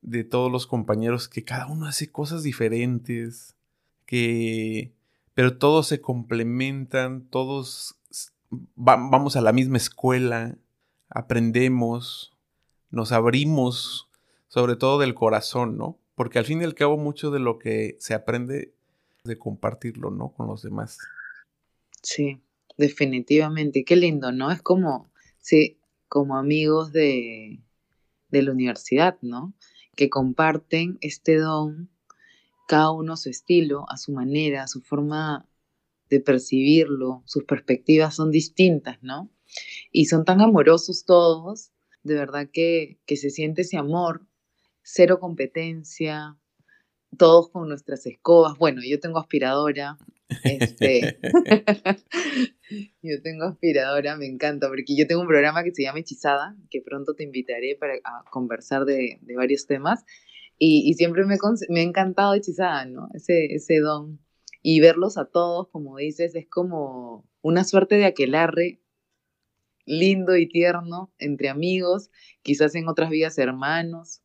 de 0.01 0.23
todos 0.23 0.51
los 0.51 0.65
compañeros 0.65 1.29
que 1.29 1.43
cada 1.43 1.67
uno 1.67 1.85
hace 1.85 2.11
cosas 2.11 2.43
diferentes, 2.43 3.55
que... 4.05 4.91
Pero 5.35 5.57
todos 5.57 5.87
se 5.87 6.01
complementan, 6.01 7.21
todos 7.29 7.95
vamos 8.75 9.35
a 9.35 9.41
la 9.41 9.53
misma 9.53 9.77
escuela, 9.77 10.57
aprendemos, 11.07 12.35
nos 12.89 13.11
abrimos, 13.11 14.09
sobre 14.47 14.75
todo 14.75 14.99
del 14.99 15.13
corazón, 15.13 15.77
¿no? 15.77 15.97
Porque 16.15 16.39
al 16.39 16.45
fin 16.45 16.61
y 16.61 16.65
al 16.65 16.75
cabo 16.75 16.97
mucho 16.97 17.31
de 17.31 17.39
lo 17.39 17.59
que 17.59 17.95
se 17.99 18.13
aprende 18.13 18.73
de 19.23 19.37
compartirlo, 19.37 20.09
¿no? 20.09 20.29
Con 20.29 20.47
los 20.47 20.63
demás. 20.63 20.97
Sí, 22.01 22.41
definitivamente. 22.81 23.85
Qué 23.85 23.95
lindo, 23.95 24.33
¿no? 24.33 24.51
Es 24.51 24.61
como, 24.61 25.09
sí, 25.39 25.79
como 26.09 26.37
amigos 26.37 26.91
de, 26.91 27.61
de 28.29 28.41
la 28.41 28.51
universidad, 28.51 29.17
¿no? 29.21 29.53
Que 29.95 30.09
comparten 30.09 30.97
este 30.99 31.37
don, 31.37 31.89
cada 32.67 32.91
uno 32.91 33.13
a 33.13 33.17
su 33.17 33.29
estilo, 33.29 33.85
a 33.89 33.97
su 33.97 34.11
manera, 34.11 34.63
a 34.63 34.67
su 34.67 34.81
forma 34.81 35.47
de 36.09 36.19
percibirlo, 36.19 37.23
sus 37.25 37.45
perspectivas 37.45 38.15
son 38.15 38.31
distintas, 38.31 39.01
¿no? 39.01 39.29
Y 39.91 40.05
son 40.05 40.25
tan 40.25 40.41
amorosos 40.41 41.05
todos, 41.05 41.71
de 42.03 42.15
verdad 42.15 42.49
que, 42.51 42.99
se 43.07 43.29
siente 43.29 43.61
ese 43.61 43.77
amor, 43.77 44.27
cero 44.83 45.19
competencia, 45.19 46.37
todos 47.17 47.49
con 47.49 47.67
nuestras 47.67 48.05
escobas. 48.05 48.57
Bueno, 48.57 48.81
yo 48.85 48.99
tengo 48.99 49.19
aspiradora. 49.19 49.97
Este, 50.43 51.19
yo 53.01 53.21
tengo 53.21 53.45
aspiradora, 53.45 54.15
me 54.17 54.25
encanta, 54.25 54.67
porque 54.67 54.95
yo 54.95 55.07
tengo 55.07 55.21
un 55.21 55.27
programa 55.27 55.63
que 55.63 55.71
se 55.71 55.83
llama 55.83 55.99
Hechizada, 55.99 56.55
que 56.69 56.81
pronto 56.81 57.13
te 57.15 57.23
invitaré 57.23 57.75
para 57.79 57.95
conversar 58.29 58.85
de, 58.85 59.19
varios 59.35 59.67
temas. 59.67 60.03
Y, 60.57 60.93
siempre 60.93 61.25
me, 61.25 61.37
me, 61.69 61.79
ha 61.79 61.83
encantado 61.83 62.35
Hechizada, 62.35 62.85
¿no? 62.85 63.09
Ese, 63.13 63.45
ese 63.55 63.79
don 63.79 64.19
y 64.61 64.79
verlos 64.79 65.17
a 65.17 65.25
todos, 65.25 65.69
como 65.69 65.97
dices, 65.97 66.35
es 66.35 66.47
como 66.47 67.27
una 67.41 67.63
suerte 67.63 67.95
de 67.95 68.05
aquelarre 68.05 68.81
lindo 69.85 70.37
y 70.37 70.47
tierno 70.47 71.11
entre 71.17 71.49
amigos, 71.49 72.11
quizás 72.43 72.75
en 72.75 72.87
otras 72.87 73.09
vidas 73.09 73.37
hermanos, 73.37 74.21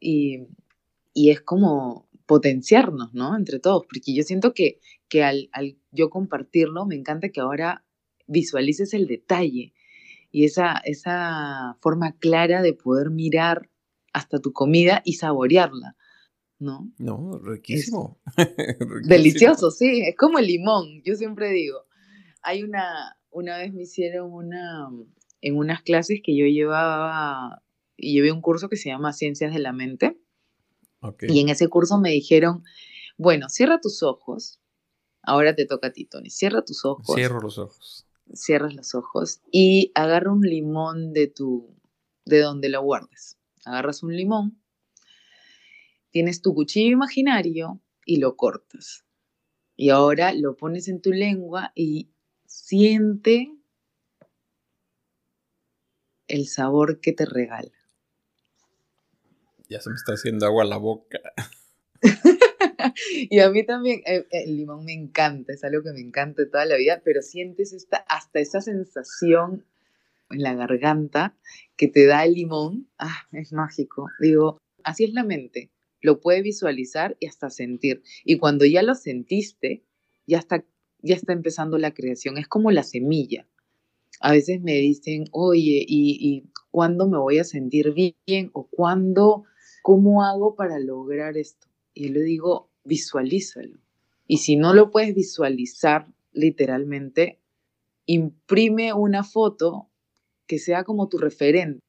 y, 0.00 0.46
es 1.14 1.40
como 1.40 2.07
potenciarnos, 2.28 3.14
¿no? 3.14 3.34
Entre 3.34 3.58
todos, 3.58 3.86
porque 3.86 4.14
yo 4.14 4.22
siento 4.22 4.52
que, 4.52 4.80
que 5.08 5.24
al, 5.24 5.48
yo 5.90 6.10
compartirlo, 6.10 6.84
me 6.84 6.94
encanta 6.94 7.30
que 7.30 7.40
ahora 7.40 7.86
visualices 8.26 8.92
el 8.92 9.06
detalle 9.06 9.72
y 10.30 10.44
esa, 10.44 10.76
esa 10.84 11.78
forma 11.80 12.18
clara 12.18 12.60
de 12.60 12.74
poder 12.74 13.08
mirar 13.08 13.70
hasta 14.12 14.40
tu 14.40 14.52
comida 14.52 15.00
y 15.06 15.14
saborearla. 15.14 15.96
¿no? 16.58 16.92
No, 16.98 17.38
riquísimo. 17.42 18.20
Delicioso, 19.04 19.70
sí, 19.70 20.02
es 20.02 20.14
como 20.14 20.38
el 20.38 20.48
limón, 20.48 21.02
yo 21.04 21.14
siempre 21.14 21.50
digo. 21.50 21.78
Hay 22.42 22.62
una, 22.62 23.16
una 23.30 23.56
vez 23.56 23.72
me 23.72 23.84
hicieron 23.84 24.34
una, 24.34 24.90
en 25.40 25.56
unas 25.56 25.80
clases 25.80 26.20
que 26.22 26.36
yo 26.36 26.44
llevaba, 26.44 27.62
y 27.96 28.12
llevé 28.12 28.32
un 28.32 28.42
curso 28.42 28.68
que 28.68 28.76
se 28.76 28.90
llama 28.90 29.14
Ciencias 29.14 29.54
de 29.54 29.60
la 29.60 29.72
Mente. 29.72 30.18
Y 31.22 31.40
en 31.40 31.48
ese 31.48 31.68
curso 31.68 31.98
me 31.98 32.10
dijeron, 32.10 32.64
bueno, 33.16 33.48
cierra 33.48 33.80
tus 33.80 34.02
ojos. 34.02 34.60
Ahora 35.22 35.54
te 35.54 35.66
toca 35.66 35.88
a 35.88 35.92
ti, 35.92 36.06
Tony. 36.06 36.30
Cierra 36.30 36.64
tus 36.64 36.84
ojos. 36.84 37.14
Cierro 37.14 37.40
los 37.40 37.58
ojos. 37.58 38.06
Cierras 38.32 38.74
los 38.74 38.94
ojos 38.94 39.40
y 39.50 39.90
agarra 39.94 40.32
un 40.32 40.42
limón 40.42 41.12
de 41.12 41.28
tu, 41.28 41.74
de 42.24 42.40
donde 42.40 42.68
lo 42.68 42.82
guardes. 42.82 43.38
Agarras 43.64 44.02
un 44.02 44.16
limón, 44.16 44.60
tienes 46.10 46.42
tu 46.42 46.54
cuchillo 46.54 46.92
imaginario 46.92 47.80
y 48.04 48.18
lo 48.18 48.36
cortas. 48.36 49.04
Y 49.76 49.90
ahora 49.90 50.32
lo 50.32 50.56
pones 50.56 50.88
en 50.88 51.00
tu 51.00 51.12
lengua 51.12 51.72
y 51.74 52.10
siente 52.46 53.54
el 56.26 56.46
sabor 56.46 57.00
que 57.00 57.12
te 57.12 57.24
regala. 57.24 57.77
Ya 59.68 59.80
se 59.80 59.90
me 59.90 59.96
está 59.96 60.14
haciendo 60.14 60.46
agua 60.46 60.64
la 60.64 60.78
boca. 60.78 61.20
y 63.30 63.40
a 63.40 63.50
mí 63.50 63.64
también 63.64 64.02
eh, 64.06 64.26
el 64.30 64.56
limón 64.56 64.84
me 64.84 64.92
encanta, 64.92 65.52
es 65.52 65.64
algo 65.64 65.82
que 65.82 65.92
me 65.92 66.00
encanta 66.00 66.48
toda 66.50 66.64
la 66.64 66.76
vida, 66.76 67.02
pero 67.04 67.22
sientes 67.22 67.72
esta, 67.72 67.98
hasta 68.08 68.40
esa 68.40 68.60
sensación 68.60 69.64
en 70.30 70.42
la 70.42 70.54
garganta 70.54 71.36
que 71.76 71.88
te 71.88 72.06
da 72.06 72.24
el 72.24 72.34
limón, 72.34 72.88
ah, 72.98 73.26
es 73.32 73.52
mágico. 73.52 74.08
Digo, 74.20 74.58
así 74.84 75.04
es 75.04 75.12
la 75.12 75.24
mente, 75.24 75.70
lo 76.00 76.20
puede 76.20 76.42
visualizar 76.42 77.16
y 77.20 77.26
hasta 77.26 77.50
sentir. 77.50 78.02
Y 78.24 78.38
cuando 78.38 78.64
ya 78.64 78.82
lo 78.82 78.94
sentiste, 78.94 79.84
ya 80.26 80.38
está, 80.38 80.64
ya 81.00 81.14
está 81.14 81.32
empezando 81.32 81.78
la 81.78 81.94
creación, 81.94 82.38
es 82.38 82.48
como 82.48 82.70
la 82.70 82.82
semilla. 82.82 83.46
A 84.20 84.32
veces 84.32 84.60
me 84.60 84.74
dicen, 84.74 85.26
oye, 85.30 85.84
¿y, 85.86 86.18
y 86.20 86.50
cuándo 86.70 87.08
me 87.08 87.18
voy 87.18 87.38
a 87.38 87.44
sentir 87.44 87.92
bien? 87.92 88.50
¿O 88.52 88.66
cuándo, 88.68 89.44
cómo 89.88 90.22
hago 90.22 90.54
para 90.54 90.78
lograr 90.78 91.38
esto? 91.38 91.66
Y 91.94 92.08
yo 92.08 92.12
le 92.12 92.20
digo, 92.20 92.68
visualízalo. 92.84 93.78
Y 94.26 94.36
si 94.36 94.54
no 94.54 94.74
lo 94.74 94.90
puedes 94.90 95.14
visualizar 95.14 96.12
literalmente, 96.30 97.40
imprime 98.04 98.92
una 98.92 99.24
foto 99.24 99.88
que 100.46 100.58
sea 100.58 100.84
como 100.84 101.08
tu 101.08 101.16
referente. 101.16 101.80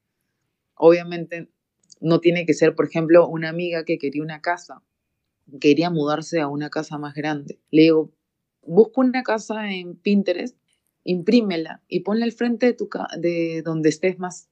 Obviamente 0.75 1.49
no 1.99 2.21
tiene 2.21 2.45
que 2.45 2.53
ser, 2.53 2.73
por 2.73 2.85
ejemplo, 2.85 3.27
una 3.27 3.49
amiga 3.49 3.83
que 3.83 3.97
quería 3.97 4.23
una 4.23 4.39
casa, 4.39 4.81
quería 5.59 5.89
mudarse 5.89 6.39
a 6.39 6.47
una 6.47 6.69
casa 6.69 6.97
más 6.97 7.13
grande. 7.13 7.59
Le 7.69 7.81
digo, 7.81 8.13
busca 8.61 9.01
una 9.01 9.23
casa 9.23 9.73
en 9.73 9.97
Pinterest, 9.97 10.57
imprímela 11.03 11.83
y 11.89 11.99
ponla 11.99 12.23
al 12.23 12.31
frente 12.31 12.67
de, 12.67 12.73
tu 12.75 12.87
de 13.17 13.61
donde 13.61 13.89
estés 13.89 14.19
más 14.19 14.47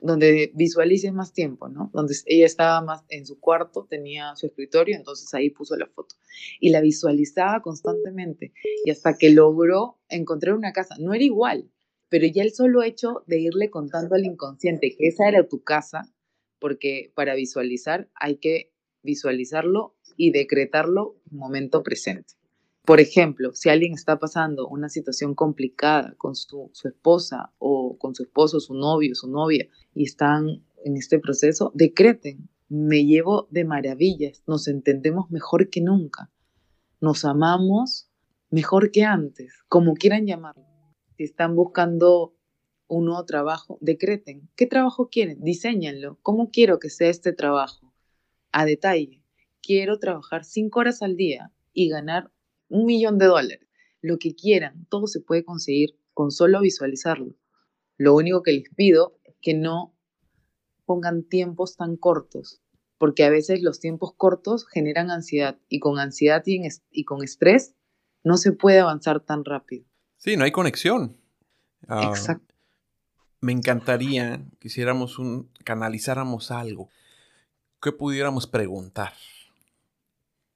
donde 0.00 0.52
visualices 0.54 1.12
más 1.12 1.32
tiempo, 1.32 1.68
¿no? 1.68 1.90
Donde 1.92 2.14
ella 2.26 2.46
estaba 2.46 2.80
más 2.80 3.04
en 3.08 3.26
su 3.26 3.40
cuarto, 3.40 3.86
tenía 3.88 4.34
su 4.36 4.46
escritorio, 4.46 4.96
entonces 4.96 5.32
ahí 5.34 5.50
puso 5.50 5.76
la 5.76 5.86
foto. 5.86 6.14
Y 6.60 6.70
la 6.70 6.80
visualizaba 6.80 7.62
constantemente. 7.62 8.52
Y 8.84 8.90
hasta 8.90 9.16
que 9.16 9.30
logró 9.30 9.98
encontrar 10.08 10.54
una 10.54 10.72
casa, 10.72 10.94
no 10.98 11.14
era 11.14 11.24
igual, 11.24 11.70
pero 12.08 12.26
ya 12.26 12.42
el 12.42 12.52
solo 12.52 12.82
hecho 12.82 13.24
de 13.26 13.40
irle 13.40 13.70
contando 13.70 14.14
al 14.14 14.24
inconsciente 14.24 14.94
que 14.96 15.08
esa 15.08 15.28
era 15.28 15.48
tu 15.48 15.62
casa, 15.62 16.12
porque 16.60 17.12
para 17.14 17.34
visualizar 17.34 18.08
hay 18.14 18.36
que 18.36 18.72
visualizarlo 19.02 19.96
y 20.16 20.30
decretarlo 20.32 21.20
en 21.30 21.38
momento 21.38 21.82
presente. 21.82 22.37
Por 22.88 23.00
ejemplo, 23.00 23.52
si 23.52 23.68
alguien 23.68 23.92
está 23.92 24.18
pasando 24.18 24.66
una 24.66 24.88
situación 24.88 25.34
complicada 25.34 26.14
con 26.16 26.34
su, 26.34 26.70
esposa 26.84 27.52
o 27.58 27.98
con 27.98 28.14
su 28.14 28.22
esposo, 28.22 28.60
su 28.60 28.72
novio, 28.72 29.14
su 29.14 29.30
novia, 29.30 29.68
y 29.94 30.04
están 30.04 30.64
en 30.86 30.96
este 30.96 31.18
proceso, 31.18 31.70
decreten, 31.74 32.48
me 32.70 33.04
llevo 33.04 33.46
de 33.50 33.66
maravillas, 33.66 34.42
nos 34.46 34.68
entendemos 34.68 35.30
mejor 35.30 35.68
que 35.68 35.82
nunca, 35.82 36.30
nos 36.98 37.26
amamos 37.26 38.08
mejor 38.48 38.90
que 38.90 39.04
antes, 39.04 39.52
como 39.68 39.92
quieran 39.92 40.26
llamarlo. 40.26 40.64
Si 41.18 41.24
están 41.24 41.56
buscando 41.56 42.38
un 42.86 43.04
nuevo 43.04 43.26
trabajo, 43.26 43.76
decreten. 43.82 44.48
¿Qué 44.56 44.66
trabajo 44.66 45.10
quieren? 45.10 45.42
Diseñenlo. 45.42 46.18
¿Cómo 46.22 46.48
quiero 46.50 46.78
que 46.78 46.88
sea 46.88 47.10
este 47.10 47.34
trabajo? 47.34 47.92
A 48.50 48.64
detalle. 48.64 49.22
Quiero 49.60 49.98
trabajar 49.98 50.46
cinco 50.46 50.80
horas 50.80 51.02
al 51.02 51.16
día 51.16 51.52
y 51.74 51.90
ganar 51.90 52.30
un 52.68 52.86
millón 52.86 53.18
de 53.18 53.26
dólares, 53.26 53.68
lo 54.00 54.18
que 54.18 54.34
quieran, 54.34 54.86
todo 54.88 55.06
se 55.06 55.20
puede 55.20 55.44
conseguir 55.44 55.98
con 56.14 56.30
solo 56.30 56.60
visualizarlo. 56.60 57.34
Lo 57.96 58.14
único 58.14 58.42
que 58.42 58.52
les 58.52 58.68
pido 58.74 59.18
es 59.24 59.36
que 59.40 59.54
no 59.54 59.94
pongan 60.84 61.22
tiempos 61.22 61.76
tan 61.76 61.96
cortos, 61.96 62.62
porque 62.96 63.24
a 63.24 63.30
veces 63.30 63.62
los 63.62 63.80
tiempos 63.80 64.14
cortos 64.16 64.66
generan 64.66 65.10
ansiedad 65.10 65.58
y 65.68 65.80
con 65.80 65.98
ansiedad 65.98 66.42
y, 66.46 67.04
con 67.04 67.22
estrés 67.22 67.74
no 68.24 68.36
se 68.36 68.52
puede 68.52 68.80
avanzar 68.80 69.20
tan 69.20 69.44
rápido. 69.44 69.84
Sí, 70.16 70.36
no 70.36 70.44
hay 70.44 70.52
conexión. 70.52 71.16
Ah, 71.86 72.08
Exacto. 72.08 72.54
Me 73.40 73.52
encantaría 73.52 74.44
que 74.58 74.68
hiciéramos 74.68 75.18
un, 75.18 75.50
canalizáramos 75.64 76.50
algo. 76.50 76.88
¿Qué 77.80 77.92
pudiéramos 77.92 78.48
preguntar? 78.48 79.12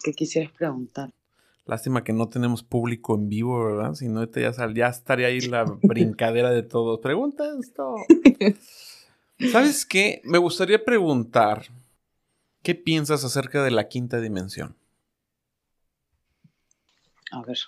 ¿Qué 0.03 0.12
quisieras 0.12 0.51
preguntar? 0.53 1.14
Lástima 1.64 2.03
que 2.03 2.12
no 2.12 2.29
tenemos 2.29 2.62
público 2.62 3.14
en 3.14 3.29
vivo, 3.29 3.64
¿verdad? 3.64 3.94
Si 3.94 4.09
no, 4.09 4.25
ya, 4.25 4.53
ya 4.75 4.88
estaría 4.88 5.29
ahí 5.29 5.40
la 5.40 5.64
brincadera 5.83 6.51
de 6.51 6.62
todos. 6.62 7.01
Pregunta 7.01 7.44
esto. 7.61 7.94
¿Sabes 9.53 9.87
qué? 9.87 10.20
Me 10.25 10.38
gustaría 10.38 10.85
preguntar, 10.85 11.66
¿qué 12.62 12.75
piensas 12.75 13.25
acerca 13.25 13.62
de 13.62 13.70
la 13.70 13.88
quinta 13.88 14.20
dimensión? 14.20 14.77
A 17.31 17.42
ver. 17.42 17.59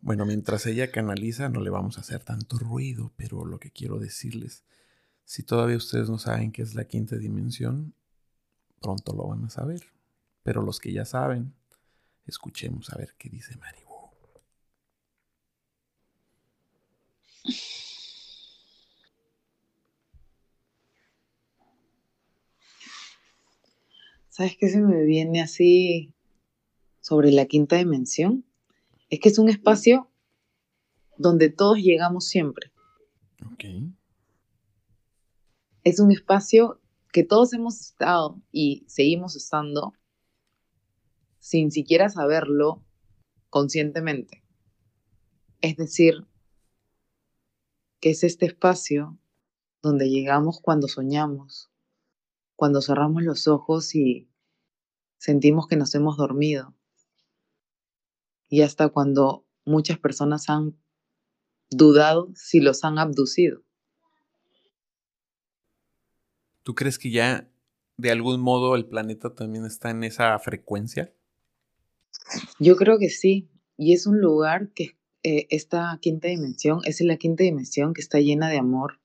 Bueno, 0.00 0.26
mientras 0.26 0.66
ella 0.66 0.90
canaliza, 0.90 1.48
no 1.48 1.60
le 1.60 1.70
vamos 1.70 1.96
a 1.96 2.02
hacer 2.02 2.24
tanto 2.24 2.58
ruido, 2.58 3.12
pero 3.16 3.44
lo 3.44 3.58
que 3.58 3.70
quiero 3.70 3.98
decirles, 3.98 4.64
si 5.24 5.42
todavía 5.42 5.76
ustedes 5.76 6.10
no 6.10 6.18
saben 6.18 6.52
qué 6.52 6.62
es 6.62 6.74
la 6.74 6.84
quinta 6.84 7.16
dimensión, 7.16 7.94
pronto 8.82 9.14
lo 9.14 9.26
van 9.28 9.44
a 9.44 9.50
saber. 9.50 9.80
Pero 10.42 10.62
los 10.62 10.78
que 10.78 10.92
ya 10.92 11.06
saben, 11.06 11.54
Escuchemos 12.26 12.90
a 12.92 12.98
ver 12.98 13.14
qué 13.18 13.28
dice 13.28 13.56
Maribu. 13.56 13.94
¿Sabes 24.28 24.56
qué 24.58 24.68
se 24.68 24.80
me 24.80 25.04
viene 25.04 25.40
así 25.40 26.12
sobre 27.00 27.30
la 27.30 27.46
quinta 27.46 27.76
dimensión? 27.76 28.44
Es 29.08 29.20
que 29.20 29.28
es 29.28 29.38
un 29.38 29.48
espacio 29.48 30.10
donde 31.16 31.50
todos 31.50 31.78
llegamos 31.78 32.26
siempre. 32.26 32.72
Ok. 33.52 33.64
Es 35.84 36.00
un 36.00 36.10
espacio 36.10 36.80
que 37.12 37.22
todos 37.22 37.52
hemos 37.52 37.80
estado 37.80 38.42
y 38.50 38.84
seguimos 38.88 39.36
estando 39.36 39.94
sin 41.44 41.70
siquiera 41.70 42.08
saberlo 42.08 42.82
conscientemente. 43.50 44.42
Es 45.60 45.76
decir, 45.76 46.26
que 48.00 48.12
es 48.12 48.24
este 48.24 48.46
espacio 48.46 49.18
donde 49.82 50.08
llegamos 50.08 50.58
cuando 50.62 50.88
soñamos, 50.88 51.70
cuando 52.56 52.80
cerramos 52.80 53.24
los 53.24 53.46
ojos 53.46 53.94
y 53.94 54.26
sentimos 55.18 55.66
que 55.66 55.76
nos 55.76 55.94
hemos 55.94 56.16
dormido, 56.16 56.74
y 58.48 58.62
hasta 58.62 58.88
cuando 58.88 59.46
muchas 59.66 59.98
personas 59.98 60.48
han 60.48 60.74
dudado 61.68 62.30
si 62.34 62.60
los 62.60 62.84
han 62.84 62.98
abducido. 62.98 63.62
¿Tú 66.62 66.74
crees 66.74 66.98
que 66.98 67.10
ya 67.10 67.50
de 67.98 68.10
algún 68.10 68.40
modo 68.40 68.74
el 68.76 68.86
planeta 68.86 69.34
también 69.34 69.66
está 69.66 69.90
en 69.90 70.04
esa 70.04 70.38
frecuencia? 70.38 71.12
Yo 72.58 72.76
creo 72.76 72.98
que 72.98 73.08
sí, 73.08 73.50
y 73.76 73.92
es 73.92 74.06
un 74.06 74.20
lugar 74.20 74.72
que 74.72 74.96
eh, 75.22 75.46
esta 75.50 75.98
quinta 76.00 76.28
dimensión 76.28 76.80
es 76.84 77.00
la 77.00 77.16
quinta 77.16 77.44
dimensión 77.44 77.94
que 77.94 78.00
está 78.00 78.20
llena 78.20 78.48
de 78.48 78.58
amor 78.58 79.00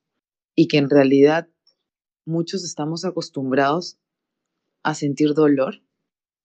y 0.56 0.68
que 0.68 0.78
en 0.78 0.90
realidad 0.90 1.48
muchos 2.26 2.64
estamos 2.64 3.06
acostumbrados 3.06 3.98
a 4.84 4.94
sentir 4.94 5.34
dolor 5.34 5.82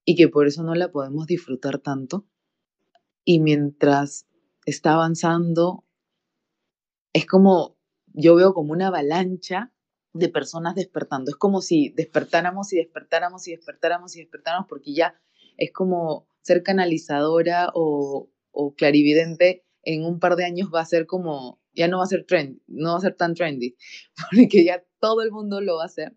y 0.04 0.16
que 0.16 0.28
por 0.28 0.46
eso 0.46 0.62
no 0.62 0.74
la 0.74 0.92
podemos 0.92 1.26
disfrutar 1.26 1.78
tanto. 1.78 2.26
Y 3.24 3.40
mientras 3.40 4.26
está 4.66 4.94
avanzando, 4.94 5.84
es 7.12 7.26
como, 7.26 7.76
yo 8.12 8.34
veo 8.34 8.54
como 8.54 8.72
una 8.72 8.88
avalancha 8.88 9.72
de 10.12 10.28
personas 10.28 10.74
despertando. 10.74 11.30
Es 11.30 11.36
como 11.36 11.60
si 11.60 11.88
despertáramos 11.90 12.72
y 12.72 12.76
despertáramos 12.76 13.48
y 13.48 13.52
despertáramos 13.52 14.16
y 14.16 14.20
despertáramos 14.20 14.68
porque 14.68 14.94
ya 14.94 15.20
es 15.56 15.72
como 15.72 16.28
ser 16.44 16.62
canalizadora 16.62 17.70
o, 17.74 18.30
clarividente 18.76 19.64
en 19.82 20.04
un 20.04 20.20
par 20.20 20.36
de 20.36 20.44
años 20.44 20.70
va 20.72 20.80
a 20.80 20.86
ser 20.86 21.06
como, 21.06 21.60
ya 21.74 21.88
no 21.88 21.98
va 21.98 22.04
a 22.04 22.06
ser 22.06 22.24
trend, 22.24 22.60
no 22.68 22.92
va 22.92 22.98
a 22.98 23.00
ser 23.00 23.16
tan 23.16 23.34
trendy, 23.34 23.76
porque 24.30 24.64
ya 24.64 24.84
todo 25.00 25.22
el 25.22 25.32
mundo 25.32 25.60
lo 25.60 25.76
va 25.76 25.82
a 25.82 25.86
hacer 25.86 26.16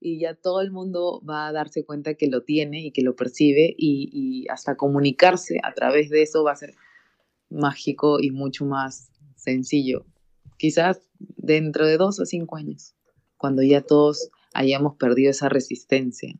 y 0.00 0.20
ya 0.20 0.34
todo 0.34 0.60
el 0.60 0.70
mundo 0.70 1.22
va 1.28 1.48
a 1.48 1.52
darse 1.52 1.84
cuenta 1.84 2.14
que 2.14 2.28
lo 2.28 2.44
tiene 2.44 2.84
y 2.86 2.92
que 2.92 3.02
lo 3.02 3.16
percibe 3.16 3.74
y, 3.76 4.10
y 4.12 4.48
hasta 4.48 4.76
comunicarse 4.76 5.58
a 5.64 5.72
través 5.72 6.10
de 6.10 6.22
eso 6.22 6.44
va 6.44 6.52
a 6.52 6.56
ser 6.56 6.74
mágico 7.48 8.20
y 8.20 8.30
mucho 8.30 8.64
más 8.64 9.10
sencillo. 9.36 10.06
Quizás 10.56 11.00
dentro 11.18 11.86
de 11.86 11.96
dos 11.96 12.20
o 12.20 12.26
cinco 12.26 12.56
años, 12.56 12.94
cuando 13.36 13.62
ya 13.62 13.80
todos 13.80 14.30
hayamos 14.54 14.96
perdido 14.96 15.30
esa 15.30 15.48
resistencia. 15.48 16.34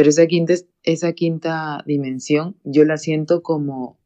Pero 0.00 0.08
esa 0.08 0.26
quinta, 0.26 0.54
esa 0.82 1.12
quinta 1.12 1.84
dimensión 1.84 2.56
yo 2.64 2.86
la 2.86 2.96
siento 2.96 3.42
como, 3.42 4.00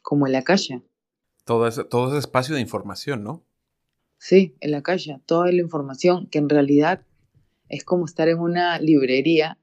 como 0.00 0.28
la 0.28 0.44
calle. 0.44 0.80
Todo 1.44 1.66
ese, 1.66 1.84
todo 1.84 2.08
ese 2.08 2.20
espacio 2.20 2.54
de 2.54 2.62
información, 2.62 3.22
¿no? 3.22 3.44
Sí, 4.16 4.56
en 4.60 4.70
la 4.70 4.82
calle, 4.82 5.20
toda 5.26 5.52
la 5.52 5.60
información 5.60 6.26
que 6.28 6.38
en 6.38 6.48
realidad 6.48 7.04
es 7.68 7.84
como 7.84 8.06
estar 8.06 8.30
en 8.30 8.38
una 8.38 8.78
librería 8.78 9.58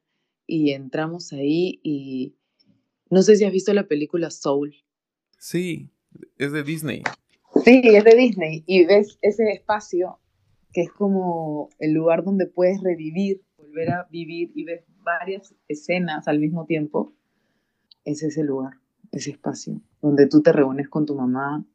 y 0.46 0.74
entramos 0.74 1.34
ahí 1.34 1.80
y 1.82 2.36
no 3.10 3.24
sé 3.24 3.36
si 3.36 3.46
has 3.46 3.52
visto 3.52 3.74
la 3.74 3.88
película 3.88 4.30
Soul. 4.30 4.76
Sí, 5.40 5.90
es 6.38 6.52
de 6.52 6.62
Disney. 6.62 7.02
Sí, 7.66 7.82
es 7.84 8.04
de 8.04 8.16
Disney 8.16 8.64
y 8.68 8.86
ves 8.86 9.18
ese 9.24 9.54
espacio 9.54 10.20
que 10.72 10.82
es 10.84 10.92
como 10.92 11.70
el 11.80 11.94
lugar 11.94 12.24
donde 12.24 12.46
puedes 12.46 12.80
revivir, 12.84 13.42
volver 13.80 13.94
a 13.94 14.08
vivir 14.12 14.52
y 14.56 14.66
ves 14.66 14.84
varias 15.04 15.56
escenas 15.68 16.28
al 16.28 16.40
mismo 16.40 16.66
tiempo. 16.66 17.14
Es 18.04 18.24
ese 18.24 18.44
lugar, 18.44 18.74
ese 19.12 19.32
espacio, 19.32 19.82
donde 20.02 20.28
tú 20.28 20.42
te 20.42 20.52
reúnes 20.52 20.90
con 20.90 21.06
tu 21.06 21.16
mamá 21.16 21.66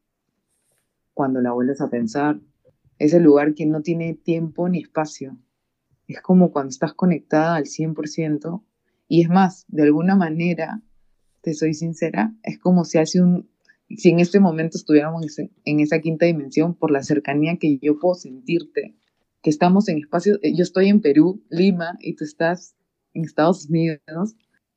cuando 1.15 1.41
la 1.41 1.53
vuelves 1.53 1.81
a 1.81 1.89
pensar. 1.89 2.41
Ese 2.99 3.21
lugar 3.21 3.55
que 3.55 3.67
no 3.67 3.81
tiene 3.81 4.15
tiempo 4.15 4.69
ni 4.69 4.81
espacio. 4.81 5.39
Es 6.07 6.21
como 6.21 6.53
cuando 6.53 6.71
estás 6.71 6.93
conectada 6.93 7.57
al 7.57 7.65
100%. 7.65 8.63
Y 9.09 9.23
es 9.23 9.29
más, 9.29 9.65
de 9.69 9.85
alguna 9.85 10.17
manera, 10.17 10.83
te 11.41 11.55
soy 11.55 11.75
sincera, 11.75 12.35
es 12.43 12.59
como 12.59 12.85
si 12.85 12.99
hace 12.99 13.21
un, 13.21 13.51
si 13.91 14.11
en 14.11 14.21
este 14.21 14.41
momento 14.41 14.79
estuviéramos 14.79 15.27
en 15.39 15.81
esa 15.81 16.01
quinta 16.01 16.25
dimensión 16.27 16.75
por 16.75 16.91
la 16.91 17.03
cercanía 17.03 17.59
que 17.59 17.79
yo 17.79 17.99
puedo 17.99 18.15
sentirte, 18.15 18.95
que 19.45 19.51
estamos 19.51 19.89
en 19.91 19.99
espacio, 19.99 20.39
eh, 20.43 20.55
yo 20.57 20.63
estoy 20.63 20.89
en 20.89 21.03
Perú, 21.03 21.45
Lima, 21.51 21.99
y 22.01 22.17
tú 22.17 22.25
estás 22.25 22.75
en 23.13 23.25
Estados 23.25 23.67
Unidos, 23.69 24.37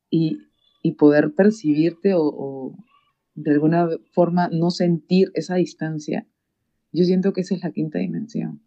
y, 0.09 0.39
y 0.83 0.91
poder 0.91 1.33
percibirte 1.33 2.13
o, 2.13 2.21
o, 2.21 2.75
de 3.33 3.51
alguna 3.51 3.87
forma 4.11 4.49
no 4.49 4.69
sentir 4.69 5.31
esa 5.35 5.55
distancia, 5.55 6.27
yo 6.91 7.05
siento 7.05 7.31
que 7.31 7.41
esa 7.41 7.55
es 7.55 7.63
la 7.63 7.71
quinta 7.71 7.99
dimensión. 7.99 8.61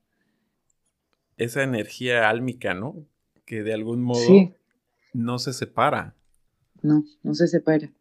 Esa 1.37 1.63
energía 1.63 2.31
álmica, 2.31 2.73
¿no? 2.73 3.07
Que 3.45 3.63
de 3.63 3.75
algún 3.75 4.01
modo 4.03 4.55
no 5.13 5.39
se 5.39 5.53
separa. 5.53 6.17
No, 6.83 7.05
no 7.23 7.35
se 7.35 7.47
separa. 7.47 7.93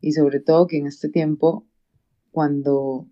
Y 0.00 0.12
sobre 0.12 0.40
todo 0.40 0.66
que 0.66 0.78
en 0.78 0.86
este 0.86 1.10
tiempo, 1.10 1.66
cuando, 2.30 3.06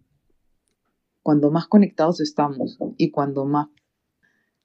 cuando 1.22 1.50
más 1.50 1.66
conectados 1.66 2.20
estamos 2.20 2.78
y 2.96 3.10
cuando 3.10 3.44
más, 3.44 3.68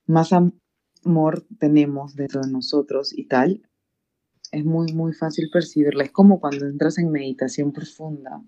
más 0.10 0.34
amor 0.34 1.46
tenemos 1.60 2.16
dentro 2.16 2.42
de 2.42 2.52
nosotros 2.52 3.18
y 3.18 3.28
tal, 3.28 3.62
es 4.52 4.66
muy, 4.66 4.92
muy 4.94 5.14
fácil 5.14 5.50
percibirla. 5.52 6.04
Es 6.04 6.12
como 6.12 6.40
cuando 6.40 6.66
entras 6.66 6.98
en 6.98 7.12
meditación 7.12 7.72
profunda. 7.72 8.42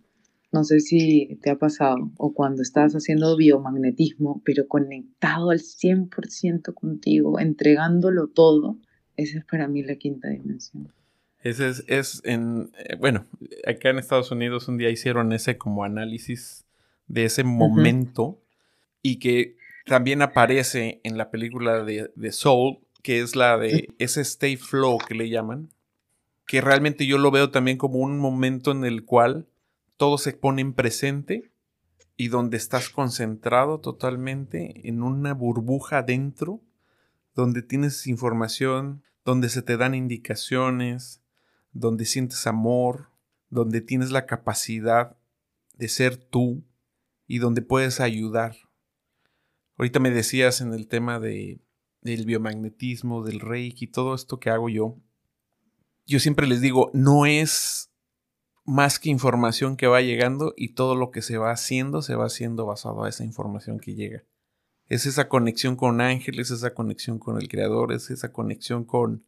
No 0.52 0.64
sé 0.64 0.80
si 0.80 1.40
te 1.42 1.52
ha 1.52 1.58
pasado, 1.58 2.12
o 2.18 2.34
cuando 2.34 2.62
estás 2.62 2.94
haciendo 2.94 3.38
biomagnetismo, 3.38 4.42
pero 4.44 4.68
conectado 4.68 5.52
al 5.52 5.60
100% 5.60 6.74
contigo, 6.74 7.40
entregándolo 7.40 8.28
todo. 8.28 8.78
Esa 9.16 9.38
es 9.38 9.46
para 9.46 9.68
mí 9.68 9.84
la 9.84 9.96
quinta 9.96 10.28
dimensión. 10.30 10.92
Ese 11.44 11.70
es, 11.70 11.84
es 11.88 12.22
en, 12.26 12.72
eh, 12.78 12.96
bueno, 12.96 13.26
acá 13.66 13.92
en 13.92 14.00
Estados 14.00 14.32
Unidos 14.32 14.68
un 14.68 14.78
día 14.78 14.90
hicieron 14.90 15.32
ese 15.32 15.58
como 15.58 15.84
análisis 15.84 16.66
de 17.08 17.26
ese 17.26 17.44
momento 17.44 18.42
y 19.02 19.20
que 19.20 19.56
también 19.86 20.22
aparece 20.22 21.02
en 21.04 21.18
la 21.18 21.32
película 21.32 21.84
de, 21.84 22.12
de, 22.16 22.32
Soul, 22.32 22.80
que 23.02 23.22
es 23.22 23.36
la 23.36 23.58
de 23.58 23.90
ese 23.98 24.22
stay 24.22 24.58
flow 24.58 24.98
que 25.00 25.16
le 25.16 25.30
llaman, 25.30 25.70
que 26.46 26.62
realmente 26.62 27.06
yo 27.06 27.18
lo 27.18 27.32
veo 27.32 27.52
también 27.52 27.78
como 27.78 28.00
un 28.00 28.20
momento 28.20 28.72
en 28.72 28.86
el 28.86 29.06
cual 29.06 29.48
todo 29.98 30.18
se 30.18 30.34
pone 30.34 30.62
en 30.62 30.74
presente 30.74 31.52
y 32.18 32.28
donde 32.28 32.58
estás 32.58 32.90
concentrado 32.90 33.80
totalmente 33.80 34.88
en 34.88 35.02
una 35.02 35.34
burbuja 35.34 36.04
dentro, 36.04 36.62
donde 37.34 37.62
tienes 37.62 38.06
información, 38.08 39.04
donde 39.26 39.50
se 39.50 39.62
te 39.62 39.78
dan 39.78 39.96
indicaciones, 39.96 41.22
donde 41.72 42.06
sientes 42.06 42.46
amor, 42.48 43.10
donde 43.50 43.82
tienes 43.82 44.12
la 44.12 44.26
capacidad 44.26 45.18
de 45.74 45.88
ser 45.88 46.18
tú 46.18 46.64
y 47.28 47.40
donde 47.40 47.62
puedes 47.62 48.00
ayudar. 48.00 48.56
Ahorita 49.82 50.00
me 50.00 50.12
decías 50.12 50.62
en 50.62 50.76
el 50.76 50.88
tema 50.88 51.20
de, 51.20 51.60
del 52.02 52.28
biomagnetismo, 52.28 53.24
del 53.24 53.40
reiki, 53.40 53.88
todo 53.88 54.14
esto 54.14 54.40
que 54.40 54.52
hago 54.52 54.70
yo. 54.70 55.00
Yo 56.06 56.20
siempre 56.20 56.46
les 56.46 56.62
digo, 56.62 56.92
no 56.94 57.26
es 57.26 57.90
más 58.64 59.00
que 59.00 59.10
información 59.10 59.78
que 59.78 59.88
va 59.88 60.02
llegando 60.02 60.54
y 60.56 60.76
todo 60.76 60.94
lo 60.94 61.10
que 61.10 61.24
se 61.24 61.40
va 61.40 61.50
haciendo 61.50 62.04
se 62.04 62.14
va 62.14 62.28
haciendo 62.28 62.68
basado 62.68 63.06
a 63.06 63.10
esa 63.10 63.24
información 63.24 63.80
que 63.80 63.96
llega. 63.96 64.24
Es 64.86 65.08
esa 65.08 65.28
conexión 65.28 65.76
con 65.76 66.00
ángeles, 66.00 66.52
esa 66.52 66.76
conexión 66.76 67.18
con 67.18 67.42
el 67.42 67.48
creador, 67.48 67.92
es 67.92 68.12
esa 68.12 68.32
conexión 68.32 68.84
con, 68.86 69.26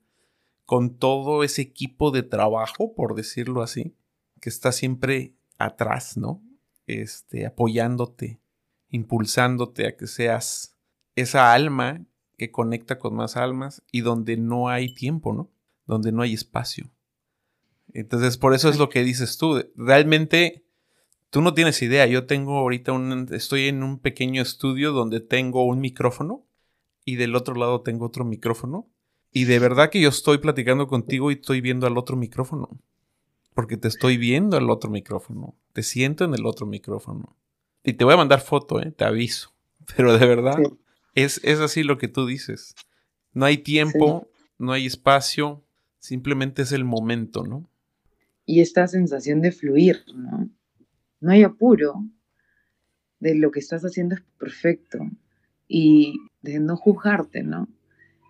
con 0.68 1.00
todo 1.00 1.44
ese 1.44 1.64
equipo 1.64 2.12
de 2.12 2.22
trabajo, 2.22 2.94
por 2.94 3.16
decirlo 3.16 3.64
así, 3.64 3.96
que 4.40 4.50
está 4.50 4.72
siempre 4.72 5.34
atrás, 5.58 6.16
¿no? 6.16 6.44
Este, 6.86 7.48
apoyándote, 7.48 8.43
impulsándote 8.94 9.88
a 9.88 9.98
que 9.98 10.06
seas 10.06 10.78
esa 11.16 11.52
alma 11.52 12.06
que 12.38 12.52
conecta 12.52 13.00
con 13.00 13.16
más 13.16 13.38
almas 13.38 13.82
y 13.92 14.02
donde 14.02 14.38
no 14.38 14.70
hay 14.70 14.94
tiempo, 14.94 15.34
¿no? 15.34 15.50
Donde 15.88 16.12
no 16.12 16.22
hay 16.22 16.34
espacio. 16.34 16.92
Entonces, 17.92 18.38
por 18.38 18.54
eso 18.54 18.70
es 18.70 18.78
lo 18.78 18.90
que 18.90 19.04
dices 19.04 19.38
tú. 19.38 19.66
Realmente, 19.76 20.64
tú 21.32 21.42
no 21.42 21.56
tienes 21.56 21.82
idea. 21.82 22.06
Yo 22.06 22.28
tengo 22.28 22.60
ahorita 22.60 22.92
un, 22.92 23.28
estoy 23.32 23.68
en 23.68 23.82
un 23.82 23.98
pequeño 23.98 24.44
estudio 24.44 24.92
donde 24.92 25.22
tengo 25.22 25.66
un 25.66 25.80
micrófono 25.80 26.46
y 27.04 27.16
del 27.16 27.36
otro 27.36 27.56
lado 27.56 27.82
tengo 27.82 28.06
otro 28.06 28.26
micrófono 28.26 28.88
y 29.32 29.46
de 29.46 29.58
verdad 29.58 29.90
que 29.90 30.02
yo 30.02 30.10
estoy 30.10 30.38
platicando 30.38 30.86
contigo 30.86 31.32
y 31.32 31.36
estoy 31.36 31.62
viendo 31.62 31.88
al 31.88 31.98
otro 31.98 32.16
micrófono. 32.16 32.70
Porque 33.56 33.78
te 33.78 33.88
estoy 33.88 34.18
viendo 34.18 34.56
al 34.56 34.70
otro 34.70 34.92
micrófono. 34.92 35.56
Te 35.74 35.82
siento 35.82 36.26
en 36.26 36.36
el 36.36 36.46
otro 36.46 36.68
micrófono. 36.68 37.36
Y 37.84 37.94
te 37.94 38.06
voy 38.06 38.14
a 38.14 38.18
mandar 38.18 38.42
foto, 38.42 38.82
¿eh? 38.82 38.92
te 38.92 39.04
aviso. 39.04 39.54
Pero 39.96 40.18
de 40.18 40.26
verdad, 40.26 40.58
es, 41.16 41.42
es, 41.44 41.60
así 41.60 41.84
lo 41.84 41.98
que 41.98 42.08
tú 42.08 42.26
dices. 42.26 42.76
No 43.34 43.46
hay 43.46 43.58
tiempo, 43.58 44.28
no 44.58 44.72
hay 44.72 44.86
espacio, 44.86 45.64
simplemente 46.00 46.62
es 46.62 46.72
el 46.72 46.86
momento, 46.86 47.44
¿no? 47.44 47.70
Y 48.46 48.62
esta 48.62 48.88
sensación 48.88 49.42
de 49.42 49.52
fluir, 49.52 50.04
¿no? 50.14 50.50
No 51.20 51.32
hay 51.32 51.44
apuro. 51.44 52.06
De 53.20 53.36
lo 53.36 53.52
que 53.52 53.60
estás 53.60 53.84
haciendo 53.84 54.16
es 54.16 54.22
perfecto. 54.38 55.00
Y 55.68 56.20
de 56.42 56.60
no 56.60 56.76
juzgarte, 56.76 57.44
¿no? 57.44 57.70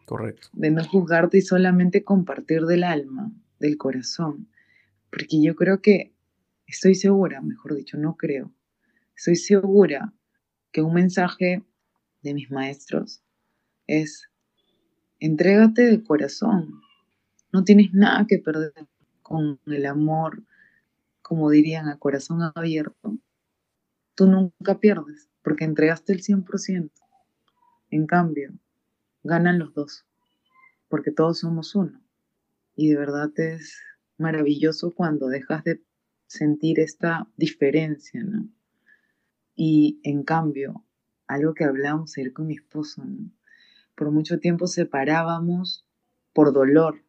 Correcto. 0.05 0.49
De 0.53 0.69
no 0.69 0.83
juzgarte 0.83 1.39
y 1.39 1.41
solamente 1.41 2.03
compartir 2.03 2.61
del 2.65 2.83
alma, 2.83 3.31
del 3.59 3.77
corazón. 3.77 4.47
Porque 5.09 5.41
yo 5.41 5.55
creo 5.55 5.81
que, 5.81 6.13
estoy 6.67 6.95
segura, 6.95 7.41
mejor 7.41 7.75
dicho, 7.75 7.97
no 7.97 8.15
creo, 8.15 8.51
estoy 9.15 9.35
segura 9.35 10.13
que 10.71 10.81
un 10.81 10.93
mensaje 10.93 11.63
de 12.21 12.33
mis 12.33 12.49
maestros 12.51 13.21
es, 13.87 14.29
entrégate 15.19 15.83
de 15.83 16.03
corazón. 16.03 16.81
No 17.51 17.63
tienes 17.63 17.93
nada 17.93 18.25
que 18.27 18.39
perder 18.39 18.73
con 19.21 19.59
el 19.67 19.85
amor, 19.85 20.43
como 21.21 21.49
dirían, 21.49 21.87
a 21.87 21.99
corazón 21.99 22.39
abierto. 22.55 23.17
Tú 24.15 24.27
nunca 24.27 24.79
pierdes 24.79 25.29
porque 25.43 25.65
entregaste 25.65 26.13
el 26.13 26.21
100%. 26.21 26.91
En 27.91 28.07
cambio, 28.07 28.53
ganan 29.23 29.59
los 29.59 29.73
dos, 29.73 30.05
porque 30.87 31.11
todos 31.11 31.39
somos 31.39 31.75
uno. 31.75 32.01
Y 32.75 32.89
de 32.89 32.97
verdad 32.97 33.31
es 33.35 33.79
maravilloso 34.17 34.91
cuando 34.95 35.27
dejas 35.27 35.63
de 35.63 35.83
sentir 36.25 36.79
esta 36.79 37.27
diferencia, 37.37 38.23
¿no? 38.23 38.49
Y 39.55 39.99
en 40.03 40.23
cambio, 40.23 40.85
algo 41.27 41.53
que 41.53 41.63
hablábamos 41.63 42.17
ayer 42.17 42.33
con 42.33 42.47
mi 42.47 42.55
esposo, 42.55 43.03
¿no? 43.05 43.31
Por 43.95 44.11
mucho 44.11 44.39
tiempo 44.39 44.67
separábamos 44.67 45.85
por 46.33 46.51
dolor 46.51 47.03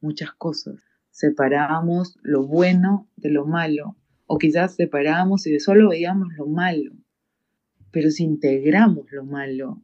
muchas 0.00 0.32
cosas. 0.32 0.82
Separábamos 1.10 2.18
lo 2.22 2.46
bueno 2.46 3.08
de 3.16 3.30
lo 3.30 3.46
malo, 3.46 3.96
o 4.26 4.38
quizás 4.38 4.74
separábamos 4.74 5.46
y 5.46 5.58
solo 5.60 5.88
veíamos 5.88 6.28
lo 6.36 6.46
malo. 6.46 6.92
Pero 7.90 8.10
si 8.10 8.24
integramos 8.24 9.10
lo 9.12 9.24
malo 9.24 9.82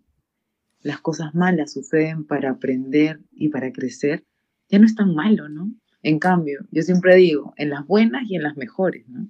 las 0.83 1.01
cosas 1.01 1.35
malas 1.35 1.73
suceden 1.73 2.25
para 2.25 2.51
aprender 2.51 3.21
y 3.31 3.49
para 3.49 3.73
crecer, 3.73 4.25
ya 4.69 4.79
no 4.79 4.87
es 4.87 4.95
tan 4.95 5.15
malo, 5.15 5.49
¿no? 5.49 5.73
En 6.03 6.19
cambio, 6.19 6.67
yo 6.71 6.83
siempre 6.83 7.15
digo, 7.17 7.55
en 7.57 7.71
las 7.71 7.87
buenas 7.87 8.29
y 8.29 8.37
en 8.37 8.43
las 8.43 8.57
mejores, 8.57 9.09
¿no? 9.09 9.29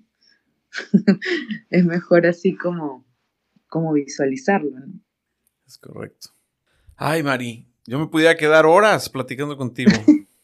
es 1.70 1.84
mejor 1.84 2.26
así 2.26 2.56
como, 2.56 3.04
como 3.68 3.92
visualizarlo, 3.92 4.78
¿no? 4.78 5.00
Es 5.66 5.78
correcto. 5.78 6.30
Ay, 6.96 7.22
Mari, 7.22 7.66
yo 7.86 7.98
me 7.98 8.06
pudiera 8.06 8.36
quedar 8.36 8.66
horas 8.66 9.08
platicando 9.08 9.56
contigo. 9.56 9.92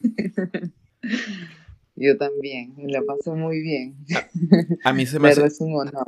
Yo 2.01 2.16
también, 2.16 2.74
me 2.76 2.93
la 2.93 3.03
paso 3.03 3.35
muy 3.35 3.61
bien. 3.61 3.97
A, 4.85 4.93
mí 4.93 5.05
se 5.05 5.18
me, 5.20 5.31
hace, 5.31 5.51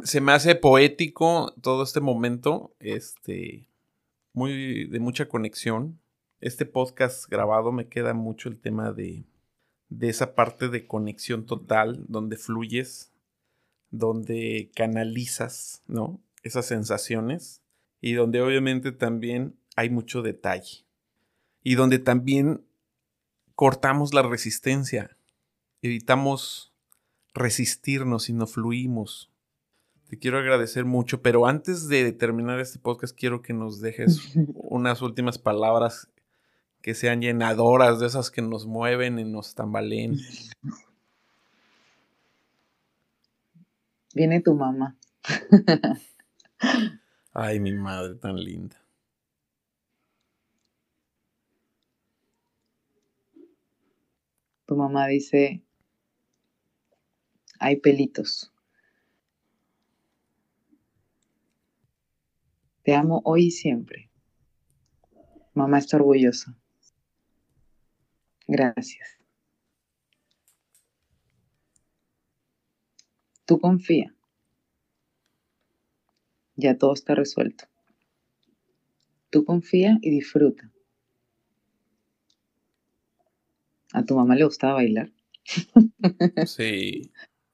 se 0.04 0.20
me 0.20 0.32
hace 0.32 0.54
poético 0.54 1.52
todo 1.60 1.82
este 1.82 2.00
momento, 2.00 2.76
este, 2.78 3.68
muy 4.32 4.86
de 4.88 5.00
mucha 5.00 5.28
conexión. 5.28 6.00
Este 6.40 6.64
podcast 6.64 7.28
grabado 7.28 7.72
me 7.72 7.88
queda 7.88 8.14
mucho 8.14 8.48
el 8.48 8.60
tema 8.60 8.92
de, 8.92 9.24
de 9.88 10.08
esa 10.08 10.36
parte 10.36 10.68
de 10.68 10.86
conexión 10.86 11.44
total, 11.44 12.04
donde 12.06 12.36
fluyes, 12.36 13.09
donde 13.90 14.70
canalizas, 14.74 15.82
¿no? 15.86 16.20
Esas 16.42 16.66
sensaciones 16.66 17.62
y 18.00 18.14
donde 18.14 18.40
obviamente 18.40 18.92
también 18.92 19.56
hay 19.76 19.90
mucho 19.90 20.22
detalle 20.22 20.86
y 21.62 21.74
donde 21.74 21.98
también 21.98 22.64
cortamos 23.54 24.14
la 24.14 24.22
resistencia, 24.22 25.16
evitamos 25.82 26.72
resistirnos 27.34 28.28
y 28.28 28.32
no 28.32 28.46
fluimos. 28.46 29.30
Te 30.08 30.18
quiero 30.18 30.38
agradecer 30.38 30.84
mucho, 30.84 31.22
pero 31.22 31.46
antes 31.46 31.86
de 31.86 32.10
terminar 32.12 32.58
este 32.58 32.78
podcast 32.78 33.16
quiero 33.16 33.42
que 33.42 33.52
nos 33.52 33.80
dejes 33.80 34.34
unas 34.54 35.02
últimas 35.02 35.38
palabras 35.38 36.08
que 36.80 36.94
sean 36.94 37.20
llenadoras 37.20 38.00
de 38.00 38.06
esas 38.06 38.30
que 38.30 38.42
nos 38.42 38.66
mueven 38.66 39.18
y 39.18 39.24
nos 39.24 39.54
tambaleen. 39.54 40.18
Viene 44.14 44.40
tu 44.40 44.54
mamá. 44.54 44.96
Ay, 47.32 47.60
mi 47.60 47.72
madre 47.72 48.16
tan 48.16 48.36
linda. 48.36 48.76
Tu 54.66 54.76
mamá 54.76 55.06
dice, 55.06 55.62
hay 57.60 57.76
pelitos. 57.76 58.52
Te 62.82 62.94
amo 62.94 63.20
hoy 63.24 63.46
y 63.46 63.50
siempre. 63.50 64.10
Mamá 65.54 65.78
está 65.78 65.96
orgullosa. 65.98 66.56
Gracias. 68.46 69.19
Tú 73.50 73.58
confía. 73.58 74.14
Ya 76.54 76.78
todo 76.78 76.94
está 76.94 77.16
resuelto. 77.16 77.64
Tú 79.30 79.44
confía 79.44 79.98
y 80.02 80.10
disfruta. 80.10 80.70
¿A 83.92 84.04
tu 84.04 84.14
mamá 84.14 84.36
le 84.36 84.44
gustaba 84.44 84.74
bailar? 84.74 85.10
Sí, 86.46 87.10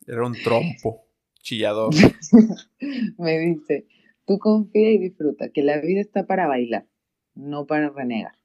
era 0.07 0.27
un 0.27 0.35
trompo, 0.35 1.07
chillador. 1.41 1.95
Me 3.17 3.39
dice, 3.39 3.87
tú 4.27 4.39
confía 4.39 4.93
y 4.93 4.99
disfruta, 4.99 5.49
que 5.49 5.63
la 5.63 5.81
vida 5.81 6.03
está 6.03 6.27
para 6.27 6.47
bailar, 6.47 6.87
no 7.35 7.65
para 7.65 7.89
renegar. 7.89 8.37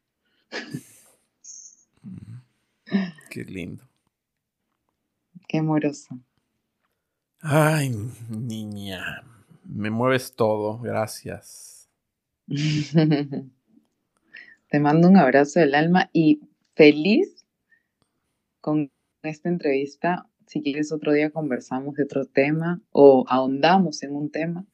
Qué 3.29 3.43
lindo. 3.43 3.83
Qué 5.49 5.57
amoroso. 5.57 6.17
Ay, 7.41 7.91
niña, 8.29 9.23
me 9.63 9.89
mueves 9.89 10.33
todo, 10.35 10.79
gracias. 10.79 11.89
Te 14.69 14.79
mando 14.79 15.09
un 15.09 15.17
abrazo 15.17 15.59
del 15.59 15.75
alma 15.75 16.09
y 16.13 16.41
feliz 16.75 17.45
con 18.61 18.91
esta 19.23 19.49
entrevista. 19.49 20.29
Si 20.47 20.61
quieres 20.61 20.91
otro 20.91 21.13
día 21.13 21.31
conversamos 21.31 21.95
de 21.95 22.03
otro 22.03 22.25
tema 22.25 22.81
o 22.91 23.25
ahondamos 23.27 24.03
en 24.03 24.15
un 24.15 24.31
tema. 24.31 24.65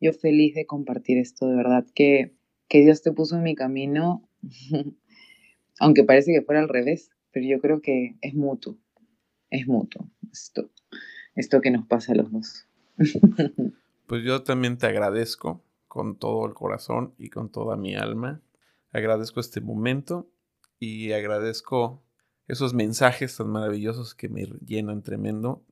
Yo 0.00 0.12
feliz 0.12 0.54
de 0.54 0.66
compartir 0.66 1.18
esto, 1.18 1.48
de 1.48 1.56
verdad 1.56 1.86
que, 1.94 2.34
que 2.68 2.80
Dios 2.80 3.02
te 3.02 3.12
puso 3.12 3.36
en 3.36 3.42
mi 3.42 3.54
camino, 3.54 4.28
aunque 5.78 6.04
parece 6.04 6.32
que 6.32 6.42
fuera 6.42 6.60
al 6.60 6.68
revés 6.68 7.10
pero 7.32 7.46
yo 7.46 7.60
creo 7.60 7.80
que 7.80 8.16
es 8.20 8.34
mutuo, 8.34 8.76
es 9.50 9.66
mutuo 9.66 10.10
esto, 10.32 10.70
esto 11.40 11.60
que 11.60 11.70
nos 11.70 11.86
pasa 11.86 12.12
a 12.12 12.16
los 12.16 12.30
dos. 12.32 12.66
Pues 14.06 14.24
yo 14.24 14.42
también 14.42 14.76
te 14.76 14.88
agradezco 14.88 15.62
con 15.86 16.16
todo 16.16 16.44
el 16.44 16.52
corazón 16.52 17.14
y 17.16 17.30
con 17.30 17.48
toda 17.48 17.76
mi 17.76 17.94
alma. 17.94 18.40
Agradezco 18.90 19.38
este 19.38 19.60
momento 19.60 20.26
y 20.80 21.12
agradezco 21.12 22.02
esos 22.48 22.74
mensajes 22.74 23.36
tan 23.36 23.50
maravillosos 23.50 24.16
que 24.16 24.28
me 24.28 24.46
llenan 24.66 25.02
tremendo. 25.02 25.62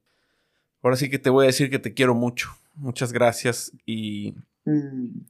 Ahora 0.84 0.94
sí 0.94 1.10
que 1.10 1.18
te 1.18 1.30
voy 1.30 1.46
a 1.46 1.46
decir 1.48 1.68
que 1.68 1.80
te 1.80 1.94
quiero 1.94 2.14
mucho. 2.14 2.50
Muchas 2.76 3.12
gracias 3.12 3.72
y, 3.84 4.36
mm. 4.64 5.22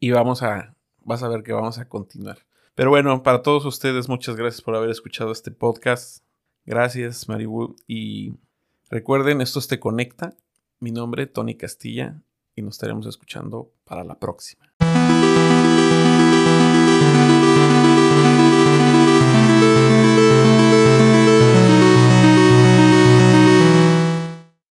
y 0.00 0.10
vamos 0.12 0.42
a, 0.42 0.74
vas 1.02 1.22
a 1.22 1.28
ver 1.28 1.42
que 1.42 1.52
vamos 1.52 1.76
a 1.76 1.86
continuar. 1.86 2.38
Pero 2.74 2.88
bueno, 2.88 3.22
para 3.22 3.42
todos 3.42 3.66
ustedes, 3.66 4.08
muchas 4.08 4.36
gracias 4.36 4.62
por 4.62 4.74
haber 4.74 4.88
escuchado 4.88 5.32
este 5.32 5.50
podcast. 5.50 6.24
Gracias, 6.64 7.28
Maribu. 7.28 7.76
Y 7.86 8.32
recuerden, 8.90 9.40
esto 9.40 9.60
Te 9.60 9.80
Conecta. 9.80 10.36
Mi 10.80 10.90
nombre, 10.90 11.26
Tony 11.26 11.56
Castilla, 11.56 12.22
y 12.54 12.62
nos 12.62 12.74
estaremos 12.74 13.06
escuchando 13.06 13.72
para 13.84 14.04
la 14.04 14.18
próxima. 14.18 14.73